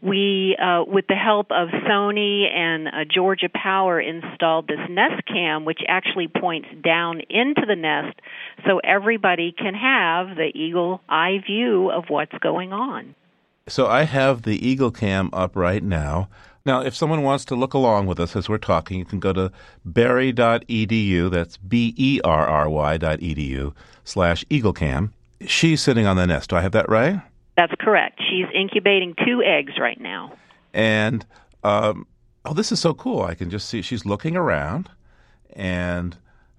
we, 0.00 0.56
uh, 0.62 0.84
with 0.84 1.06
the 1.08 1.16
help 1.16 1.50
of 1.50 1.68
Sony 1.88 2.44
and 2.48 2.86
uh, 2.86 2.90
Georgia 3.12 3.48
Power, 3.52 4.00
installed 4.00 4.68
this 4.68 4.78
Nest 4.88 5.26
Cam, 5.26 5.64
which 5.64 5.80
actually 5.88 6.28
points 6.28 6.68
down 6.84 7.20
into 7.28 7.62
the 7.66 7.74
nest, 7.74 8.18
so 8.66 8.80
everybody 8.84 9.52
can 9.52 9.74
have 9.74 10.36
the 10.36 10.50
eagle 10.54 11.00
eye 11.08 11.42
view 11.46 11.90
of 11.90 12.04
what's 12.08 12.36
going 12.38 12.72
on. 12.72 13.14
So 13.68 13.86
I 13.86 14.04
have 14.04 14.42
the 14.42 14.66
Eagle 14.66 14.90
Cam 14.90 15.28
up 15.32 15.54
right 15.54 15.82
now. 15.82 16.28
Now, 16.64 16.82
if 16.82 16.94
someone 16.94 17.22
wants 17.22 17.44
to 17.46 17.54
look 17.54 17.74
along 17.74 18.06
with 18.06 18.18
us 18.20 18.34
as 18.36 18.48
we're 18.48 18.58
talking, 18.58 18.98
you 18.98 19.04
can 19.04 19.20
go 19.20 19.32
to 19.32 19.52
berry.edu. 19.84 21.30
That's 21.30 21.56
B 21.56 21.94
E 21.96 22.20
R 22.24 22.46
R 22.46 22.68
Y 22.68 22.96
dot 22.96 23.20
edu 23.20 23.74
slash 24.04 24.44
EagleCam. 24.46 25.10
She's 25.46 25.80
sitting 25.80 26.06
on 26.06 26.16
the 26.16 26.26
nest. 26.26 26.50
Do 26.50 26.56
I 26.56 26.60
have 26.62 26.72
that 26.72 26.88
right? 26.88 27.20
That's 27.56 27.72
correct. 27.80 28.20
She's 28.28 28.46
incubating 28.54 29.14
two 29.24 29.42
eggs 29.42 29.74
right 29.78 30.00
now. 30.00 30.32
And 30.74 31.24
um, 31.64 32.06
oh, 32.44 32.54
this 32.54 32.70
is 32.72 32.80
so 32.80 32.94
cool! 32.94 33.22
I 33.22 33.34
can 33.34 33.50
just 33.50 33.68
see 33.68 33.82
she's 33.82 34.04
looking 34.04 34.36
around, 34.36 34.90
and 35.54 36.16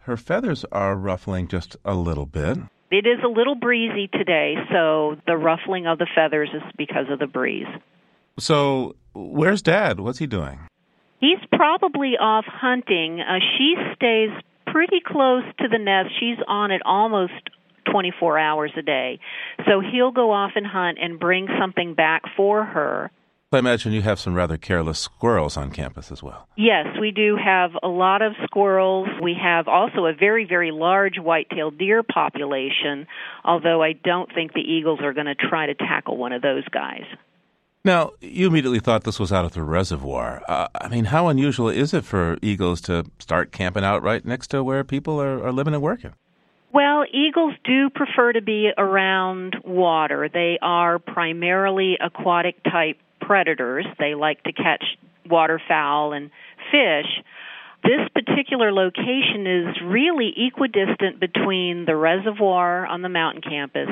her 0.09 0.17
feathers 0.17 0.65
are 0.71 0.95
ruffling 0.95 1.47
just 1.47 1.77
a 1.85 1.93
little 1.93 2.25
bit. 2.25 2.57
It 2.91 3.05
is 3.05 3.19
a 3.23 3.27
little 3.27 3.55
breezy 3.55 4.07
today, 4.07 4.55
so 4.71 5.15
the 5.27 5.37
ruffling 5.37 5.85
of 5.85 5.99
the 5.99 6.07
feathers 6.15 6.49
is 6.53 6.63
because 6.77 7.05
of 7.09 7.19
the 7.19 7.27
breeze. 7.27 7.67
So, 8.39 8.95
where's 9.13 9.61
Dad? 9.61 9.99
What's 9.99 10.17
he 10.17 10.25
doing? 10.25 10.59
He's 11.19 11.37
probably 11.51 12.17
off 12.19 12.45
hunting. 12.45 13.21
Uh, 13.21 13.39
she 13.57 13.75
stays 13.95 14.29
pretty 14.65 15.01
close 15.05 15.43
to 15.59 15.67
the 15.67 15.77
nest. 15.77 16.09
She's 16.19 16.37
on 16.47 16.71
it 16.71 16.81
almost 16.85 17.33
24 17.91 18.39
hours 18.39 18.71
a 18.77 18.81
day. 18.81 19.19
So 19.67 19.81
he'll 19.81 20.11
go 20.11 20.31
off 20.31 20.51
and 20.55 20.65
hunt 20.65 20.97
and 21.01 21.19
bring 21.19 21.47
something 21.59 21.93
back 21.93 22.23
for 22.35 22.63
her. 22.63 23.11
I 23.51 23.57
imagine 23.57 23.93
you 23.93 24.03
have 24.03 24.19
some 24.19 24.35
rather 24.35 24.57
careless 24.57 24.99
squirrels 24.99 25.57
on 25.57 25.71
campus 25.71 26.11
as 26.11 26.21
well. 26.21 26.47
Yes, 26.55 26.85
we 27.01 27.09
do 27.09 27.35
have 27.35 27.71
a 27.81 27.87
lot 27.87 28.21
of 28.21 28.33
squirrels. 28.43 29.07
We 29.23 29.35
have 29.41 29.67
also 29.67 30.05
a 30.05 30.13
very, 30.13 30.45
very 30.45 30.69
large 30.69 31.17
white-tailed 31.17 31.79
deer 31.79 32.03
population, 32.03 33.07
although 33.43 33.81
I 33.81 33.93
don't 33.93 34.31
think 34.35 34.53
the 34.53 34.61
eagles 34.61 34.99
are 35.01 35.13
going 35.13 35.25
to 35.25 35.33
try 35.33 35.65
to 35.65 35.73
tackle 35.73 36.15
one 36.15 36.31
of 36.31 36.43
those 36.43 36.63
guys. 36.69 37.05
Now, 37.83 38.11
you 38.21 38.45
immediately 38.45 38.81
thought 38.81 39.03
this 39.03 39.19
was 39.19 39.31
out 39.31 39.45
of 39.45 39.53
the 39.53 39.63
reservoir. 39.63 40.43
Uh, 40.47 40.67
I 40.79 40.87
mean, 40.87 41.05
how 41.05 41.27
unusual 41.27 41.69
is 41.69 41.91
it 41.91 42.05
for 42.05 42.37
eagles 42.43 42.81
to 42.81 43.05
start 43.17 43.51
camping 43.51 43.83
out 43.83 44.03
right 44.03 44.23
next 44.23 44.49
to 44.49 44.63
where 44.63 44.83
people 44.83 45.19
are, 45.19 45.43
are 45.43 45.51
living 45.51 45.73
and 45.73 45.81
working? 45.81 46.13
Well, 46.71 47.03
eagles 47.11 47.55
do 47.63 47.89
prefer 47.89 48.33
to 48.33 48.43
be 48.43 48.69
around 48.77 49.55
water. 49.65 50.29
They 50.31 50.59
are 50.61 50.99
primarily 50.99 51.97
aquatic 51.99 52.63
type 52.63 52.97
predators. 53.29 53.85
They 53.99 54.15
like 54.15 54.41
to 54.45 54.53
catch 54.53 54.83
waterfowl 55.29 56.13
and 56.13 56.31
fish. 56.71 57.05
This 57.83 58.09
particular 58.11 58.73
location 58.73 59.45
is 59.45 59.81
really 59.85 60.33
equidistant 60.35 61.19
between 61.19 61.85
the 61.85 61.95
reservoir 61.95 62.87
on 62.87 63.03
the 63.03 63.07
mountain 63.07 63.43
campus. 63.43 63.89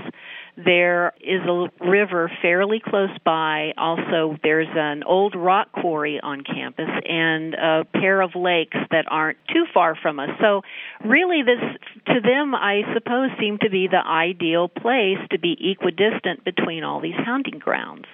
There 0.57 1.13
is 1.21 1.41
a 1.47 1.67
river 1.87 2.31
fairly 2.41 2.81
close 2.83 3.15
by. 3.23 3.73
Also, 3.77 4.37
there's 4.41 4.67
an 4.75 5.03
old 5.03 5.35
rock 5.35 5.71
quarry 5.71 6.19
on 6.19 6.43
campus 6.43 6.89
and 7.07 7.53
a 7.53 7.85
pair 7.93 8.21
of 8.21 8.31
lakes 8.33 8.77
that 8.89 9.05
aren't 9.07 9.37
too 9.53 9.65
far 9.71 9.95
from 10.01 10.19
us. 10.19 10.29
So, 10.41 10.63
really, 11.05 11.43
this 11.43 11.61
to 12.07 12.21
them, 12.21 12.55
I 12.55 12.81
suppose, 12.95 13.29
seemed 13.39 13.61
to 13.61 13.69
be 13.69 13.87
the 13.87 14.03
ideal 14.03 14.67
place 14.67 15.19
to 15.29 15.37
be 15.37 15.55
equidistant 15.71 16.43
between 16.43 16.83
all 16.83 16.99
these 17.01 17.15
hunting 17.15 17.59
grounds. 17.59 18.05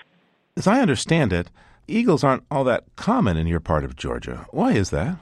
As 0.56 0.68
I 0.68 0.82
understand 0.82 1.34
it, 1.34 1.49
eagles 1.88 2.24
aren't 2.24 2.43
all 2.51 2.64
that 2.66 2.84
common 2.95 3.38
in 3.38 3.47
your 3.47 3.60
part 3.60 3.84
of 3.84 3.95
Georgia. 3.95 4.45
Why 4.51 4.74
is 4.74 4.91
that? 4.91 5.18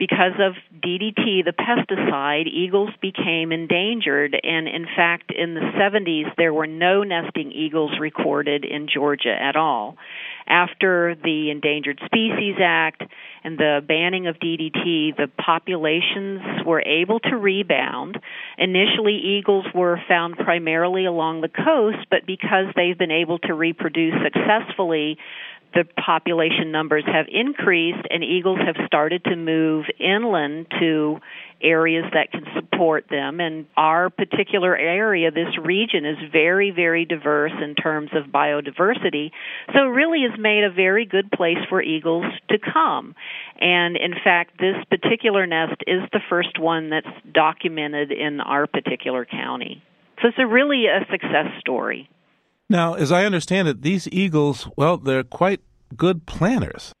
Because 0.00 0.32
of 0.40 0.54
DDT, 0.80 1.44
the 1.44 1.52
pesticide, 1.52 2.46
eagles 2.46 2.88
became 3.02 3.52
endangered, 3.52 4.34
and 4.42 4.66
in 4.66 4.86
fact, 4.96 5.30
in 5.30 5.52
the 5.52 5.60
70s, 5.60 6.34
there 6.38 6.54
were 6.54 6.66
no 6.66 7.02
nesting 7.02 7.52
eagles 7.52 7.90
recorded 8.00 8.64
in 8.64 8.88
Georgia 8.88 9.36
at 9.38 9.56
all. 9.56 9.98
After 10.46 11.14
the 11.22 11.50
Endangered 11.50 12.00
Species 12.06 12.56
Act 12.60 13.02
and 13.44 13.58
the 13.58 13.80
banning 13.86 14.26
of 14.26 14.36
DDT, 14.36 15.16
the 15.18 15.28
populations 15.36 16.64
were 16.64 16.80
able 16.80 17.20
to 17.20 17.36
rebound. 17.36 18.18
Initially, 18.56 19.20
eagles 19.22 19.66
were 19.74 20.00
found 20.08 20.38
primarily 20.38 21.04
along 21.04 21.42
the 21.42 21.48
coast, 21.48 22.06
but 22.10 22.26
because 22.26 22.72
they've 22.74 22.98
been 22.98 23.10
able 23.10 23.38
to 23.40 23.52
reproduce 23.52 24.14
successfully, 24.24 25.18
the 25.74 25.84
population 26.04 26.72
numbers 26.72 27.04
have 27.06 27.26
increased 27.30 28.06
and 28.10 28.24
eagles 28.24 28.58
have 28.64 28.76
started 28.86 29.24
to 29.24 29.36
move 29.36 29.86
inland 29.98 30.66
to 30.78 31.18
areas 31.62 32.04
that 32.14 32.30
can 32.32 32.44
support 32.54 33.04
them. 33.10 33.40
And 33.40 33.66
our 33.76 34.10
particular 34.10 34.76
area 34.76 35.30
this 35.30 35.56
region 35.62 36.04
is 36.04 36.16
very 36.32 36.70
very 36.70 37.04
diverse 37.04 37.52
in 37.62 37.74
terms 37.74 38.10
of 38.14 38.32
biodiversity. 38.32 39.30
So 39.72 39.84
it 39.84 39.90
really 39.90 40.22
has 40.28 40.38
made 40.38 40.64
a 40.64 40.70
very 40.70 41.04
good 41.04 41.30
place 41.30 41.58
for 41.68 41.82
eagles 41.82 42.26
to 42.48 42.58
come. 42.58 43.14
And 43.60 43.96
in 43.96 44.14
fact 44.24 44.58
this 44.58 44.76
particular 44.88 45.46
nest 45.46 45.82
is 45.86 46.02
the 46.12 46.20
first 46.28 46.58
one 46.58 46.90
that's 46.90 47.06
documented 47.32 48.10
in 48.10 48.40
our 48.40 48.66
particular 48.66 49.24
county. 49.24 49.82
So 50.22 50.28
it's 50.28 50.38
a 50.38 50.46
really 50.46 50.86
a 50.86 51.06
success 51.10 51.46
story 51.60 52.08
now, 52.70 52.94
as 52.94 53.12
I 53.12 53.24
understand 53.24 53.68
it, 53.68 53.82
these 53.82 54.08
eagles, 54.08 54.68
well, 54.76 54.96
they're 54.96 55.24
quite 55.24 55.60
good 55.96 56.24
planners. 56.24 56.94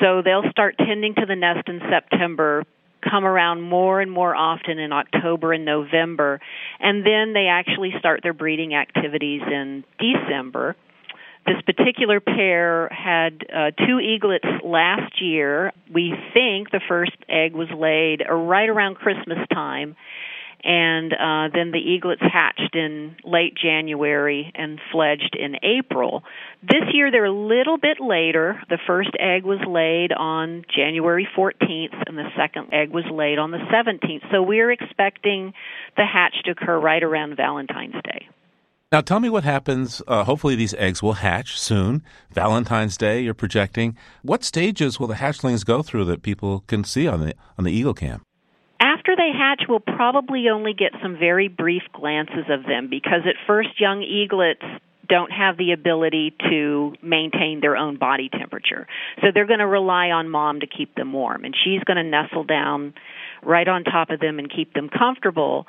So 0.00 0.22
they'll 0.24 0.50
start 0.50 0.76
tending 0.78 1.14
to 1.16 1.26
the 1.26 1.36
nest 1.36 1.68
in 1.68 1.80
September, 1.90 2.64
come 3.02 3.24
around 3.24 3.60
more 3.60 4.00
and 4.00 4.10
more 4.10 4.34
often 4.34 4.78
in 4.78 4.92
October 4.92 5.52
and 5.52 5.64
November, 5.64 6.40
and 6.78 7.04
then 7.04 7.32
they 7.34 7.48
actually 7.48 7.92
start 7.98 8.20
their 8.22 8.32
breeding 8.32 8.74
activities 8.74 9.42
in 9.46 9.84
December. 9.98 10.76
This 11.46 11.56
particular 11.62 12.20
pair 12.20 12.88
had 12.90 13.46
uh, 13.52 13.70
two 13.86 13.98
eaglets 13.98 14.46
last 14.62 15.20
year. 15.20 15.72
We 15.92 16.14
think 16.34 16.70
the 16.70 16.80
first 16.86 17.16
egg 17.28 17.54
was 17.54 17.68
laid 17.76 18.22
right 18.30 18.68
around 18.68 18.96
Christmas 18.96 19.38
time, 19.52 19.96
and 20.64 21.12
uh, 21.12 21.48
then 21.54 21.70
the 21.70 21.78
eaglets 21.78 22.22
hatched 22.22 22.74
in 22.74 23.16
late 23.24 23.56
January 23.56 24.52
and 24.54 24.78
fledged 24.92 25.36
in 25.38 25.56
April. 25.62 26.22
This 26.62 26.84
year 26.92 27.10
they're 27.10 27.24
a 27.24 27.32
little 27.32 27.78
bit 27.78 27.98
later. 28.00 28.60
The 28.68 28.78
first 28.86 29.10
egg 29.18 29.44
was 29.44 29.60
laid 29.66 30.12
on 30.12 30.64
January 30.74 31.26
14th, 31.36 31.94
and 32.06 32.18
the 32.18 32.28
second 32.36 32.72
egg 32.72 32.90
was 32.90 33.04
laid 33.10 33.38
on 33.38 33.50
the 33.50 33.58
17th. 33.72 34.30
So 34.30 34.42
we're 34.42 34.70
expecting 34.70 35.54
the 35.96 36.04
hatch 36.04 36.34
to 36.44 36.52
occur 36.52 36.78
right 36.78 37.02
around 37.02 37.36
Valentine's 37.36 37.94
Day. 38.04 38.28
Now, 38.92 39.00
tell 39.00 39.20
me 39.20 39.28
what 39.28 39.44
happens. 39.44 40.02
Uh, 40.08 40.24
hopefully, 40.24 40.56
these 40.56 40.74
eggs 40.74 41.00
will 41.00 41.12
hatch 41.12 41.60
soon. 41.60 42.02
Valentine's 42.32 42.96
Day, 42.96 43.20
you're 43.20 43.34
projecting. 43.34 43.96
What 44.22 44.42
stages 44.42 44.98
will 44.98 45.06
the 45.06 45.14
hatchlings 45.14 45.64
go 45.64 45.84
through 45.84 46.06
that 46.06 46.22
people 46.22 46.64
can 46.66 46.82
see 46.82 47.06
on 47.06 47.20
the 47.20 47.34
on 47.56 47.62
the 47.62 47.70
Eagle 47.70 47.94
Cam? 47.94 48.24
After 49.00 49.16
they 49.16 49.30
hatch, 49.32 49.62
we'll 49.66 49.80
probably 49.80 50.50
only 50.52 50.74
get 50.74 50.92
some 51.00 51.16
very 51.18 51.48
brief 51.48 51.82
glances 51.94 52.44
of 52.50 52.64
them 52.64 52.88
because 52.90 53.22
at 53.24 53.34
first 53.46 53.80
young 53.80 54.02
eaglets 54.02 54.62
don't 55.08 55.32
have 55.32 55.56
the 55.56 55.72
ability 55.72 56.34
to 56.50 56.92
maintain 57.02 57.60
their 57.60 57.78
own 57.78 57.96
body 57.96 58.28
temperature. 58.28 58.86
So 59.22 59.28
they're 59.32 59.46
going 59.46 59.60
to 59.60 59.66
rely 59.66 60.10
on 60.10 60.28
mom 60.28 60.60
to 60.60 60.66
keep 60.66 60.94
them 60.96 61.14
warm 61.14 61.44
and 61.44 61.54
she's 61.64 61.82
going 61.84 61.96
to 61.96 62.02
nestle 62.02 62.44
down 62.44 62.92
right 63.42 63.66
on 63.66 63.84
top 63.84 64.10
of 64.10 64.20
them 64.20 64.38
and 64.38 64.52
keep 64.52 64.74
them 64.74 64.90
comfortable 64.90 65.66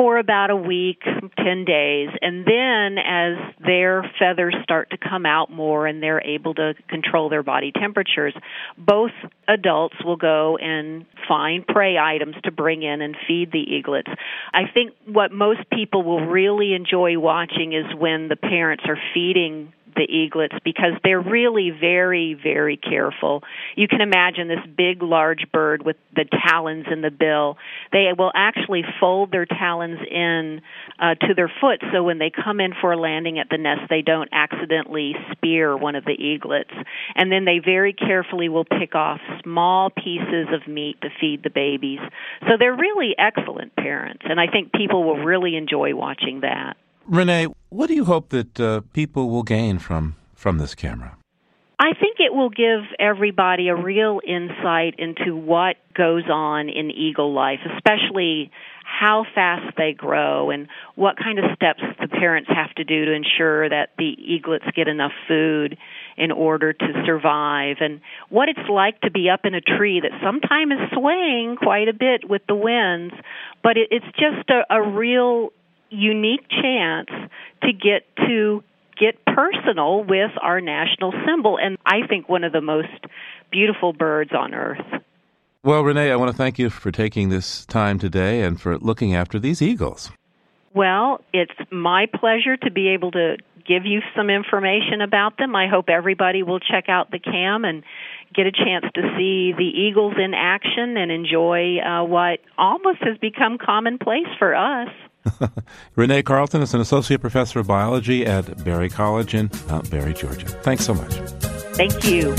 for 0.00 0.16
about 0.16 0.48
a 0.48 0.56
week, 0.56 1.02
10 1.04 1.66
days, 1.66 2.08
and 2.22 2.46
then 2.46 2.96
as 2.96 3.36
their 3.62 4.02
feathers 4.18 4.54
start 4.62 4.88
to 4.88 4.96
come 4.96 5.26
out 5.26 5.50
more 5.50 5.86
and 5.86 6.02
they're 6.02 6.26
able 6.26 6.54
to 6.54 6.72
control 6.88 7.28
their 7.28 7.42
body 7.42 7.70
temperatures, 7.70 8.32
both 8.78 9.10
adults 9.46 9.96
will 10.02 10.16
go 10.16 10.56
and 10.56 11.04
find 11.28 11.66
prey 11.66 11.98
items 11.98 12.34
to 12.44 12.50
bring 12.50 12.82
in 12.82 13.02
and 13.02 13.14
feed 13.28 13.52
the 13.52 13.58
eaglets. 13.58 14.08
I 14.54 14.62
think 14.72 14.94
what 15.04 15.32
most 15.32 15.68
people 15.70 16.02
will 16.02 16.24
really 16.24 16.72
enjoy 16.72 17.18
watching 17.18 17.74
is 17.74 17.84
when 17.94 18.28
the 18.28 18.36
parents 18.36 18.84
are 18.88 18.96
feeding 19.12 19.74
the 19.94 20.06
eaglets 20.08 20.54
because 20.64 20.92
they're 21.04 21.20
really 21.20 21.70
very, 21.70 22.38
very 22.40 22.76
careful. 22.76 23.42
You 23.76 23.88
can 23.88 24.00
imagine 24.00 24.48
this 24.48 24.64
big, 24.76 25.02
large 25.02 25.50
bird 25.52 25.84
with 25.84 25.96
the 26.14 26.24
talons 26.48 26.86
in 26.90 27.02
the 27.02 27.10
bill. 27.10 27.58
They 27.92 28.08
will 28.16 28.32
actually 28.34 28.84
fold 28.98 29.32
their 29.32 29.46
talons 29.46 29.98
in 30.10 30.62
uh, 30.98 31.14
to 31.26 31.34
their 31.34 31.52
foot 31.60 31.80
so 31.92 32.02
when 32.02 32.18
they 32.18 32.30
come 32.30 32.60
in 32.60 32.72
for 32.80 32.92
a 32.92 32.96
landing 32.96 33.38
at 33.38 33.48
the 33.50 33.58
nest, 33.58 33.82
they 33.88 34.02
don't 34.02 34.28
accidentally 34.32 35.14
spear 35.32 35.76
one 35.76 35.94
of 35.94 36.04
the 36.04 36.12
eaglets. 36.12 36.72
And 37.14 37.30
then 37.32 37.44
they 37.44 37.58
very 37.58 37.92
carefully 37.92 38.48
will 38.48 38.64
pick 38.64 38.94
off 38.94 39.20
small 39.42 39.90
pieces 39.90 40.48
of 40.52 40.68
meat 40.68 41.00
to 41.02 41.08
feed 41.20 41.42
the 41.42 41.50
babies. 41.50 42.00
So 42.42 42.56
they're 42.58 42.76
really 42.76 43.14
excellent 43.18 43.74
parents, 43.76 44.22
and 44.24 44.40
I 44.40 44.46
think 44.46 44.72
people 44.72 45.04
will 45.04 45.24
really 45.24 45.56
enjoy 45.56 45.94
watching 45.94 46.40
that. 46.40 46.76
Renee, 47.10 47.48
what 47.70 47.88
do 47.88 47.94
you 47.94 48.04
hope 48.04 48.28
that 48.28 48.60
uh, 48.60 48.82
people 48.92 49.30
will 49.30 49.42
gain 49.42 49.80
from 49.80 50.14
from 50.36 50.58
this 50.58 50.76
camera? 50.76 51.16
I 51.80 51.92
think 51.98 52.18
it 52.20 52.32
will 52.32 52.50
give 52.50 52.82
everybody 53.00 53.68
a 53.68 53.74
real 53.74 54.20
insight 54.24 54.94
into 54.98 55.34
what 55.34 55.76
goes 55.94 56.24
on 56.30 56.68
in 56.68 56.90
eagle 56.92 57.32
life, 57.34 57.58
especially 57.74 58.52
how 58.84 59.24
fast 59.34 59.76
they 59.76 59.92
grow 59.92 60.50
and 60.50 60.68
what 60.94 61.16
kind 61.16 61.38
of 61.38 61.46
steps 61.56 61.80
the 62.00 62.06
parents 62.06 62.48
have 62.48 62.72
to 62.74 62.84
do 62.84 63.06
to 63.06 63.12
ensure 63.12 63.68
that 63.68 63.90
the 63.98 64.16
eaglets 64.18 64.66
get 64.76 64.86
enough 64.86 65.12
food 65.26 65.78
in 66.16 66.30
order 66.30 66.72
to 66.72 67.02
survive 67.06 67.76
and 67.80 68.00
what 68.28 68.48
it's 68.48 68.68
like 68.68 69.00
to 69.00 69.10
be 69.10 69.30
up 69.30 69.40
in 69.44 69.54
a 69.54 69.60
tree 69.60 70.00
that 70.00 70.12
sometimes 70.22 70.72
is 70.72 70.92
swaying 70.92 71.56
quite 71.56 71.88
a 71.88 71.94
bit 71.94 72.28
with 72.28 72.42
the 72.46 72.54
winds 72.54 73.14
but 73.62 73.76
it, 73.76 73.88
it's 73.90 74.06
just 74.18 74.50
a, 74.50 74.62
a 74.74 74.82
real 74.82 75.50
unique 75.90 76.48
chance 76.48 77.08
to 77.62 77.72
get 77.72 78.04
to 78.26 78.62
get 78.98 79.24
personal 79.24 80.04
with 80.04 80.30
our 80.42 80.60
national 80.60 81.12
symbol 81.26 81.58
and 81.58 81.78
I 81.86 82.06
think 82.06 82.28
one 82.28 82.44
of 82.44 82.52
the 82.52 82.60
most 82.60 82.88
beautiful 83.50 83.92
birds 83.92 84.32
on 84.32 84.54
earth. 84.54 85.02
Well, 85.62 85.82
Renee, 85.82 86.10
I 86.10 86.16
want 86.16 86.30
to 86.30 86.36
thank 86.36 86.58
you 86.58 86.70
for 86.70 86.90
taking 86.90 87.28
this 87.28 87.66
time 87.66 87.98
today 87.98 88.42
and 88.42 88.60
for 88.60 88.78
looking 88.78 89.14
after 89.14 89.38
these 89.38 89.60
eagles. 89.60 90.10
Well, 90.74 91.20
it's 91.32 91.52
my 91.70 92.06
pleasure 92.06 92.56
to 92.58 92.70
be 92.70 92.88
able 92.88 93.10
to 93.12 93.36
give 93.66 93.84
you 93.84 94.00
some 94.16 94.30
information 94.30 95.00
about 95.00 95.36
them. 95.36 95.54
I 95.54 95.68
hope 95.68 95.88
everybody 95.88 96.42
will 96.42 96.60
check 96.60 96.88
out 96.88 97.10
the 97.10 97.18
cam 97.18 97.64
and 97.64 97.82
get 98.34 98.46
a 98.46 98.52
chance 98.52 98.86
to 98.94 99.02
see 99.16 99.52
the 99.52 99.64
eagles 99.64 100.14
in 100.16 100.32
action 100.34 100.96
and 100.96 101.10
enjoy 101.10 101.78
uh, 101.78 102.04
what 102.04 102.38
almost 102.56 102.98
has 103.02 103.18
become 103.18 103.58
commonplace 103.58 104.28
for 104.38 104.54
us. 104.54 104.88
Renee 105.96 106.22
Carlton 106.22 106.62
is 106.62 106.74
an 106.74 106.80
associate 106.80 107.20
professor 107.20 107.60
of 107.60 107.66
biology 107.66 108.24
at 108.26 108.64
Berry 108.64 108.88
College 108.88 109.34
in 109.34 109.50
Mount 109.68 109.90
Berry, 109.90 110.14
Georgia. 110.14 110.46
Thanks 110.46 110.84
so 110.84 110.94
much. 110.94 111.12
Thank 111.74 112.04
you. 112.04 112.34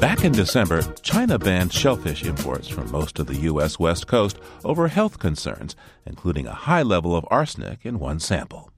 Back 0.00 0.24
in 0.24 0.32
December, 0.32 0.82
China 1.00 1.38
banned 1.38 1.72
shellfish 1.72 2.24
imports 2.24 2.68
from 2.68 2.90
most 2.90 3.18
of 3.18 3.26
the 3.26 3.36
U.S. 3.36 3.78
West 3.78 4.06
Coast 4.06 4.38
over 4.64 4.88
health 4.88 5.18
concerns, 5.18 5.74
including 6.04 6.46
a 6.46 6.52
high 6.52 6.82
level 6.82 7.16
of 7.16 7.26
arsenic 7.30 7.86
in 7.86 7.98
one 7.98 8.20
sample. 8.20 8.69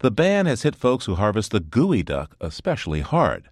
The 0.00 0.10
ban 0.10 0.46
has 0.46 0.62
hit 0.62 0.76
folks 0.76 1.06
who 1.06 1.14
harvest 1.14 1.52
the 1.52 1.60
geoduck 1.60 2.32
especially 2.40 3.00
hard. 3.00 3.48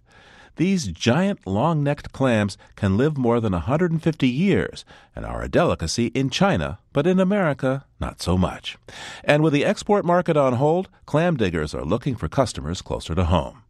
These 0.57 0.87
giant, 0.87 1.45
long 1.45 1.83
necked 1.83 2.13
clams 2.13 2.57
can 2.75 2.95
live 2.95 3.17
more 3.17 3.41
than 3.41 3.51
150 3.51 4.27
years 4.27 4.85
and 5.15 5.25
are 5.25 5.41
a 5.41 5.49
delicacy 5.49 6.07
in 6.07 6.29
China, 6.29 6.79
but 6.93 7.05
in 7.05 7.19
America, 7.19 7.85
not 7.99 8.21
so 8.21 8.37
much. 8.37 8.77
And 9.23 9.43
with 9.43 9.51
the 9.51 9.65
export 9.65 10.05
market 10.05 10.37
on 10.37 10.53
hold, 10.53 10.87
clam 11.05 11.35
diggers 11.35 11.73
are 11.73 11.83
looking 11.83 12.15
for 12.15 12.29
customers 12.29 12.81
closer 12.81 13.13
to 13.15 13.25
home. 13.25 13.63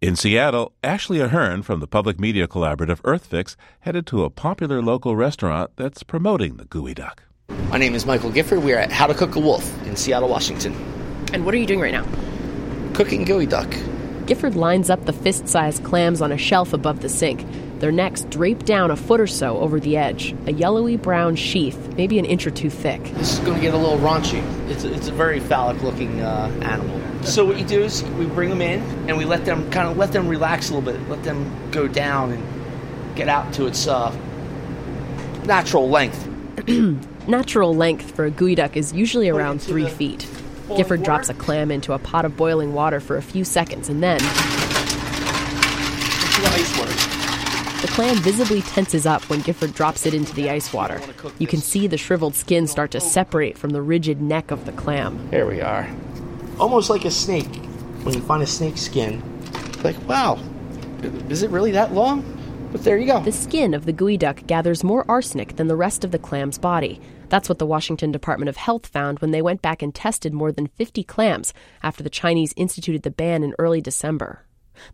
In 0.00 0.14
Seattle, 0.14 0.72
Ashley 0.84 1.20
Ahern 1.20 1.62
from 1.62 1.80
the 1.80 1.88
public 1.88 2.20
media 2.20 2.46
collaborative 2.46 3.02
EarthFix 3.02 3.56
headed 3.80 4.06
to 4.06 4.24
a 4.24 4.30
popular 4.30 4.80
local 4.80 5.16
restaurant 5.16 5.72
that's 5.76 6.02
promoting 6.04 6.56
the 6.56 6.64
geoduck. 6.64 7.18
My 7.70 7.76
name 7.76 7.94
is 7.94 8.06
Michael 8.06 8.30
Gifford. 8.30 8.62
We 8.62 8.72
are 8.72 8.78
at 8.78 8.92
How 8.92 9.08
to 9.08 9.14
Cook 9.14 9.34
a 9.34 9.40
Wolf 9.40 9.86
in 9.86 9.96
Seattle, 9.96 10.28
Washington. 10.28 10.99
And 11.32 11.44
what 11.44 11.54
are 11.54 11.58
you 11.58 11.66
doing 11.66 11.80
right 11.80 11.92
now? 11.92 12.06
Cooking 12.94 13.24
geoduck. 13.24 14.26
Gifford 14.26 14.54
lines 14.54 14.90
up 14.90 15.04
the 15.06 15.12
fist 15.12 15.48
sized 15.48 15.82
clams 15.84 16.20
on 16.22 16.32
a 16.32 16.38
shelf 16.38 16.72
above 16.72 17.00
the 17.00 17.08
sink, 17.08 17.44
their 17.80 17.90
necks 17.90 18.22
draped 18.24 18.66
down 18.66 18.90
a 18.90 18.96
foot 18.96 19.20
or 19.20 19.26
so 19.26 19.58
over 19.58 19.80
the 19.80 19.96
edge, 19.96 20.34
a 20.46 20.52
yellowy 20.52 20.96
brown 20.96 21.34
sheath, 21.34 21.94
maybe 21.96 22.18
an 22.18 22.26
inch 22.26 22.46
or 22.46 22.50
two 22.50 22.68
thick. 22.68 23.02
This 23.14 23.32
is 23.32 23.38
going 23.38 23.54
to 23.54 23.60
get 23.60 23.72
a 23.72 23.78
little 23.78 23.98
raunchy. 23.98 24.42
It's 24.68 24.84
a, 24.84 24.92
it's 24.92 25.08
a 25.08 25.12
very 25.12 25.40
phallic 25.40 25.82
looking 25.82 26.20
uh, 26.20 26.52
animal. 26.60 27.00
So 27.24 27.44
what 27.44 27.58
you 27.58 27.64
do 27.64 27.82
is 27.82 28.02
we 28.02 28.26
bring 28.26 28.50
them 28.50 28.60
in 28.60 28.82
and 29.08 29.16
we 29.16 29.24
let 29.24 29.46
them 29.46 29.70
kind 29.70 29.88
of 29.88 29.96
let 29.96 30.12
them 30.12 30.28
relax 30.28 30.70
a 30.70 30.74
little 30.74 30.92
bit, 30.92 31.08
let 31.08 31.22
them 31.24 31.70
go 31.70 31.88
down 31.88 32.32
and 32.32 33.16
get 33.16 33.28
out 33.28 33.52
to 33.54 33.66
its 33.66 33.86
uh, 33.86 34.14
natural 35.44 35.88
length. 35.88 36.28
natural 37.26 37.74
length 37.74 38.14
for 38.14 38.26
a 38.26 38.30
geoduck 38.30 38.76
is 38.76 38.92
usually 38.92 39.30
around 39.30 39.62
three 39.62 39.88
feet. 39.88 40.26
Gifford 40.76 41.02
drops 41.02 41.28
a 41.28 41.34
clam 41.34 41.70
into 41.70 41.92
a 41.92 41.98
pot 41.98 42.24
of 42.24 42.36
boiling 42.36 42.72
water 42.72 43.00
for 43.00 43.16
a 43.16 43.22
few 43.22 43.44
seconds 43.44 43.88
and 43.88 44.02
then. 44.02 44.18
The 47.80 47.88
clam 47.88 48.16
visibly 48.16 48.60
tenses 48.60 49.06
up 49.06 49.22
when 49.30 49.40
Gifford 49.40 49.72
drops 49.72 50.04
it 50.04 50.12
into 50.12 50.34
the 50.34 50.50
ice 50.50 50.72
water. 50.72 51.00
You 51.38 51.46
can 51.46 51.60
see 51.60 51.86
the 51.86 51.96
shriveled 51.96 52.34
skin 52.34 52.66
start 52.66 52.90
to 52.90 52.98
oh. 52.98 53.00
separate 53.00 53.56
from 53.56 53.70
the 53.70 53.80
rigid 53.80 54.20
neck 54.20 54.50
of 54.50 54.66
the 54.66 54.72
clam. 54.72 55.30
Here 55.30 55.46
we 55.46 55.62
are. 55.62 55.88
Almost 56.58 56.90
like 56.90 57.06
a 57.06 57.10
snake. 57.10 57.48
When 58.02 58.14
you 58.14 58.20
find 58.20 58.42
a 58.42 58.46
snake 58.46 58.76
skin, 58.76 59.22
like, 59.82 59.96
wow, 60.06 60.38
is 61.30 61.42
it 61.42 61.50
really 61.50 61.70
that 61.72 61.92
long? 61.92 62.22
But 62.70 62.84
there 62.84 62.98
you 62.98 63.06
go. 63.06 63.20
The 63.20 63.32
skin 63.32 63.74
of 63.74 63.86
the 63.86 63.92
geoduck 63.92 64.46
gathers 64.46 64.84
more 64.84 65.04
arsenic 65.08 65.56
than 65.56 65.68
the 65.68 65.76
rest 65.76 66.04
of 66.04 66.10
the 66.10 66.18
clam's 66.18 66.58
body. 66.58 67.00
That's 67.30 67.48
what 67.48 67.58
the 67.58 67.66
Washington 67.66 68.10
Department 68.10 68.48
of 68.48 68.56
Health 68.56 68.88
found 68.88 69.20
when 69.20 69.30
they 69.30 69.40
went 69.40 69.62
back 69.62 69.82
and 69.82 69.94
tested 69.94 70.34
more 70.34 70.50
than 70.50 70.66
50 70.66 71.04
clams 71.04 71.54
after 71.82 72.02
the 72.02 72.10
Chinese 72.10 72.52
instituted 72.56 73.02
the 73.02 73.10
ban 73.10 73.44
in 73.44 73.54
early 73.58 73.80
December. 73.80 74.44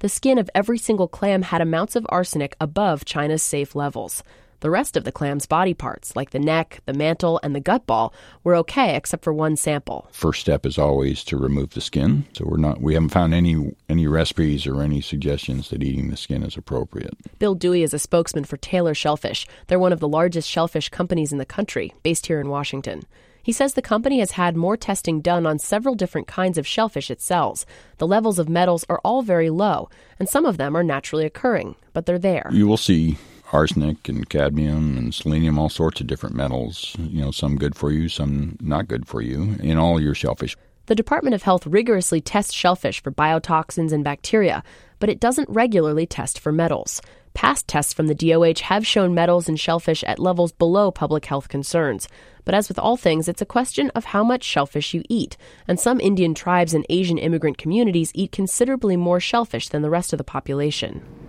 The 0.01 0.09
skin 0.09 0.37
of 0.37 0.51
every 0.55 0.79
single 0.79 1.09
clam 1.09 1.43
had 1.43 1.63
amounts 1.63 1.97
of 1.97 2.07
arsenic 2.11 2.55
above 2.61 3.07
China's 3.07 3.43
safe 3.43 3.75
levels. 3.75 4.23
The 4.67 4.71
rest 4.71 4.97
of 4.97 5.05
the 5.05 5.13
clam's 5.13 5.47
body 5.47 5.75
parts, 5.75 6.17
like 6.17 6.31
the 6.31 6.41
neck, 6.41 6.81
the 6.87 6.93
mantle, 6.93 7.39
and 7.45 7.55
the 7.55 7.61
gut 7.61 7.87
ball, 7.87 8.13
were 8.43 8.57
okay 8.57 8.97
except 8.97 9.23
for 9.23 9.33
one 9.33 9.55
sample. 9.55 10.09
First 10.11 10.41
step 10.41 10.67
is 10.67 10.77
always 10.77 11.23
to 11.27 11.37
remove 11.37 11.71
the 11.71 11.81
skin. 11.81 12.25
So 12.33 12.47
we're 12.49 12.57
not 12.57 12.81
we 12.81 12.95
haven't 12.95 13.11
found 13.11 13.33
any 13.33 13.77
any 13.89 14.09
recipes 14.09 14.67
or 14.67 14.83
any 14.83 15.01
suggestions 15.01 15.71
that 15.71 15.85
eating 15.85 16.11
the 16.11 16.17
skin 16.17 16.43
is 16.43 16.57
appropriate. 16.57 17.15
Bill 17.39 17.55
Dewey 17.55 17.85
is 17.85 17.95
a 17.95 18.01
spokesman 18.01 18.43
for 18.43 18.57
Taylor 18.57 18.93
Shellfish. 18.93 19.47
They're 19.69 19.79
one 19.79 19.93
of 19.93 20.01
the 20.01 20.09
largest 20.09 20.51
shellfish 20.51 20.89
companies 20.89 21.31
in 21.31 21.39
the 21.39 21.47
country, 21.47 21.95
based 22.03 22.27
here 22.27 22.41
in 22.41 22.49
Washington. 22.49 23.05
He 23.45 23.53
says 23.53 23.75
the 23.75 23.83
company 23.83 24.19
has 24.19 24.33
had 24.33 24.57
more 24.57 24.77
testing 24.77 25.21
done 25.21 25.47
on 25.47 25.61
several 25.61 25.95
different 25.95 26.27
kinds 26.27 26.59
of 26.59 26.67
shellfish 26.67 27.09
it 27.09 27.23
sells. 27.23 27.67
The 27.99 28.07
levels 28.09 28.41
of 28.41 28.49
metals 28.49 28.85
are 28.89 29.01
all 29.05 29.23
very 29.23 29.49
low, 29.49 29.89
and 30.19 30.29
some 30.29 30.45
of 30.45 30.57
them 30.57 30.77
are 30.77 30.83
naturally 30.83 31.25
occurring, 31.25 31.77
but 31.93 32.05
they're 32.05 32.19
there. 32.19 32.49
You 32.51 32.67
will 32.67 32.77
see 32.77 33.17
arsenic 33.57 34.07
and 34.07 34.29
cadmium 34.29 34.99
and 34.99 35.15
selenium, 35.15 35.59
all 35.59 35.71
sorts 35.71 36.01
of 36.03 36.07
different 36.07 36.37
metals, 36.37 36.95
you 36.99 37.23
know, 37.23 37.31
some 37.31 37.57
good 37.57 37.75
for 37.75 37.91
you, 37.91 38.07
some 38.07 38.59
not 38.61 38.87
good 38.87 39.09
for 39.09 39.23
you, 39.23 39.57
in 39.61 39.79
all 39.79 39.99
your 39.99 40.15
shellfish. 40.15 40.55
The 40.87 40.95
Department 40.95 41.35
of 41.35 41.43
Health 41.43 41.67
rigorously 41.67 42.21
tests 42.21 42.53
shellfish 42.53 43.03
for 43.03 43.11
biotoxins 43.11 43.93
and 43.93 44.05
bacteria, 44.05 44.63
but 44.99 45.09
it 45.09 45.21
doesn't 45.21 45.49
regularly 45.49 46.07
test 46.07 46.39
for 46.39 46.53
metals. 46.53 47.01
Past 47.33 47.67
tests 47.67 47.95
from 47.95 48.09
the 48.09 48.15
DOH 48.15 48.61
have 48.65 48.87
shown 48.87 49.15
metals 49.15 49.49
in 49.49 49.57
shellfish 49.57 50.05
at 50.05 50.19
levels 50.19 50.53
below 50.53 50.91
public 50.91 51.25
health 51.25 51.49
concerns. 51.49 52.09
But 52.45 52.55
as 52.55 52.69
with 52.69 52.79
all 52.79 52.99
things, 52.99 53.27
it's 53.27 53.43
a 53.43 53.47
question 53.47 53.91
of 53.95 54.05
how 54.05 54.23
much 54.23 54.45
shellfish 54.45 54.93
you 54.93 55.03
eat. 55.09 55.39
And 55.67 55.81
some 55.81 55.99
Indian 55.99 56.35
tribes 56.35 56.75
and 56.75 56.87
Asian 56.91 57.19
immigrant 57.19 57.57
communities 57.57 58.13
eat 58.15 58.33
considerably 58.33 58.97
more 58.97 59.19
shellfish 59.19 59.71
than 59.71 59.81
the 59.81 59.91
rest 59.91 60.13
of 60.13 60.19
the 60.19 60.25
population. 60.25 61.26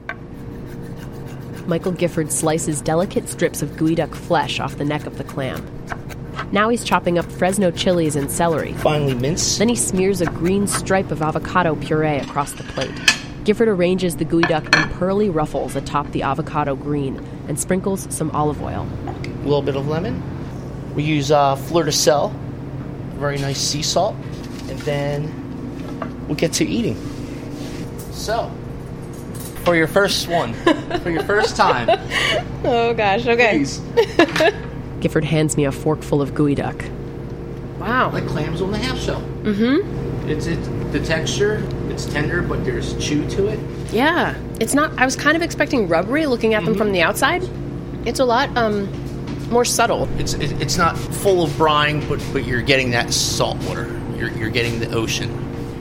Michael 1.68 1.92
Gifford 1.92 2.32
slices 2.32 2.82
delicate 2.82 3.28
strips 3.28 3.62
of 3.62 3.72
geoduck 3.72 4.16
flesh 4.16 4.62
off 4.62 4.78
the 4.78 4.86
neck 4.86 5.06
of 5.06 5.18
the 5.18 5.26
clam. 5.26 5.62
Now 6.54 6.70
he's 6.70 6.82
chopping 6.86 7.20
up 7.20 7.30
Fresno 7.30 7.72
chilies 7.72 8.16
and 8.16 8.32
celery. 8.32 8.72
Finely 8.74 9.14
minced. 9.14 9.60
Then 9.60 9.68
he 9.68 9.76
smears 9.76 10.22
a 10.22 10.28
green 10.28 10.66
stripe 10.66 11.12
of 11.12 11.22
avocado 11.22 11.76
puree 11.76 12.20
across 12.20 12.54
the 12.54 12.64
plate. 12.64 12.94
Gifford 13.44 13.68
arranges 13.68 14.16
the 14.16 14.24
geoduck 14.24 14.64
in 14.78 14.98
pearly 14.98 15.30
ruffles 15.30 15.76
atop 15.76 16.10
the 16.12 16.24
avocado 16.24 16.74
green 16.74 17.18
and 17.50 17.60
sprinkles 17.60 18.08
some 18.16 18.32
olive 18.32 18.62
oil. 18.62 18.88
A 19.06 19.44
little 19.44 19.62
bit 19.62 19.76
of 19.76 19.88
lemon. 19.88 20.24
We 20.96 21.04
use 21.04 21.32
uh, 21.32 21.58
fleur 21.58 21.84
de 21.84 21.92
sel, 21.92 22.30
very 23.16 23.38
nice 23.40 23.60
sea 23.60 23.82
salt, 23.82 24.16
and 24.70 24.80
then 24.80 26.26
we'll 26.28 26.38
get 26.38 26.54
to 26.54 26.66
eating. 26.66 26.96
So, 28.12 28.50
for 29.68 29.76
your 29.76 29.88
first 29.88 30.30
one, 30.30 30.54
for 31.04 31.10
your 31.10 31.24
first 31.24 31.58
time. 31.58 31.90
Oh 32.64 32.94
gosh, 32.94 33.26
okay. 33.28 33.58
Please. 33.60 33.80
Gifford 35.00 35.24
hands 35.24 35.56
me 35.56 35.66
a 35.66 35.72
forkful 35.72 36.22
of 36.22 36.32
geoduck. 36.34 36.90
Wow. 37.80 38.12
Like 38.12 38.26
clams 38.28 38.62
on 38.62 38.72
the 38.72 38.78
half 38.78 39.00
shell. 39.00 39.22
Mm-hmm. 39.44 40.28
It's 40.30 40.48
it, 40.48 40.56
the 40.92 41.00
texture, 41.00 41.64
it's 41.90 42.06
tender, 42.06 42.42
but 42.42 42.66
there's 42.66 42.98
chew 42.98 43.30
to 43.30 43.48
it. 43.48 43.60
Yeah. 43.94 44.36
It's 44.60 44.74
not 44.74 44.92
I 45.00 45.06
was 45.06 45.16
kind 45.16 45.38
of 45.38 45.44
expecting 45.44 45.88
rubbery 45.88 46.26
looking 46.26 46.56
at 46.56 46.64
them 46.66 46.74
Mm-hmm. 46.74 46.80
from 46.82 46.92
the 46.92 47.02
outside. 47.04 47.48
It's 48.06 48.20
a 48.20 48.26
lot 48.26 48.50
um 48.58 48.90
more 49.50 49.64
subtle. 49.64 50.10
It's 50.20 50.34
it, 50.34 50.60
it's 50.62 50.78
not 50.78 50.98
full 50.98 51.44
of 51.44 51.56
brine, 51.58 52.06
but 52.10 52.20
but 52.34 52.44
you're 52.46 52.64
getting 52.64 52.90
that 52.92 53.14
salt 53.14 53.58
water. 53.68 53.88
You're 54.18 54.32
you're 54.32 54.50
getting 54.50 54.80
the 54.80 54.92
ocean. 54.94 55.30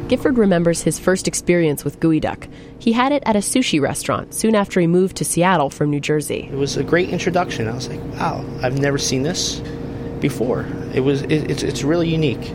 Gifford 0.08 0.38
remembers 0.38 0.82
his 0.82 1.00
first 1.00 1.26
experience 1.26 1.84
with 1.84 1.98
geoduck. 1.98 2.48
He 2.78 2.92
had 2.92 3.10
it 3.10 3.24
at 3.26 3.34
a 3.34 3.40
sushi 3.40 3.80
restaurant 3.80 4.34
soon 4.34 4.54
after 4.54 4.80
he 4.80 4.86
moved 4.86 5.16
to 5.16 5.24
Seattle 5.24 5.68
from 5.68 5.90
New 5.90 5.98
Jersey. 5.98 6.48
It 6.50 6.56
was 6.56 6.76
a 6.76 6.84
great 6.84 7.08
introduction. 7.08 7.66
I 7.66 7.74
was 7.74 7.88
like, 7.88 8.00
wow, 8.14 8.44
I've 8.62 8.78
never 8.78 8.98
seen 8.98 9.24
this 9.24 9.60
before. 10.20 10.64
It 10.94 11.00
was 11.00 11.22
it, 11.22 11.50
it's 11.50 11.64
it's 11.64 11.82
really 11.82 12.08
unique. 12.08 12.52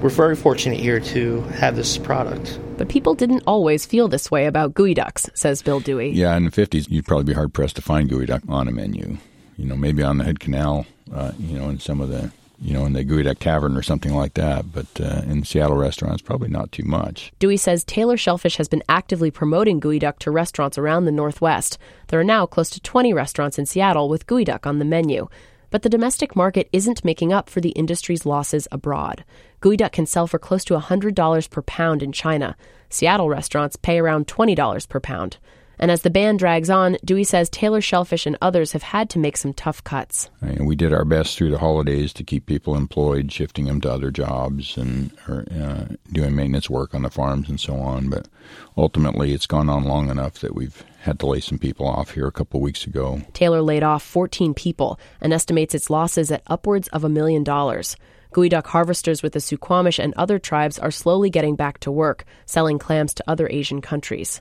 We're 0.00 0.08
very 0.08 0.34
fortunate 0.34 0.80
here 0.80 1.00
to 1.00 1.42
have 1.42 1.76
this 1.76 1.98
product. 1.98 2.58
But 2.78 2.88
people 2.88 3.14
didn't 3.14 3.44
always 3.46 3.84
feel 3.84 4.08
this 4.08 4.30
way 4.30 4.46
about 4.46 4.72
geoducks, 4.72 5.28
says 5.36 5.62
Bill 5.62 5.80
Dewey. 5.80 6.10
Yeah, 6.10 6.34
in 6.36 6.44
the 6.44 6.50
50s, 6.50 6.90
you'd 6.90 7.04
probably 7.04 7.24
be 7.24 7.34
hard 7.34 7.52
pressed 7.52 7.76
to 7.76 7.82
find 7.82 8.10
geoduck 8.10 8.48
on 8.48 8.66
a 8.66 8.72
menu. 8.72 9.18
You 9.58 9.66
know, 9.66 9.76
maybe 9.76 10.02
on 10.02 10.18
the 10.18 10.24
Hood 10.24 10.40
Canal, 10.40 10.86
uh, 11.14 11.32
you 11.38 11.56
know, 11.58 11.68
in 11.68 11.78
some 11.78 12.00
of 12.00 12.08
the, 12.08 12.32
you 12.62 12.72
know, 12.72 12.86
in 12.86 12.92
the 12.92 13.04
Geoduck 13.04 13.38
Tavern 13.38 13.76
or 13.76 13.82
something 13.82 14.14
like 14.14 14.34
that. 14.34 14.72
But 14.72 14.86
uh, 15.00 15.22
in 15.26 15.44
Seattle 15.44 15.76
restaurants, 15.76 16.22
probably 16.22 16.48
not 16.48 16.70
too 16.70 16.84
much. 16.84 17.32
Dewey 17.40 17.56
says 17.56 17.82
Taylor 17.82 18.16
Shellfish 18.16 18.56
has 18.56 18.68
been 18.68 18.84
actively 18.88 19.30
promoting 19.30 19.80
geoduck 19.80 20.18
to 20.20 20.30
restaurants 20.30 20.78
around 20.78 21.04
the 21.04 21.12
Northwest. 21.12 21.76
There 22.08 22.20
are 22.20 22.24
now 22.24 22.46
close 22.46 22.70
to 22.70 22.80
20 22.80 23.12
restaurants 23.12 23.58
in 23.58 23.66
Seattle 23.66 24.08
with 24.08 24.26
geoduck 24.26 24.64
on 24.64 24.78
the 24.78 24.84
menu. 24.84 25.28
But 25.70 25.82
the 25.82 25.88
domestic 25.88 26.36
market 26.36 26.68
isn't 26.72 27.04
making 27.04 27.32
up 27.32 27.50
for 27.50 27.60
the 27.60 27.70
industry's 27.70 28.26
losses 28.26 28.68
abroad. 28.70 29.24
Geoduck 29.60 29.92
can 29.92 30.06
sell 30.06 30.26
for 30.26 30.38
close 30.38 30.64
to 30.66 30.78
$100 30.78 31.50
per 31.50 31.62
pound 31.62 32.02
in 32.02 32.12
China. 32.12 32.56
Seattle 32.90 33.28
restaurants 33.28 33.76
pay 33.76 33.98
around 33.98 34.26
$20 34.26 34.88
per 34.88 35.00
pound. 35.00 35.38
And 35.82 35.90
as 35.90 36.02
the 36.02 36.10
ban 36.10 36.36
drags 36.36 36.70
on, 36.70 36.96
Dewey 37.04 37.24
says 37.24 37.50
Taylor 37.50 37.80
Shellfish 37.80 38.24
and 38.24 38.38
others 38.40 38.70
have 38.70 38.84
had 38.84 39.10
to 39.10 39.18
make 39.18 39.36
some 39.36 39.52
tough 39.52 39.82
cuts. 39.82 40.30
And 40.40 40.64
we 40.64 40.76
did 40.76 40.92
our 40.92 41.04
best 41.04 41.36
through 41.36 41.50
the 41.50 41.58
holidays 41.58 42.12
to 42.12 42.22
keep 42.22 42.46
people 42.46 42.76
employed, 42.76 43.32
shifting 43.32 43.64
them 43.64 43.80
to 43.80 43.90
other 43.90 44.12
jobs 44.12 44.76
and 44.76 45.10
or, 45.28 45.44
uh, 45.50 45.96
doing 46.12 46.36
maintenance 46.36 46.70
work 46.70 46.94
on 46.94 47.02
the 47.02 47.10
farms 47.10 47.48
and 47.48 47.58
so 47.58 47.74
on. 47.74 48.10
But 48.10 48.28
ultimately, 48.76 49.32
it's 49.32 49.48
gone 49.48 49.68
on 49.68 49.82
long 49.82 50.08
enough 50.08 50.34
that 50.34 50.54
we've 50.54 50.84
had 51.00 51.18
to 51.18 51.26
lay 51.26 51.40
some 51.40 51.58
people 51.58 51.88
off 51.88 52.12
here 52.12 52.28
a 52.28 52.32
couple 52.32 52.60
weeks 52.60 52.86
ago. 52.86 53.20
Taylor 53.32 53.60
laid 53.60 53.82
off 53.82 54.04
14 54.04 54.54
people 54.54 55.00
and 55.20 55.32
estimates 55.32 55.74
its 55.74 55.90
losses 55.90 56.30
at 56.30 56.44
upwards 56.46 56.86
of 56.88 57.02
a 57.02 57.08
million 57.08 57.42
dollars. 57.42 57.96
Geoduck 58.32 58.68
harvesters 58.68 59.20
with 59.20 59.32
the 59.32 59.40
Suquamish 59.40 59.98
and 59.98 60.14
other 60.16 60.38
tribes 60.38 60.78
are 60.78 60.92
slowly 60.92 61.28
getting 61.28 61.56
back 61.56 61.80
to 61.80 61.90
work, 61.90 62.24
selling 62.46 62.78
clams 62.78 63.12
to 63.14 63.24
other 63.26 63.48
Asian 63.50 63.80
countries. 63.80 64.40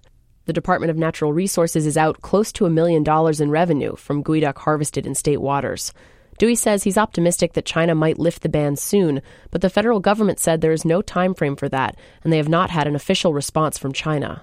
The 0.51 0.55
Department 0.55 0.89
of 0.89 0.97
Natural 0.97 1.31
Resources 1.31 1.85
is 1.85 1.95
out 1.95 2.19
close 2.19 2.51
to 2.51 2.65
a 2.65 2.69
million 2.69 3.03
dollars 3.03 3.39
in 3.39 3.51
revenue 3.51 3.95
from 3.95 4.21
geoduck 4.21 4.57
harvested 4.57 5.07
in 5.07 5.15
state 5.15 5.39
waters. 5.39 5.93
Dewey 6.39 6.55
says 6.55 6.83
he's 6.83 6.97
optimistic 6.97 7.53
that 7.53 7.63
China 7.63 7.95
might 7.95 8.19
lift 8.19 8.41
the 8.41 8.49
ban 8.49 8.75
soon, 8.75 9.21
but 9.49 9.61
the 9.61 9.69
federal 9.69 10.01
government 10.01 10.39
said 10.39 10.59
there 10.59 10.73
is 10.73 10.83
no 10.83 11.01
time 11.01 11.33
frame 11.33 11.55
for 11.55 11.69
that, 11.69 11.95
and 12.21 12.33
they 12.33 12.37
have 12.37 12.49
not 12.49 12.69
had 12.69 12.85
an 12.85 12.97
official 12.97 13.33
response 13.33 13.77
from 13.77 13.93
China. 13.93 14.41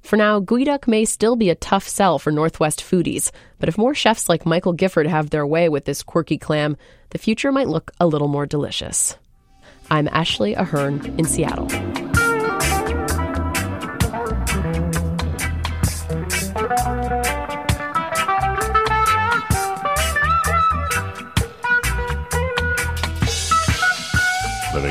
For 0.00 0.16
now, 0.16 0.40
geoduck 0.40 0.88
may 0.88 1.04
still 1.04 1.36
be 1.36 1.48
a 1.48 1.54
tough 1.54 1.86
sell 1.86 2.18
for 2.18 2.32
Northwest 2.32 2.80
foodies, 2.80 3.30
but 3.60 3.68
if 3.68 3.78
more 3.78 3.94
chefs 3.94 4.28
like 4.28 4.44
Michael 4.46 4.72
Gifford 4.72 5.06
have 5.06 5.30
their 5.30 5.46
way 5.46 5.68
with 5.68 5.84
this 5.84 6.02
quirky 6.02 6.38
clam, 6.38 6.76
the 7.10 7.18
future 7.18 7.52
might 7.52 7.68
look 7.68 7.92
a 8.00 8.08
little 8.08 8.26
more 8.26 8.46
delicious. 8.46 9.16
I'm 9.92 10.08
Ashley 10.08 10.54
Ahern 10.54 11.14
in 11.16 11.24
Seattle. 11.24 11.68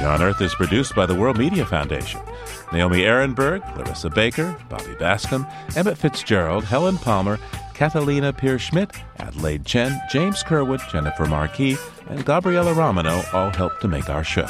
On 0.06 0.22
Earth 0.22 0.42
is 0.42 0.54
produced 0.56 0.96
by 0.96 1.06
the 1.06 1.16
World 1.16 1.38
Media 1.38 1.66
Foundation. 1.66 2.22
Naomi 2.72 3.02
Arenberg, 3.02 3.62
Larissa 3.76 4.10
Baker, 4.10 4.56
Bobby 4.70 4.94
Bascomb, 4.96 5.50
Emmett 5.76 5.98
Fitzgerald, 5.98 6.64
Helen 6.64 6.98
Palmer, 6.98 7.40
Catalina 7.74 8.32
Pierce 8.32 8.62
Schmidt, 8.62 8.92
Adelaide 9.18 9.66
Chen, 9.66 10.00
James 10.12 10.44
Curwood, 10.44 10.82
Jennifer 10.92 11.26
Marquis, 11.26 11.78
and 12.10 12.24
Gabriella 12.24 12.74
Romano 12.74 13.24
all 13.34 13.50
helped 13.52 13.82
to 13.82 13.88
make 13.88 14.10
our 14.10 14.24
show. 14.24 14.48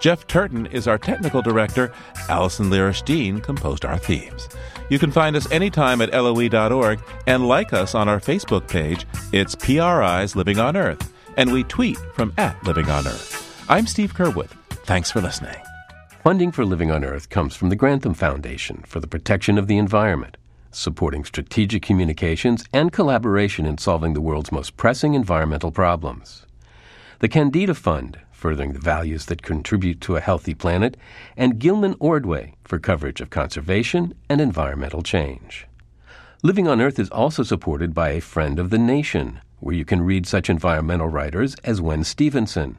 Jeff 0.00 0.26
Turton 0.26 0.66
is 0.66 0.86
our 0.86 0.98
technical 0.98 1.42
director. 1.42 1.92
Allison 2.28 2.70
Lirish 2.70 3.04
Dean 3.04 3.40
composed 3.40 3.84
our 3.84 3.98
themes. 3.98 4.48
You 4.90 4.98
can 4.98 5.10
find 5.10 5.34
us 5.34 5.50
anytime 5.50 6.02
at 6.02 6.12
loe.org 6.12 7.00
and 7.26 7.48
like 7.48 7.72
us 7.72 7.94
on 7.94 8.08
our 8.08 8.20
Facebook 8.20 8.68
page. 8.68 9.06
It's 9.32 9.54
PRI's 9.54 10.36
Living 10.36 10.58
on 10.58 10.76
Earth, 10.76 11.12
and 11.36 11.52
we 11.52 11.64
tweet 11.64 11.98
from 12.14 12.32
at 12.38 12.62
Living 12.64 12.88
on 12.90 13.06
Earth. 13.06 13.64
I'm 13.68 13.86
Steve 13.86 14.14
Curwood. 14.14 14.50
Thanks 14.84 15.10
for 15.10 15.22
listening. 15.22 15.56
Funding 16.22 16.52
for 16.52 16.66
Living 16.66 16.90
on 16.90 17.06
Earth 17.06 17.30
comes 17.30 17.56
from 17.56 17.70
the 17.70 17.76
Grantham 17.76 18.12
Foundation 18.12 18.84
for 18.86 19.00
the 19.00 19.06
Protection 19.06 19.56
of 19.56 19.66
the 19.66 19.78
Environment, 19.78 20.36
supporting 20.72 21.24
strategic 21.24 21.82
communications 21.82 22.66
and 22.70 22.92
collaboration 22.92 23.64
in 23.64 23.78
solving 23.78 24.12
the 24.12 24.20
world's 24.20 24.52
most 24.52 24.76
pressing 24.76 25.14
environmental 25.14 25.70
problems. 25.70 26.44
The 27.20 27.30
Kendeda 27.30 27.74
Fund, 27.74 28.18
furthering 28.30 28.74
the 28.74 28.78
values 28.78 29.24
that 29.26 29.40
contribute 29.40 30.02
to 30.02 30.16
a 30.16 30.20
healthy 30.20 30.52
planet, 30.52 30.98
and 31.34 31.58
Gilman 31.58 31.96
Ordway 31.98 32.52
for 32.62 32.78
coverage 32.78 33.22
of 33.22 33.30
conservation 33.30 34.12
and 34.28 34.38
environmental 34.38 35.02
change. 35.02 35.66
Living 36.42 36.68
on 36.68 36.82
Earth 36.82 36.98
is 36.98 37.08
also 37.08 37.42
supported 37.42 37.94
by 37.94 38.10
a 38.10 38.20
friend 38.20 38.58
of 38.58 38.68
the 38.68 38.76
nation, 38.76 39.40
where 39.60 39.74
you 39.74 39.86
can 39.86 40.02
read 40.02 40.26
such 40.26 40.50
environmental 40.50 41.08
writers 41.08 41.54
as 41.64 41.80
Wen 41.80 42.04
Stephenson, 42.04 42.78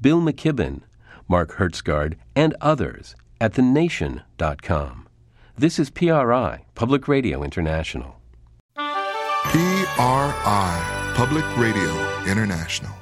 Bill 0.00 0.20
McKibben, 0.20 0.80
Mark 1.28 1.56
Hertsgaard, 1.56 2.16
and 2.34 2.54
others 2.60 3.14
at 3.40 3.54
thenation.com. 3.54 5.08
This 5.56 5.78
is 5.78 5.90
PRI, 5.90 6.64
Public 6.74 7.08
Radio 7.08 7.42
International. 7.42 8.20
PRI, 8.76 9.52
Public 11.14 11.44
Radio 11.56 12.24
International. 12.26 12.95